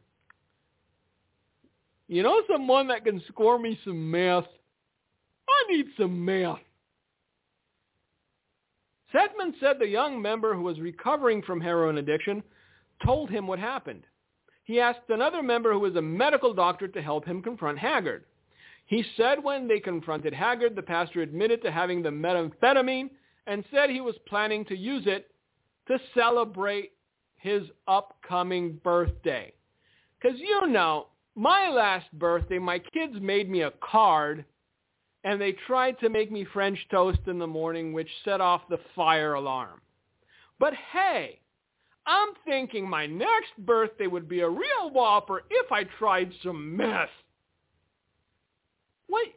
You 2.07 2.23
know 2.23 2.41
someone 2.51 2.87
that 2.87 3.05
can 3.05 3.21
score 3.27 3.59
me 3.59 3.79
some 3.83 4.09
meth? 4.09 4.45
I 5.55 5.71
need 5.71 5.85
some 5.97 6.23
meth. 6.23 6.59
Sethman 9.11 9.53
said 9.59 9.77
the 9.79 9.87
young 9.87 10.21
member 10.21 10.53
who 10.53 10.61
was 10.61 10.79
recovering 10.79 11.41
from 11.41 11.61
heroin 11.61 11.97
addiction 11.97 12.43
told 13.05 13.29
him 13.29 13.47
what 13.47 13.59
happened. 13.59 14.03
He 14.63 14.79
asked 14.79 15.09
another 15.09 15.43
member 15.43 15.71
who 15.71 15.79
was 15.79 15.95
a 15.95 16.01
medical 16.01 16.53
doctor 16.53 16.87
to 16.87 17.01
help 17.01 17.25
him 17.25 17.41
confront 17.41 17.77
Haggard. 17.77 18.25
He 18.87 19.03
said 19.15 19.43
when 19.43 19.67
they 19.67 19.79
confronted 19.79 20.33
Haggard, 20.33 20.75
the 20.75 20.81
pastor 20.81 21.21
admitted 21.21 21.61
to 21.63 21.71
having 21.71 22.01
the 22.01 22.09
methamphetamine 22.09 23.09
and 23.47 23.63
said 23.71 23.89
he 23.89 24.01
was 24.01 24.15
planning 24.27 24.65
to 24.65 24.75
use 24.75 25.03
it 25.05 25.31
to 25.87 25.97
celebrate 26.15 26.91
his 27.35 27.63
upcoming 27.87 28.79
birthday. 28.83 29.53
Because 30.19 30.39
you 30.39 30.67
know, 30.67 31.07
my 31.35 31.69
last 31.69 32.11
birthday, 32.13 32.59
my 32.59 32.79
kids 32.79 33.15
made 33.21 33.49
me 33.49 33.61
a 33.61 33.73
card 33.83 34.45
and 35.25 35.41
they 35.41 35.53
tried 35.65 35.99
to 35.99 36.07
make 36.07 36.31
me 36.31 36.45
French 36.53 36.77
toast 36.91 37.19
in 37.25 37.39
the 37.39 37.47
morning, 37.47 37.91
which 37.91 38.07
set 38.23 38.39
off 38.39 38.61
the 38.69 38.79
fire 38.95 39.33
alarm. 39.33 39.81
But 40.59 40.73
hey, 40.93 41.39
I'm 42.05 42.29
thinking 42.45 42.87
my 42.87 43.07
next 43.07 43.57
birthday 43.57 44.05
would 44.05 44.29
be 44.29 44.41
a 44.41 44.49
real 44.49 44.91
whopper 44.91 45.41
if 45.49 45.71
I 45.71 45.83
tried 45.97 46.31
some 46.43 46.77
meth. 46.77 47.09
Wait, 49.09 49.33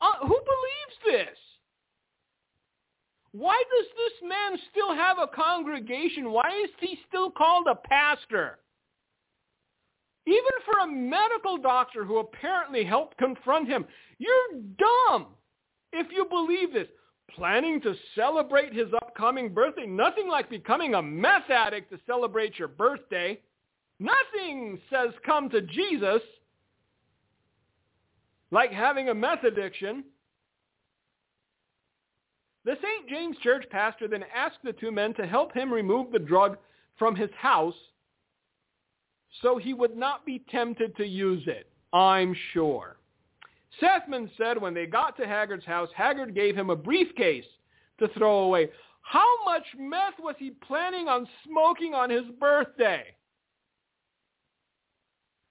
uh, 0.00 0.20
who 0.22 0.28
believes 0.28 1.18
this? 1.18 1.38
Why 3.32 3.62
does 3.76 3.86
this 3.96 4.28
man 4.28 4.58
still 4.70 4.94
have 4.94 5.18
a 5.18 5.26
congregation? 5.26 6.32
Why 6.32 6.50
is 6.64 6.70
he 6.80 6.98
still 7.08 7.30
called 7.30 7.66
a 7.70 7.76
pastor? 7.88 8.58
Even 10.26 10.52
for 10.64 10.78
a 10.78 10.86
medical 10.86 11.56
doctor 11.56 12.04
who 12.04 12.18
apparently 12.18 12.84
helped 12.84 13.16
confront 13.16 13.68
him, 13.68 13.84
you're 14.18 14.60
dumb 14.78 15.28
if 15.92 16.06
you 16.12 16.26
believe 16.26 16.72
this. 16.72 16.88
Planning 17.34 17.80
to 17.82 17.94
celebrate 18.16 18.74
his 18.74 18.88
upcoming 19.02 19.54
birthday, 19.54 19.86
nothing 19.86 20.28
like 20.28 20.50
becoming 20.50 20.94
a 20.94 21.02
meth 21.02 21.48
addict 21.48 21.90
to 21.92 21.98
celebrate 22.04 22.58
your 22.58 22.66
birthday. 22.66 23.40
Nothing 24.00 24.80
says 24.90 25.10
come 25.24 25.48
to 25.50 25.62
Jesus 25.62 26.22
like 28.50 28.72
having 28.72 29.08
a 29.08 29.14
meth 29.14 29.44
addiction. 29.44 30.04
The 32.64 32.76
St. 32.82 33.08
James 33.08 33.36
Church 33.42 33.64
pastor 33.70 34.08
then 34.08 34.24
asked 34.34 34.58
the 34.64 34.72
two 34.72 34.90
men 34.90 35.14
to 35.14 35.26
help 35.26 35.54
him 35.54 35.72
remove 35.72 36.10
the 36.10 36.18
drug 36.18 36.58
from 36.98 37.14
his 37.14 37.30
house 37.38 37.74
so 39.42 39.58
he 39.58 39.74
would 39.74 39.96
not 39.96 40.26
be 40.26 40.44
tempted 40.50 40.96
to 40.96 41.06
use 41.06 41.42
it, 41.46 41.68
I'm 41.92 42.34
sure. 42.52 42.96
Sethman 43.78 44.30
said 44.36 44.60
when 44.60 44.74
they 44.74 44.86
got 44.86 45.16
to 45.18 45.26
Haggard's 45.26 45.64
house, 45.64 45.88
Haggard 45.94 46.34
gave 46.34 46.56
him 46.56 46.70
a 46.70 46.76
briefcase 46.76 47.44
to 47.98 48.08
throw 48.08 48.40
away. 48.40 48.68
How 49.02 49.44
much 49.44 49.64
meth 49.78 50.18
was 50.18 50.34
he 50.38 50.50
planning 50.50 51.08
on 51.08 51.26
smoking 51.44 51.94
on 51.94 52.10
his 52.10 52.24
birthday? 52.38 53.04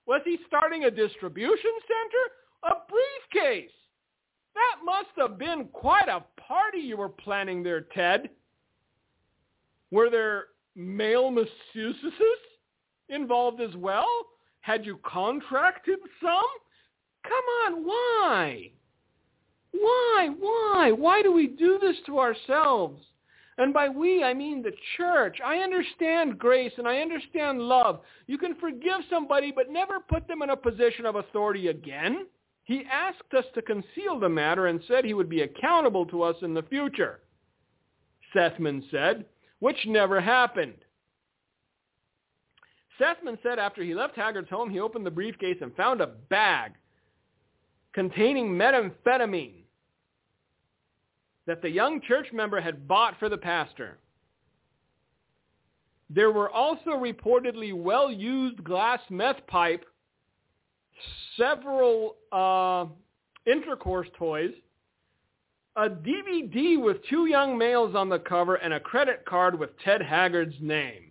Was 0.05 0.21
he 0.25 0.39
starting 0.47 0.85
a 0.85 0.91
distribution 0.91 1.71
center? 1.87 2.73
A 2.73 2.77
briefcase. 2.89 3.71
That 4.55 4.83
must 4.83 5.09
have 5.17 5.37
been 5.37 5.65
quite 5.71 6.09
a 6.09 6.25
party 6.41 6.79
you 6.79 6.97
were 6.97 7.09
planning 7.09 7.63
there, 7.63 7.81
Ted. 7.81 8.29
Were 9.91 10.09
there 10.09 10.45
male 10.75 11.31
masseuses 11.31 12.39
involved 13.09 13.61
as 13.61 13.75
well? 13.75 14.07
Had 14.61 14.85
you 14.85 14.99
contracted 15.03 15.99
some? 16.21 16.45
Come 17.23 17.43
on, 17.65 17.85
why? 17.85 18.71
Why? 19.71 20.29
Why? 20.39 20.91
Why 20.91 21.21
do 21.21 21.31
we 21.31 21.47
do 21.47 21.77
this 21.79 21.97
to 22.05 22.19
ourselves? 22.19 23.03
And 23.57 23.73
by 23.73 23.89
we, 23.89 24.23
I 24.23 24.33
mean 24.33 24.61
the 24.61 24.71
church. 24.95 25.39
I 25.43 25.57
understand 25.57 26.39
grace 26.39 26.71
and 26.77 26.87
I 26.87 26.99
understand 26.99 27.61
love. 27.61 27.99
You 28.25 28.37
can 28.37 28.55
forgive 28.55 29.01
somebody, 29.09 29.51
but 29.51 29.69
never 29.69 29.99
put 29.99 30.27
them 30.27 30.41
in 30.41 30.51
a 30.51 30.55
position 30.55 31.05
of 31.05 31.17
authority 31.17 31.67
again. 31.67 32.27
He 32.63 32.83
asked 32.89 33.33
us 33.37 33.45
to 33.55 33.61
conceal 33.61 34.17
the 34.17 34.29
matter 34.29 34.67
and 34.67 34.81
said 34.87 35.03
he 35.03 35.13
would 35.13 35.29
be 35.29 35.41
accountable 35.41 36.05
to 36.05 36.23
us 36.23 36.37
in 36.41 36.53
the 36.53 36.63
future. 36.63 37.19
Sethman 38.33 38.83
said, 38.91 39.25
which 39.59 39.87
never 39.87 40.21
happened. 40.21 40.75
Sethman 42.99 43.39
said 43.41 43.57
after 43.57 43.81
he 43.81 43.95
left 43.95 44.15
Haggard's 44.15 44.49
home, 44.49 44.69
he 44.69 44.79
opened 44.79 45.05
the 45.05 45.11
briefcase 45.11 45.57
and 45.61 45.75
found 45.75 46.01
a 46.01 46.07
bag 46.07 46.73
containing 47.93 48.49
methamphetamine 48.49 49.63
that 51.47 51.61
the 51.63 51.69
young 51.69 52.01
church 52.01 52.27
member 52.31 52.61
had 52.61 52.87
bought 52.87 53.17
for 53.17 53.29
the 53.29 53.37
pastor. 53.37 53.97
There 56.09 56.31
were 56.31 56.49
also 56.49 56.91
reportedly 56.91 57.73
well-used 57.73 58.63
glass 58.63 58.99
meth 59.09 59.45
pipe, 59.47 59.85
several 61.37 62.17
uh, 62.31 62.85
intercourse 63.51 64.07
toys, 64.17 64.53
a 65.75 65.89
DVD 65.89 66.81
with 66.81 66.97
two 67.09 67.27
young 67.27 67.57
males 67.57 67.95
on 67.95 68.09
the 68.09 68.19
cover, 68.19 68.55
and 68.55 68.73
a 68.73 68.79
credit 68.79 69.23
card 69.25 69.57
with 69.57 69.69
Ted 69.83 70.01
Haggard's 70.01 70.55
name. 70.59 71.08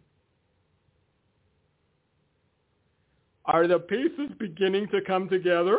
Are 3.49 3.67
the 3.67 3.81
pieces 3.81 4.31
beginning 4.39 4.87
to 4.89 5.01
come 5.01 5.29
together? 5.29 5.79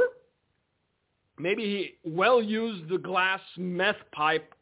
maybe 1.39 1.63
he 1.63 2.09
well 2.09 2.41
used 2.41 2.89
the 2.89 2.97
glass 2.97 3.39
meth 3.57 3.95
pipe 4.11 4.53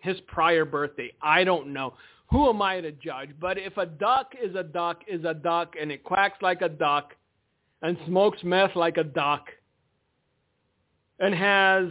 his 0.00 0.16
prior 0.28 0.64
birthday. 0.64 1.12
I 1.20 1.44
don't 1.44 1.72
know. 1.72 1.94
Who 2.30 2.48
am 2.48 2.62
I 2.62 2.80
to 2.80 2.92
judge? 2.92 3.30
But 3.40 3.58
if 3.58 3.76
a 3.76 3.86
duck 3.86 4.32
is 4.42 4.54
a 4.54 4.62
duck 4.62 5.02
is 5.06 5.24
a 5.24 5.34
duck 5.34 5.74
and 5.80 5.92
it 5.92 6.02
quacks 6.02 6.40
like 6.40 6.62
a 6.62 6.68
duck 6.68 7.14
and 7.82 7.98
smokes 8.06 8.38
meth 8.42 8.74
like 8.74 8.96
a 8.96 9.04
duck 9.04 9.46
and 11.18 11.34
has 11.34 11.88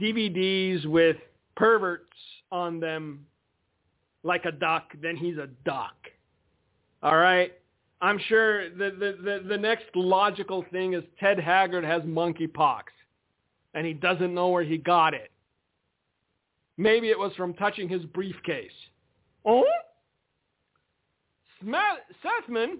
DVDs 0.00 0.86
with 0.86 1.16
perverts 1.56 2.16
on 2.50 2.80
them 2.80 3.26
like 4.22 4.44
a 4.44 4.52
duck, 4.52 4.92
then 5.00 5.16
he's 5.16 5.36
a 5.36 5.48
duck. 5.64 5.94
All 7.02 7.16
right? 7.16 7.52
I'm 8.00 8.18
sure 8.28 8.70
the, 8.70 8.90
the, 8.90 9.16
the, 9.22 9.48
the 9.48 9.58
next 9.58 9.86
logical 9.94 10.64
thing 10.70 10.94
is 10.94 11.02
Ted 11.18 11.38
Haggard 11.38 11.84
has 11.84 12.02
monkeypox 12.02 12.82
and 13.72 13.86
he 13.86 13.92
doesn't 13.92 14.34
know 14.34 14.48
where 14.48 14.62
he 14.62 14.76
got 14.76 15.14
it. 15.14 15.30
Maybe 16.76 17.10
it 17.10 17.18
was 17.18 17.32
from 17.36 17.54
touching 17.54 17.88
his 17.88 18.04
briefcase. 18.06 18.72
Oh? 19.44 19.64
Sethman, 22.22 22.78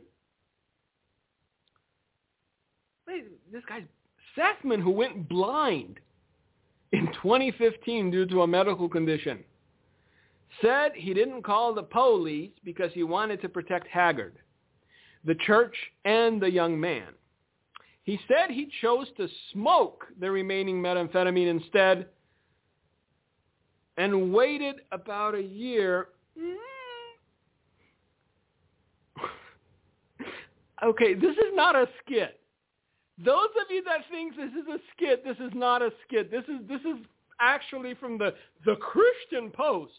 Wait, 3.07 3.25
this 3.53 3.62
guy's 3.69 3.83
Sethman 4.35 4.81
who 4.81 4.91
went 4.91 5.29
blind 5.29 6.01
in 6.93 7.07
2015 7.23 8.11
due 8.11 8.27
to 8.27 8.43
a 8.43 8.47
medical 8.47 8.89
condition, 8.89 9.45
said 10.62 10.93
he 10.95 11.12
didn't 11.12 11.43
call 11.43 11.75
the 11.75 11.83
police 11.83 12.51
because 12.65 12.91
he 12.93 13.03
wanted 13.03 13.41
to 13.43 13.49
protect 13.49 13.87
Haggard, 13.89 14.39
the 15.25 15.35
church, 15.35 15.75
and 16.05 16.41
the 16.41 16.51
young 16.51 16.79
man. 16.79 17.09
He 18.03 18.18
said 18.29 18.51
he 18.51 18.68
chose 18.83 19.07
to 19.16 19.29
smoke 19.53 20.05
the 20.20 20.31
remaining 20.31 20.83
methamphetamine 20.83 21.49
instead 21.49 22.07
and 23.97 24.33
waited 24.33 24.77
about 24.93 25.35
a 25.35 25.43
year. 25.43 26.09
Mm-hmm. 26.39 26.57
okay, 30.85 31.14
this 31.14 31.37
is 31.37 31.53
not 31.55 31.75
a 31.75 31.87
skit. 32.05 32.41
Those 33.25 33.51
of 33.61 33.70
you 33.70 33.83
that 33.85 34.01
think 34.11 34.37
this 34.37 34.51
is 34.51 34.68
a 34.68 34.79
skit, 34.95 35.25
this 35.25 35.37
is 35.39 35.53
not 35.55 35.83
a 35.83 35.91
skit. 36.07 36.31
This 36.31 36.45
is 36.45 36.66
this 36.68 36.81
is 36.81 36.99
actually 37.41 37.95
from 37.95 38.18
the 38.18 38.35
the 38.64 38.77
Christian 38.77 39.51
Post. 39.51 39.93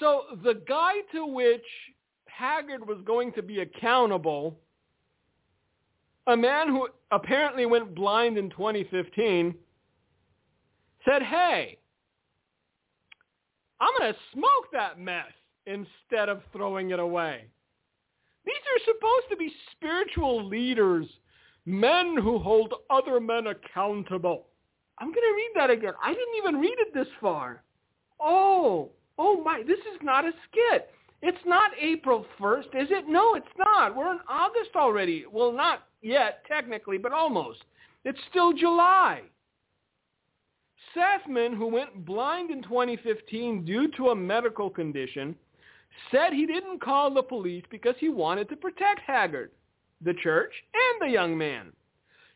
So 0.00 0.22
the 0.42 0.60
guy 0.68 0.94
to 1.12 1.24
which 1.26 1.62
Haggard 2.36 2.86
was 2.86 2.98
going 3.04 3.32
to 3.32 3.42
be 3.42 3.60
accountable 3.60 4.58
a 6.26 6.36
man 6.36 6.68
who 6.68 6.88
apparently 7.10 7.66
went 7.66 7.94
blind 7.94 8.38
in 8.38 8.50
2015 8.50 9.54
said, 11.04 11.22
hey, 11.22 11.78
I'm 13.80 13.90
going 13.98 14.12
to 14.12 14.18
smoke 14.32 14.72
that 14.72 14.98
mess 14.98 15.32
instead 15.66 16.28
of 16.28 16.40
throwing 16.52 16.90
it 16.90 16.98
away. 16.98 17.44
These 18.46 18.54
are 18.54 18.94
supposed 18.94 19.30
to 19.30 19.36
be 19.36 19.52
spiritual 19.72 20.46
leaders, 20.46 21.06
men 21.66 22.16
who 22.16 22.38
hold 22.38 22.72
other 22.90 23.20
men 23.20 23.48
accountable. 23.48 24.46
I'm 24.98 25.08
going 25.08 25.14
to 25.14 25.34
read 25.36 25.50
that 25.56 25.70
again. 25.70 25.92
I 26.02 26.08
didn't 26.08 26.36
even 26.38 26.60
read 26.60 26.76
it 26.78 26.94
this 26.94 27.08
far. 27.20 27.62
Oh, 28.20 28.90
oh 29.18 29.42
my, 29.42 29.62
this 29.66 29.78
is 29.78 30.00
not 30.02 30.24
a 30.24 30.32
skit. 30.48 30.90
It's 31.26 31.38
not 31.46 31.70
April 31.80 32.26
1st, 32.38 32.66
is 32.82 32.88
it? 32.90 33.08
No, 33.08 33.34
it's 33.34 33.46
not. 33.58 33.96
We're 33.96 34.12
in 34.12 34.18
August 34.28 34.76
already. 34.76 35.24
Well, 35.32 35.52
not 35.52 35.84
yet, 36.02 36.44
technically, 36.46 36.98
but 36.98 37.12
almost. 37.12 37.60
It's 38.04 38.18
still 38.28 38.52
July. 38.52 39.22
Sethman, 40.92 41.56
who 41.56 41.66
went 41.66 42.04
blind 42.04 42.50
in 42.50 42.62
2015 42.62 43.64
due 43.64 43.90
to 43.96 44.10
a 44.10 44.14
medical 44.14 44.68
condition, 44.68 45.34
said 46.10 46.34
he 46.34 46.44
didn't 46.44 46.82
call 46.82 47.14
the 47.14 47.22
police 47.22 47.64
because 47.70 47.94
he 47.98 48.10
wanted 48.10 48.50
to 48.50 48.56
protect 48.56 49.00
Haggard, 49.06 49.50
the 50.02 50.12
church, 50.12 50.52
and 50.74 51.08
the 51.08 51.10
young 51.10 51.38
man. 51.38 51.72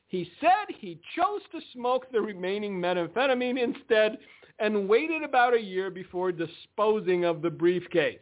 He 0.07 0.31
said 0.41 0.75
he 0.79 0.99
chose 1.15 1.43
to 1.53 1.61
smoke 1.75 2.07
the 2.11 2.23
remaining 2.23 2.81
methamphetamine 2.81 3.63
instead 3.63 4.17
and 4.59 4.89
waited 4.89 5.25
about 5.25 5.53
a 5.53 5.61
year 5.61 5.91
before 5.91 6.33
disposing 6.33 7.27
of 7.27 7.43
the 7.43 7.51
briefcase. 7.51 8.21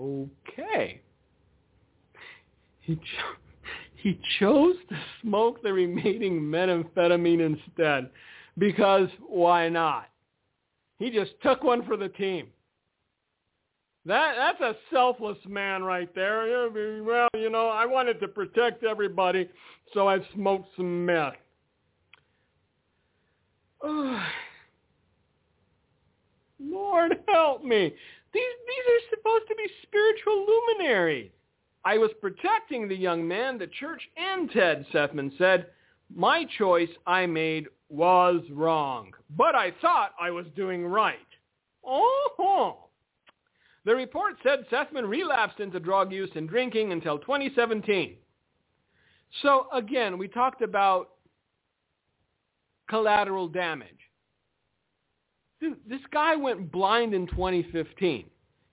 Okay. 0.00 1.00
He, 2.80 2.96
cho- 2.96 3.36
he 3.96 4.18
chose 4.38 4.76
to 4.88 4.96
smoke 5.20 5.62
the 5.62 5.72
remaining 5.72 6.40
methamphetamine 6.40 7.40
instead 7.40 8.10
because 8.58 9.08
why 9.28 9.68
not? 9.68 10.08
He 10.98 11.10
just 11.10 11.32
took 11.42 11.62
one 11.62 11.86
for 11.86 11.96
the 11.96 12.08
team. 12.08 12.48
That 14.06 14.34
that's 14.36 14.60
a 14.62 14.76
selfless 14.90 15.36
man 15.46 15.84
right 15.84 16.12
there. 16.14 16.70
Well, 17.02 17.28
you 17.34 17.50
know, 17.50 17.68
I 17.68 17.84
wanted 17.84 18.18
to 18.20 18.28
protect 18.28 18.82
everybody, 18.82 19.48
so 19.92 20.08
I 20.08 20.18
smoked 20.34 20.68
some 20.76 21.04
meth. 21.04 21.34
Oh, 23.82 24.18
Lord 26.58 27.20
help 27.28 27.62
me. 27.62 27.94
These 28.32 28.42
these 28.66 28.94
are 28.94 29.16
supposed 29.16 29.44
to 29.48 29.54
be 29.54 29.66
spiritual 29.82 30.46
luminaries. 30.46 31.30
I 31.84 31.98
was 31.98 32.10
protecting 32.20 32.88
the 32.88 32.96
young 32.96 33.26
man, 33.26 33.58
the 33.58 33.66
church, 33.66 34.02
and 34.16 34.50
Ted, 34.50 34.86
Sethman 34.92 35.32
said. 35.38 35.68
My 36.14 36.44
choice 36.58 36.90
I 37.06 37.26
made 37.26 37.66
was 37.88 38.42
wrong, 38.50 39.12
but 39.36 39.54
I 39.54 39.72
thought 39.80 40.12
I 40.20 40.30
was 40.30 40.46
doing 40.56 40.86
right. 40.86 41.18
Oh! 41.86 42.90
The 43.84 43.94
report 43.94 44.34
said 44.42 44.66
Sethman 44.70 45.06
relapsed 45.06 45.60
into 45.60 45.80
drug 45.80 46.12
use 46.12 46.30
and 46.34 46.48
drinking 46.48 46.92
until 46.92 47.18
2017. 47.18 48.16
So 49.42 49.66
again, 49.72 50.18
we 50.18 50.28
talked 50.28 50.62
about 50.62 51.10
collateral 52.88 53.48
damage. 53.48 53.88
Dude, 55.60 55.78
this 55.86 56.00
guy 56.10 56.36
went 56.36 56.72
blind 56.72 57.12
in 57.12 57.26
2015. 57.26 58.24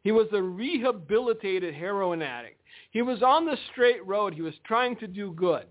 He 0.03 0.11
was 0.11 0.27
a 0.31 0.41
rehabilitated 0.41 1.73
heroin 1.73 2.21
addict. 2.21 2.61
He 2.91 3.01
was 3.01 3.21
on 3.21 3.45
the 3.45 3.57
straight 3.71 4.05
road. 4.05 4.33
He 4.33 4.41
was 4.41 4.53
trying 4.65 4.95
to 4.97 5.07
do 5.07 5.33
good. 5.33 5.65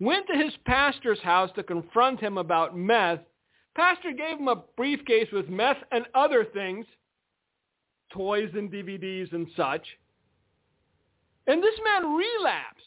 Went 0.00 0.26
to 0.28 0.38
his 0.38 0.54
pastor's 0.64 1.20
house 1.20 1.50
to 1.56 1.62
confront 1.62 2.20
him 2.20 2.38
about 2.38 2.76
meth. 2.76 3.20
Pastor 3.76 4.12
gave 4.12 4.38
him 4.38 4.48
a 4.48 4.62
briefcase 4.76 5.28
with 5.32 5.48
meth 5.48 5.76
and 5.92 6.06
other 6.14 6.44
things, 6.44 6.86
toys 8.12 8.50
and 8.54 8.72
DVDs 8.72 9.32
and 9.32 9.46
such. 9.56 9.86
And 11.46 11.62
this 11.62 11.78
man 11.84 12.14
relapsed 12.14 12.84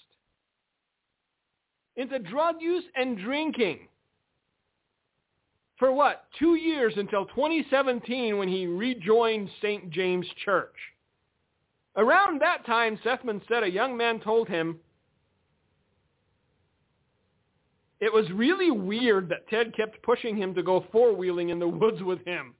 into 1.97 2.17
drug 2.19 2.55
use 2.61 2.83
and 2.95 3.17
drinking 3.17 3.87
for 5.81 5.91
what? 5.91 6.25
Two 6.37 6.53
years 6.53 6.93
until 6.95 7.25
2017 7.25 8.37
when 8.37 8.47
he 8.47 8.67
rejoined 8.67 9.49
St. 9.63 9.89
James 9.89 10.27
Church. 10.45 10.75
Around 11.97 12.39
that 12.39 12.67
time, 12.67 12.99
Sethman 13.03 13.41
said 13.49 13.63
a 13.63 13.69
young 13.69 13.97
man 13.97 14.19
told 14.19 14.47
him, 14.47 14.77
it 17.99 18.13
was 18.13 18.29
really 18.29 18.69
weird 18.69 19.27
that 19.29 19.49
Ted 19.49 19.75
kept 19.75 20.03
pushing 20.03 20.37
him 20.37 20.53
to 20.53 20.61
go 20.61 20.85
four-wheeling 20.91 21.49
in 21.49 21.57
the 21.57 21.67
woods 21.67 22.03
with 22.03 22.23
him. 22.25 22.53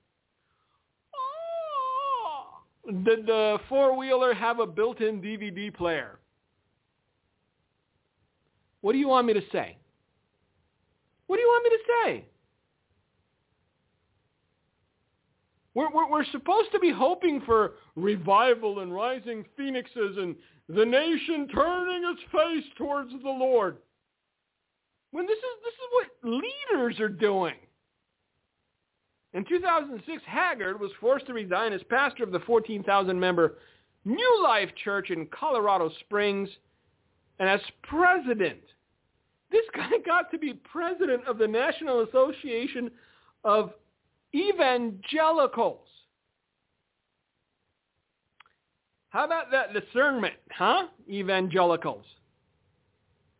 Did 3.03 3.27
the 3.27 3.59
four-wheeler 3.69 4.33
have 4.33 4.59
a 4.59 4.65
built-in 4.65 5.21
DVD 5.21 5.71
player? 5.71 6.17
What 8.81 8.93
do 8.93 8.97
you 8.97 9.09
want 9.09 9.27
me 9.27 9.33
to 9.33 9.43
say? 9.51 9.77
What 11.27 11.35
do 11.35 11.43
you 11.43 11.47
want 11.47 11.63
me 11.63 11.69
to 11.69 11.83
say? 11.93 12.25
We're, 15.73 15.89
we're, 15.91 16.09
we're, 16.09 16.25
supposed 16.25 16.71
to 16.73 16.79
be 16.79 16.91
hoping 16.91 17.41
for 17.45 17.73
revival 17.95 18.79
and 18.79 18.93
rising 18.93 19.45
phoenixes 19.55 20.17
and 20.17 20.35
the 20.67 20.85
nation 20.85 21.47
turning 21.53 22.03
its 22.03 22.21
face 22.31 22.69
towards 22.77 23.11
the 23.11 23.29
Lord. 23.29 23.77
When 25.11 25.25
this 25.25 25.37
is, 25.37 25.43
this 25.63 25.73
is 25.73 25.89
what 25.91 26.41
leaders 26.43 26.99
are 26.99 27.09
doing. 27.09 27.55
In 29.33 29.45
2006, 29.45 30.21
Haggard 30.25 30.79
was 30.79 30.91
forced 30.99 31.27
to 31.27 31.33
resign 31.33 31.71
as 31.71 31.81
pastor 31.89 32.23
of 32.23 32.31
the 32.31 32.39
14,000-member 32.39 33.57
New 34.03 34.43
Life 34.43 34.69
Church 34.83 35.09
in 35.09 35.27
Colorado 35.27 35.89
Springs 36.01 36.49
and 37.39 37.47
as 37.47 37.61
president. 37.83 38.59
This 39.51 39.65
guy 39.73 39.89
got 40.05 40.31
to 40.31 40.37
be 40.37 40.53
president 40.53 41.25
of 41.27 41.37
the 41.37 41.47
National 41.47 42.01
Association 42.01 42.91
of 43.43 43.71
evangelicals. 44.33 45.87
How 49.09 49.25
about 49.25 49.51
that 49.51 49.73
discernment, 49.73 50.35
huh? 50.51 50.87
Evangelicals. 51.09 52.05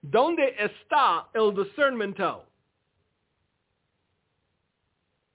¿Dónde 0.10 0.50
está 0.60 1.26
el 1.36 1.54
discernmento? 1.54 2.42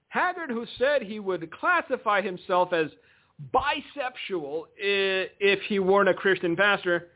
Haggard, 0.09 0.51
who 0.51 0.67
said 0.79 1.03
he 1.03 1.21
would 1.21 1.51
classify 1.53 2.21
himself 2.21 2.73
as 2.73 2.87
bisexual 3.55 4.65
if 4.79 5.61
he 5.69 5.79
weren't 5.79 6.09
a 6.09 6.15
Christian 6.15 6.57
pastor, 6.57 7.09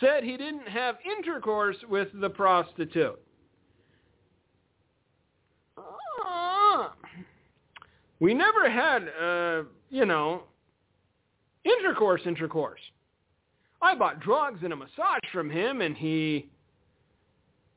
said 0.00 0.24
he 0.24 0.36
didn't 0.36 0.68
have 0.68 0.96
intercourse 1.18 1.76
with 1.88 2.08
the 2.14 2.30
prostitute. 2.30 3.20
We 8.18 8.34
never 8.34 8.70
had, 8.70 9.08
uh, 9.20 9.62
you 9.90 10.06
know, 10.06 10.42
intercourse, 11.64 12.22
intercourse. 12.24 12.80
I 13.82 13.94
bought 13.94 14.20
drugs 14.20 14.60
and 14.62 14.72
a 14.72 14.76
massage 14.76 15.28
from 15.32 15.50
him, 15.50 15.80
and 15.80 15.96
he. 15.96 16.48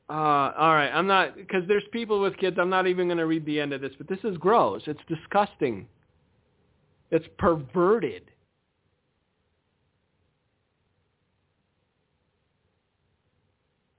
Uh, 0.08 0.52
all 0.58 0.74
right, 0.74 0.90
I'm 0.90 1.06
not 1.06 1.36
because 1.36 1.62
there's 1.68 1.84
people 1.92 2.20
with 2.20 2.36
kids. 2.38 2.56
I'm 2.58 2.70
not 2.70 2.86
even 2.86 3.06
going 3.06 3.18
to 3.18 3.26
read 3.26 3.46
the 3.46 3.60
end 3.60 3.72
of 3.72 3.80
this, 3.80 3.92
but 3.96 4.08
this 4.08 4.18
is 4.24 4.36
gross. 4.38 4.82
It's 4.86 5.00
disgusting. 5.08 5.86
It's 7.10 7.26
perverted. 7.38 8.30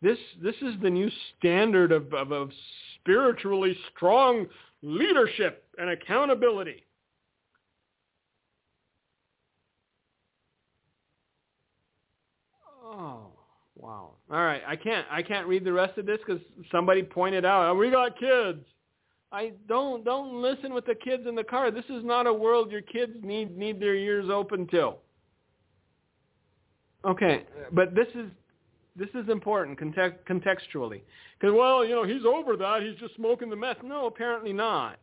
This 0.02 0.18
this 0.42 0.56
is 0.62 0.74
the 0.82 0.90
new 0.90 1.10
standard 1.38 1.92
of, 1.92 2.12
of, 2.14 2.32
of 2.32 2.52
spiritually 3.00 3.78
strong 3.96 4.48
leadership 4.82 5.64
and 5.78 5.92
accountability. 5.92 6.84
Oh, 12.84 13.28
wow. 13.76 14.12
All 14.30 14.44
right, 14.44 14.62
I 14.68 14.76
can't 14.76 15.06
I 15.12 15.22
can't 15.22 15.48
read 15.48 15.64
the 15.64 15.74
rest 15.74 15.98
of 15.98 16.06
this 16.06 16.20
cuz 16.26 16.40
somebody 16.72 17.04
pointed 17.04 17.46
out, 17.46 17.70
oh, 17.70 17.76
"We 17.76 17.92
got 17.92 18.18
kids." 18.18 18.66
I 19.32 19.54
don't 19.68 20.04
don't 20.04 20.42
listen 20.42 20.74
with 20.74 20.86
the 20.86 20.96
kids 20.96 21.26
in 21.26 21.36
the 21.36 21.44
car. 21.44 21.72
This 21.72 21.86
is 21.86 22.04
not 22.04 22.28
a 22.28 22.34
world 22.34 22.72
your 22.72 22.82
kids 22.82 23.14
need 23.22 23.56
need 23.56 23.80
their 23.80 23.96
ears 23.96 24.30
open 24.30 24.68
to. 24.68 24.96
Okay, 27.06 27.46
but 27.72 27.96
this 27.96 28.08
is 28.14 28.30
this 28.96 29.10
is 29.14 29.30
important 29.30 29.78
context, 29.78 30.26
contextually. 30.28 31.02
Because, 31.40 31.56
well, 31.56 31.86
you 31.86 31.96
know, 31.96 32.04
he's 32.04 32.26
over 32.26 32.58
that. 32.58 32.82
He's 32.84 33.00
just 33.00 33.16
smoking 33.16 33.50
the 33.50 33.56
meth. 33.56 33.84
No, 33.84 34.06
apparently 34.06 34.54
not. 34.54 34.98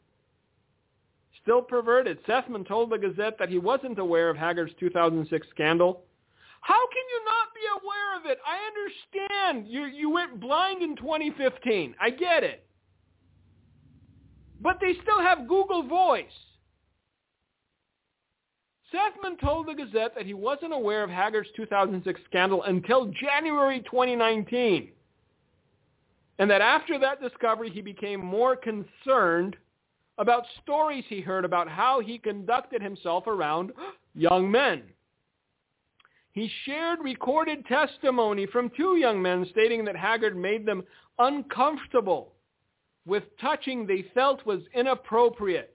Still 1.43 1.63
perverted. 1.63 2.19
Sethman 2.27 2.65
told 2.65 2.91
the 2.91 2.99
Gazette 2.99 3.39
that 3.39 3.49
he 3.49 3.59
wasn't 3.59 3.99
aware 3.99 4.29
of 4.29 4.37
Haggard's 4.37 4.73
2006 4.79 5.47
scandal. 5.51 6.03
How 6.61 6.87
can 6.89 7.03
you 7.09 7.25
not 7.25 7.55
be 7.55 7.61
aware 7.81 8.17
of 8.19 8.27
it? 8.27 8.39
I 8.47 8.59
understand. 8.67 9.73
You, 9.73 9.85
you 9.87 10.11
went 10.11 10.41
blind 10.41 10.83
in 10.83 10.97
2015. 10.97 11.95
I 12.01 12.11
get 12.11 12.45
it. 12.45 12.65
But 14.61 14.79
they 14.81 14.95
still 15.03 15.21
have 15.21 15.49
Google 15.49 15.85
Voice. 15.85 16.27
Sethman 18.91 19.37
told 19.37 19.67
the 19.67 19.75
Gazette 19.75 20.15
that 20.15 20.25
he 20.25 20.35
wasn't 20.35 20.73
aware 20.73 21.03
of 21.05 21.11
Haggard's 21.11 21.51
2006 21.57 22.21
scandal 22.25 22.63
until 22.65 23.07
January 23.07 23.81
2019, 23.81 24.91
and 26.39 26.51
that 26.51 26.63
after 26.63 26.99
that 26.99 27.21
discovery 27.21 27.71
he 27.71 27.83
became 27.83 28.25
more 28.25 28.57
concerned 28.57 29.57
about 30.17 30.45
stories 30.63 31.05
he 31.09 31.21
heard 31.21 31.45
about 31.45 31.69
how 31.69 32.01
he 32.01 32.19
conducted 32.19 32.83
himself 32.83 33.27
around 33.27 33.73
young 34.15 34.51
men. 34.51 34.83
He 36.33 36.51
shared 36.65 37.01
recorded 37.03 37.67
testimony 37.67 38.47
from 38.47 38.71
two 38.77 38.97
young 38.97 39.21
men 39.21 39.47
stating 39.51 39.85
that 39.85 39.97
Haggard 39.97 40.37
made 40.37 40.65
them 40.65 40.85
uncomfortable 41.19 42.33
with 43.07 43.25
touching 43.41 43.87
they 43.87 44.07
felt 44.15 44.45
was 44.47 44.61
inappropriate 44.75 45.75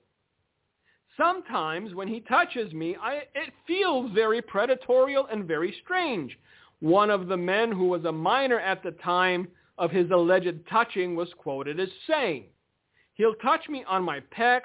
Sometimes 1.17 1.93
when 1.93 2.07
he 2.07 2.21
touches 2.21 2.73
me, 2.73 2.95
I, 3.01 3.23
it 3.35 3.53
feels 3.67 4.11
very 4.13 4.41
predatorial 4.41 5.27
and 5.31 5.45
very 5.45 5.75
strange. 5.83 6.37
One 6.79 7.09
of 7.09 7.27
the 7.27 7.37
men 7.37 7.71
who 7.71 7.85
was 7.85 8.03
a 8.05 8.11
minor 8.11 8.59
at 8.59 8.83
the 8.83 8.91
time 8.91 9.47
of 9.77 9.91
his 9.91 10.09
alleged 10.11 10.67
touching 10.69 11.15
was 11.15 11.29
quoted 11.37 11.79
as 11.79 11.89
saying, 12.07 12.45
he'll 13.13 13.35
touch 13.35 13.69
me 13.69 13.83
on 13.87 14.03
my 14.03 14.21
pecs 14.37 14.61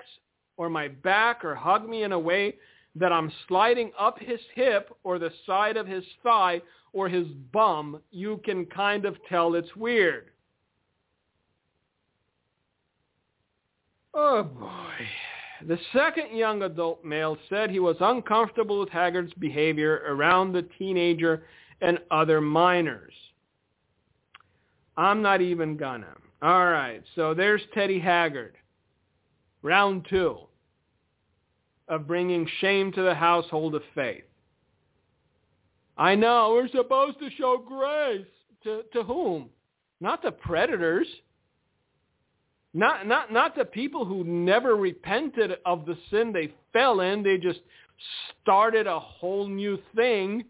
or 0.56 0.68
my 0.68 0.88
back 0.88 1.44
or 1.44 1.54
hug 1.54 1.88
me 1.88 2.02
in 2.02 2.12
a 2.12 2.18
way 2.18 2.56
that 2.94 3.12
I'm 3.12 3.30
sliding 3.46 3.92
up 3.98 4.18
his 4.18 4.40
hip 4.54 4.90
or 5.04 5.18
the 5.18 5.30
side 5.46 5.76
of 5.76 5.86
his 5.86 6.04
thigh 6.22 6.60
or 6.92 7.08
his 7.08 7.26
bum. 7.52 8.00
You 8.10 8.40
can 8.44 8.66
kind 8.66 9.04
of 9.04 9.16
tell 9.28 9.54
it's 9.54 9.76
weird. 9.76 10.30
Oh 14.14 14.42
boy. 14.42 15.06
The 15.66 15.78
second 15.92 16.36
young 16.36 16.62
adult 16.62 17.04
male 17.04 17.36
said 17.48 17.70
he 17.70 17.80
was 17.80 17.96
uncomfortable 18.00 18.78
with 18.80 18.90
Haggard's 18.90 19.34
behavior 19.34 20.02
around 20.06 20.52
the 20.52 20.62
teenager 20.78 21.44
and 21.80 21.98
other 22.10 22.40
minors. 22.40 23.14
I'm 24.96 25.22
not 25.22 25.40
even 25.40 25.76
gonna. 25.76 26.14
All 26.42 26.66
right, 26.66 27.02
so 27.14 27.34
there's 27.34 27.62
Teddy 27.74 27.98
Haggard. 27.98 28.54
Round 29.62 30.06
two 30.08 30.38
of 31.88 32.06
bringing 32.06 32.48
shame 32.60 32.92
to 32.92 33.02
the 33.02 33.14
household 33.14 33.74
of 33.74 33.82
faith. 33.94 34.24
I 35.96 36.14
know, 36.14 36.52
we're 36.52 36.68
supposed 36.68 37.18
to 37.18 37.30
show 37.30 37.58
grace. 37.58 38.26
To, 38.64 38.82
to 38.92 39.02
whom? 39.04 39.50
Not 40.00 40.22
the 40.22 40.32
predators. 40.32 41.06
Not, 42.74 43.06
not, 43.06 43.32
not 43.32 43.56
the 43.56 43.64
people 43.64 44.04
who 44.04 44.24
never 44.24 44.76
repented 44.76 45.52
of 45.64 45.86
the 45.86 45.96
sin 46.10 46.32
they 46.32 46.52
fell 46.72 47.00
in. 47.00 47.22
They 47.22 47.38
just 47.38 47.60
started 48.42 48.86
a 48.86 49.00
whole 49.00 49.48
new 49.48 49.78
thing 49.96 50.44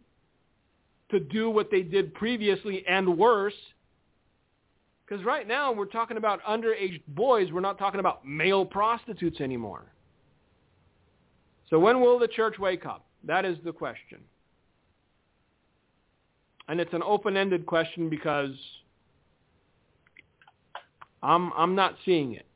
to 1.10 1.20
do 1.20 1.48
what 1.48 1.70
they 1.70 1.82
did 1.82 2.12
previously 2.14 2.84
and 2.86 3.16
worse. 3.16 3.54
Because 5.06 5.24
right 5.24 5.48
now 5.48 5.72
we're 5.72 5.86
talking 5.86 6.18
about 6.18 6.42
underage 6.42 7.00
boys. 7.08 7.50
We're 7.50 7.60
not 7.60 7.78
talking 7.78 8.00
about 8.00 8.26
male 8.26 8.66
prostitutes 8.66 9.40
anymore. 9.40 9.86
So 11.70 11.78
when 11.78 12.00
will 12.00 12.18
the 12.18 12.28
church 12.28 12.58
wake 12.58 12.84
up? 12.84 13.06
That 13.24 13.44
is 13.44 13.56
the 13.64 13.72
question. 13.72 14.18
And 16.68 16.80
it's 16.80 16.92
an 16.92 17.02
open-ended 17.02 17.64
question 17.64 18.10
because 18.10 18.50
I'm 21.22 21.52
I'm 21.54 21.74
not 21.74 21.96
seeing 22.04 22.34
it. 22.34 22.46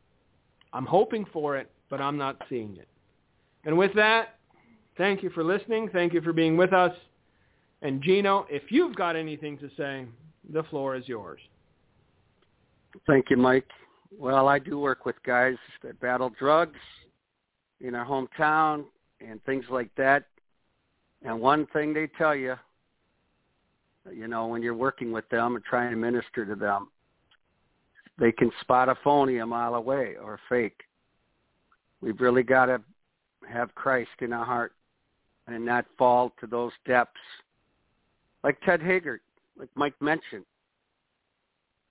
I'm 0.72 0.86
hoping 0.86 1.24
for 1.32 1.56
it, 1.56 1.70
but 1.90 2.00
I'm 2.00 2.16
not 2.16 2.40
seeing 2.48 2.76
it. 2.76 2.88
And 3.64 3.76
with 3.76 3.92
that, 3.94 4.36
thank 4.96 5.22
you 5.22 5.30
for 5.30 5.44
listening. 5.44 5.88
Thank 5.92 6.12
you 6.12 6.20
for 6.20 6.32
being 6.32 6.56
with 6.56 6.72
us. 6.72 6.92
And 7.82 8.02
Gino, 8.02 8.46
if 8.48 8.62
you've 8.70 8.94
got 8.94 9.16
anything 9.16 9.58
to 9.58 9.68
say, 9.76 10.06
the 10.52 10.62
floor 10.64 10.96
is 10.96 11.06
yours. 11.08 11.40
Thank 13.06 13.26
you, 13.30 13.36
Mike. 13.36 13.66
Well, 14.18 14.48
I 14.48 14.58
do 14.58 14.78
work 14.78 15.06
with 15.06 15.16
guys 15.24 15.56
that 15.82 15.98
battle 16.00 16.30
drugs 16.38 16.78
in 17.80 17.94
our 17.94 18.04
hometown 18.04 18.84
and 19.20 19.42
things 19.44 19.64
like 19.70 19.90
that. 19.96 20.24
And 21.22 21.40
one 21.40 21.66
thing 21.72 21.94
they 21.94 22.08
tell 22.18 22.34
you, 22.34 22.54
you 24.12 24.28
know, 24.28 24.46
when 24.48 24.62
you're 24.62 24.74
working 24.74 25.12
with 25.12 25.28
them 25.28 25.56
and 25.56 25.64
trying 25.64 25.90
to 25.90 25.96
minister 25.96 26.44
to 26.44 26.54
them, 26.54 26.88
they 28.22 28.30
can 28.30 28.52
spot 28.60 28.88
a 28.88 28.94
phony 29.02 29.38
a 29.38 29.46
mile 29.46 29.74
away 29.74 30.14
or 30.22 30.38
fake. 30.48 30.84
We've 32.00 32.20
really 32.20 32.44
got 32.44 32.66
to 32.66 32.80
have 33.52 33.74
Christ 33.74 34.10
in 34.20 34.32
our 34.32 34.44
heart 34.44 34.74
and 35.48 35.66
not 35.66 35.86
fall 35.98 36.32
to 36.38 36.46
those 36.46 36.70
depths. 36.86 37.18
Like 38.44 38.60
Ted 38.60 38.80
Haggard, 38.80 39.22
like 39.58 39.70
Mike 39.74 40.00
mentioned, 40.00 40.44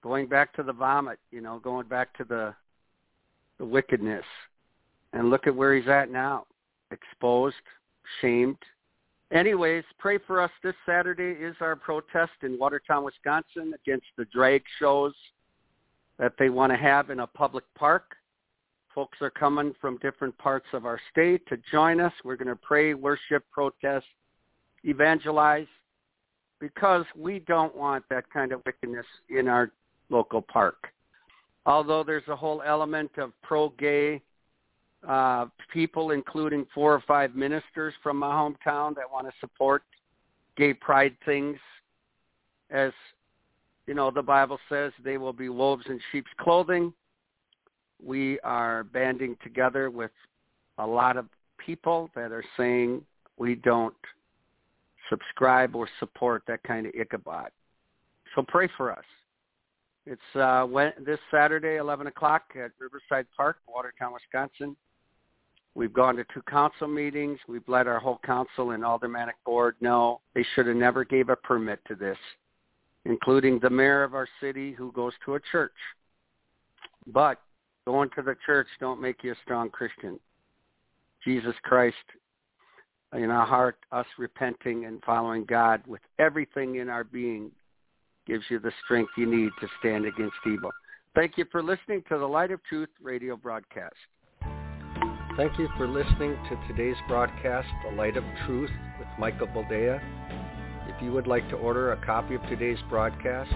going 0.01 0.27
back 0.27 0.53
to 0.55 0.63
the 0.63 0.71
vomit, 0.71 1.19
you 1.32 1.41
know, 1.41 1.59
going 1.59 1.88
back 1.88 2.15
to 2.17 2.23
the 2.23 2.55
the 3.57 3.65
wickedness. 3.65 4.25
And 5.11 5.29
look 5.29 5.47
at 5.47 5.55
where 5.55 5.75
he's 5.75 5.89
at 5.89 6.09
now. 6.09 6.45
Exposed, 6.91 7.55
shamed. 8.21 8.57
Anyways, 9.34 9.84
pray 9.99 10.17
for 10.17 10.39
us. 10.41 10.51
This 10.63 10.75
Saturday 10.86 11.38
is 11.43 11.57
our 11.59 11.75
protest 11.75 12.32
in 12.41 12.57
Watertown, 12.57 13.03
Wisconsin 13.03 13.73
against 13.73 14.07
the 14.17 14.23
drag 14.34 14.63
shows 14.79 15.13
that 16.20 16.34
they 16.38 16.49
want 16.49 16.72
to 16.72 16.78
have 16.78 17.09
in 17.09 17.22
a 17.22 17.28
public 17.28 17.64
park. 17.76 18.16
Folks 18.93 19.18
are 19.22 19.30
coming 19.30 19.74
from 19.80 19.97
different 19.97 20.38
parts 20.38 20.68
of 20.74 20.86
our 20.86 20.99
state 21.12 21.45
to 21.47 21.57
join 21.72 21.99
us. 22.01 22.14
We're 22.24 22.36
going 22.36 22.47
to 22.49 22.55
pray, 22.55 22.93
worship, 22.93 23.43
protest, 23.51 24.05
evangelize, 24.84 25.68
because 26.59 27.05
we 27.18 27.39
don't 27.39 27.76
want 27.76 28.03
that 28.09 28.30
kind 28.32 28.51
of 28.51 28.62
wickedness 28.66 29.05
in 29.30 29.47
our 29.47 29.72
local 30.09 30.41
park. 30.41 30.88
Although 31.66 32.03
there's 32.03 32.28
a 32.28 32.36
whole 32.36 32.62
element 32.66 33.12
of 33.18 33.32
pro-gay 33.41 34.22
uh, 35.07 35.45
people, 35.74 36.12
including 36.12 36.66
four 36.74 36.93
or 36.93 37.03
five 37.07 37.36
ministers 37.36 37.93
from 38.03 38.18
my 38.18 38.28
hometown 38.28 38.95
that 38.95 39.12
want 39.12 39.26
to 39.28 39.34
support 39.39 39.84
gay 40.57 40.74
pride 40.74 41.16
things. 41.26 41.57
As 42.70 42.91
you 43.91 43.95
know, 43.95 44.09
the 44.09 44.21
Bible 44.21 44.57
says 44.69 44.93
they 45.03 45.17
will 45.17 45.33
be 45.33 45.49
wolves 45.49 45.83
in 45.89 45.99
sheep's 46.13 46.31
clothing. 46.39 46.93
We 48.01 48.39
are 48.39 48.85
banding 48.85 49.35
together 49.43 49.89
with 49.89 50.11
a 50.77 50.87
lot 50.87 51.17
of 51.17 51.25
people 51.57 52.09
that 52.15 52.31
are 52.31 52.45
saying 52.55 53.03
we 53.37 53.55
don't 53.55 53.93
subscribe 55.09 55.75
or 55.75 55.89
support 55.99 56.43
that 56.47 56.63
kind 56.63 56.85
of 56.85 56.93
Ichabod. 56.95 57.49
So 58.33 58.45
pray 58.47 58.69
for 58.77 58.93
us. 58.93 59.03
It's 60.05 60.21
uh, 60.35 60.63
when, 60.63 60.93
this 61.05 61.19
Saturday, 61.29 61.75
11 61.75 62.07
o'clock 62.07 62.43
at 62.55 62.71
Riverside 62.79 63.27
Park, 63.35 63.57
Watertown, 63.67 64.13
Wisconsin. 64.13 64.77
We've 65.75 65.91
gone 65.91 66.15
to 66.15 66.23
two 66.33 66.43
council 66.43 66.87
meetings. 66.87 67.39
We've 67.45 67.67
let 67.67 67.87
our 67.87 67.99
whole 67.99 68.21
council 68.25 68.71
and 68.71 68.85
aldermanic 68.85 69.35
board 69.45 69.75
know 69.81 70.21
they 70.33 70.45
should 70.55 70.67
have 70.67 70.77
never 70.77 71.03
gave 71.03 71.27
a 71.27 71.35
permit 71.35 71.81
to 71.89 71.95
this, 71.95 72.17
including 73.05 73.59
the 73.59 73.69
mayor 73.69 74.03
of 74.03 74.13
our 74.13 74.27
city 74.39 74.73
who 74.73 74.91
goes 74.91 75.13
to 75.25 75.35
a 75.35 75.39
church. 75.51 75.71
But 77.07 77.39
going 77.85 78.09
to 78.15 78.21
the 78.21 78.35
church 78.45 78.67
don't 78.79 79.01
make 79.01 79.23
you 79.23 79.31
a 79.31 79.35
strong 79.43 79.69
Christian. 79.69 80.19
Jesus 81.23 81.55
Christ 81.63 81.95
in 83.13 83.29
our 83.29 83.45
heart, 83.45 83.77
us 83.91 84.05
repenting 84.17 84.85
and 84.85 85.03
following 85.03 85.45
God 85.45 85.81
with 85.85 86.01
everything 86.17 86.75
in 86.75 86.89
our 86.89 87.03
being 87.03 87.51
gives 88.25 88.43
you 88.49 88.59
the 88.59 88.71
strength 88.85 89.11
you 89.17 89.25
need 89.25 89.51
to 89.59 89.67
stand 89.79 90.05
against 90.05 90.35
evil. 90.47 90.71
Thank 91.13 91.37
you 91.37 91.45
for 91.51 91.61
listening 91.61 92.03
to 92.09 92.17
the 92.17 92.25
Light 92.25 92.51
of 92.51 92.63
Truth 92.63 92.89
radio 93.01 93.35
broadcast. 93.35 93.95
Thank 95.35 95.57
you 95.59 95.67
for 95.77 95.87
listening 95.87 96.37
to 96.49 96.67
today's 96.67 96.95
broadcast, 97.07 97.67
The 97.89 97.95
Light 97.95 98.15
of 98.15 98.23
Truth 98.45 98.71
with 98.99 99.07
Michael 99.17 99.47
Boldea. 99.47 100.01
If 100.95 101.01
you 101.01 101.11
would 101.13 101.27
like 101.27 101.47
to 101.49 101.55
order 101.55 101.93
a 101.93 102.05
copy 102.05 102.35
of 102.35 102.43
today's 102.43 102.77
broadcast, 102.89 103.49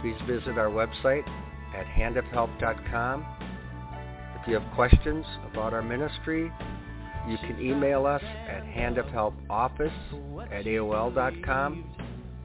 please 0.00 0.14
visit 0.26 0.58
our 0.58 0.68
website 0.68 1.26
at 1.74 1.86
handofhelp.com. 1.86 3.26
If 4.40 4.46
you 4.46 4.54
have 4.58 4.74
questions 4.74 5.24
about 5.50 5.72
our 5.72 5.82
ministry, 5.82 6.52
you 7.28 7.38
can 7.38 7.58
email 7.60 8.06
us 8.06 8.22
at 8.22 8.62
handofhelpoffice 8.64 10.52
at 10.52 10.64
AOL.com 10.66 11.84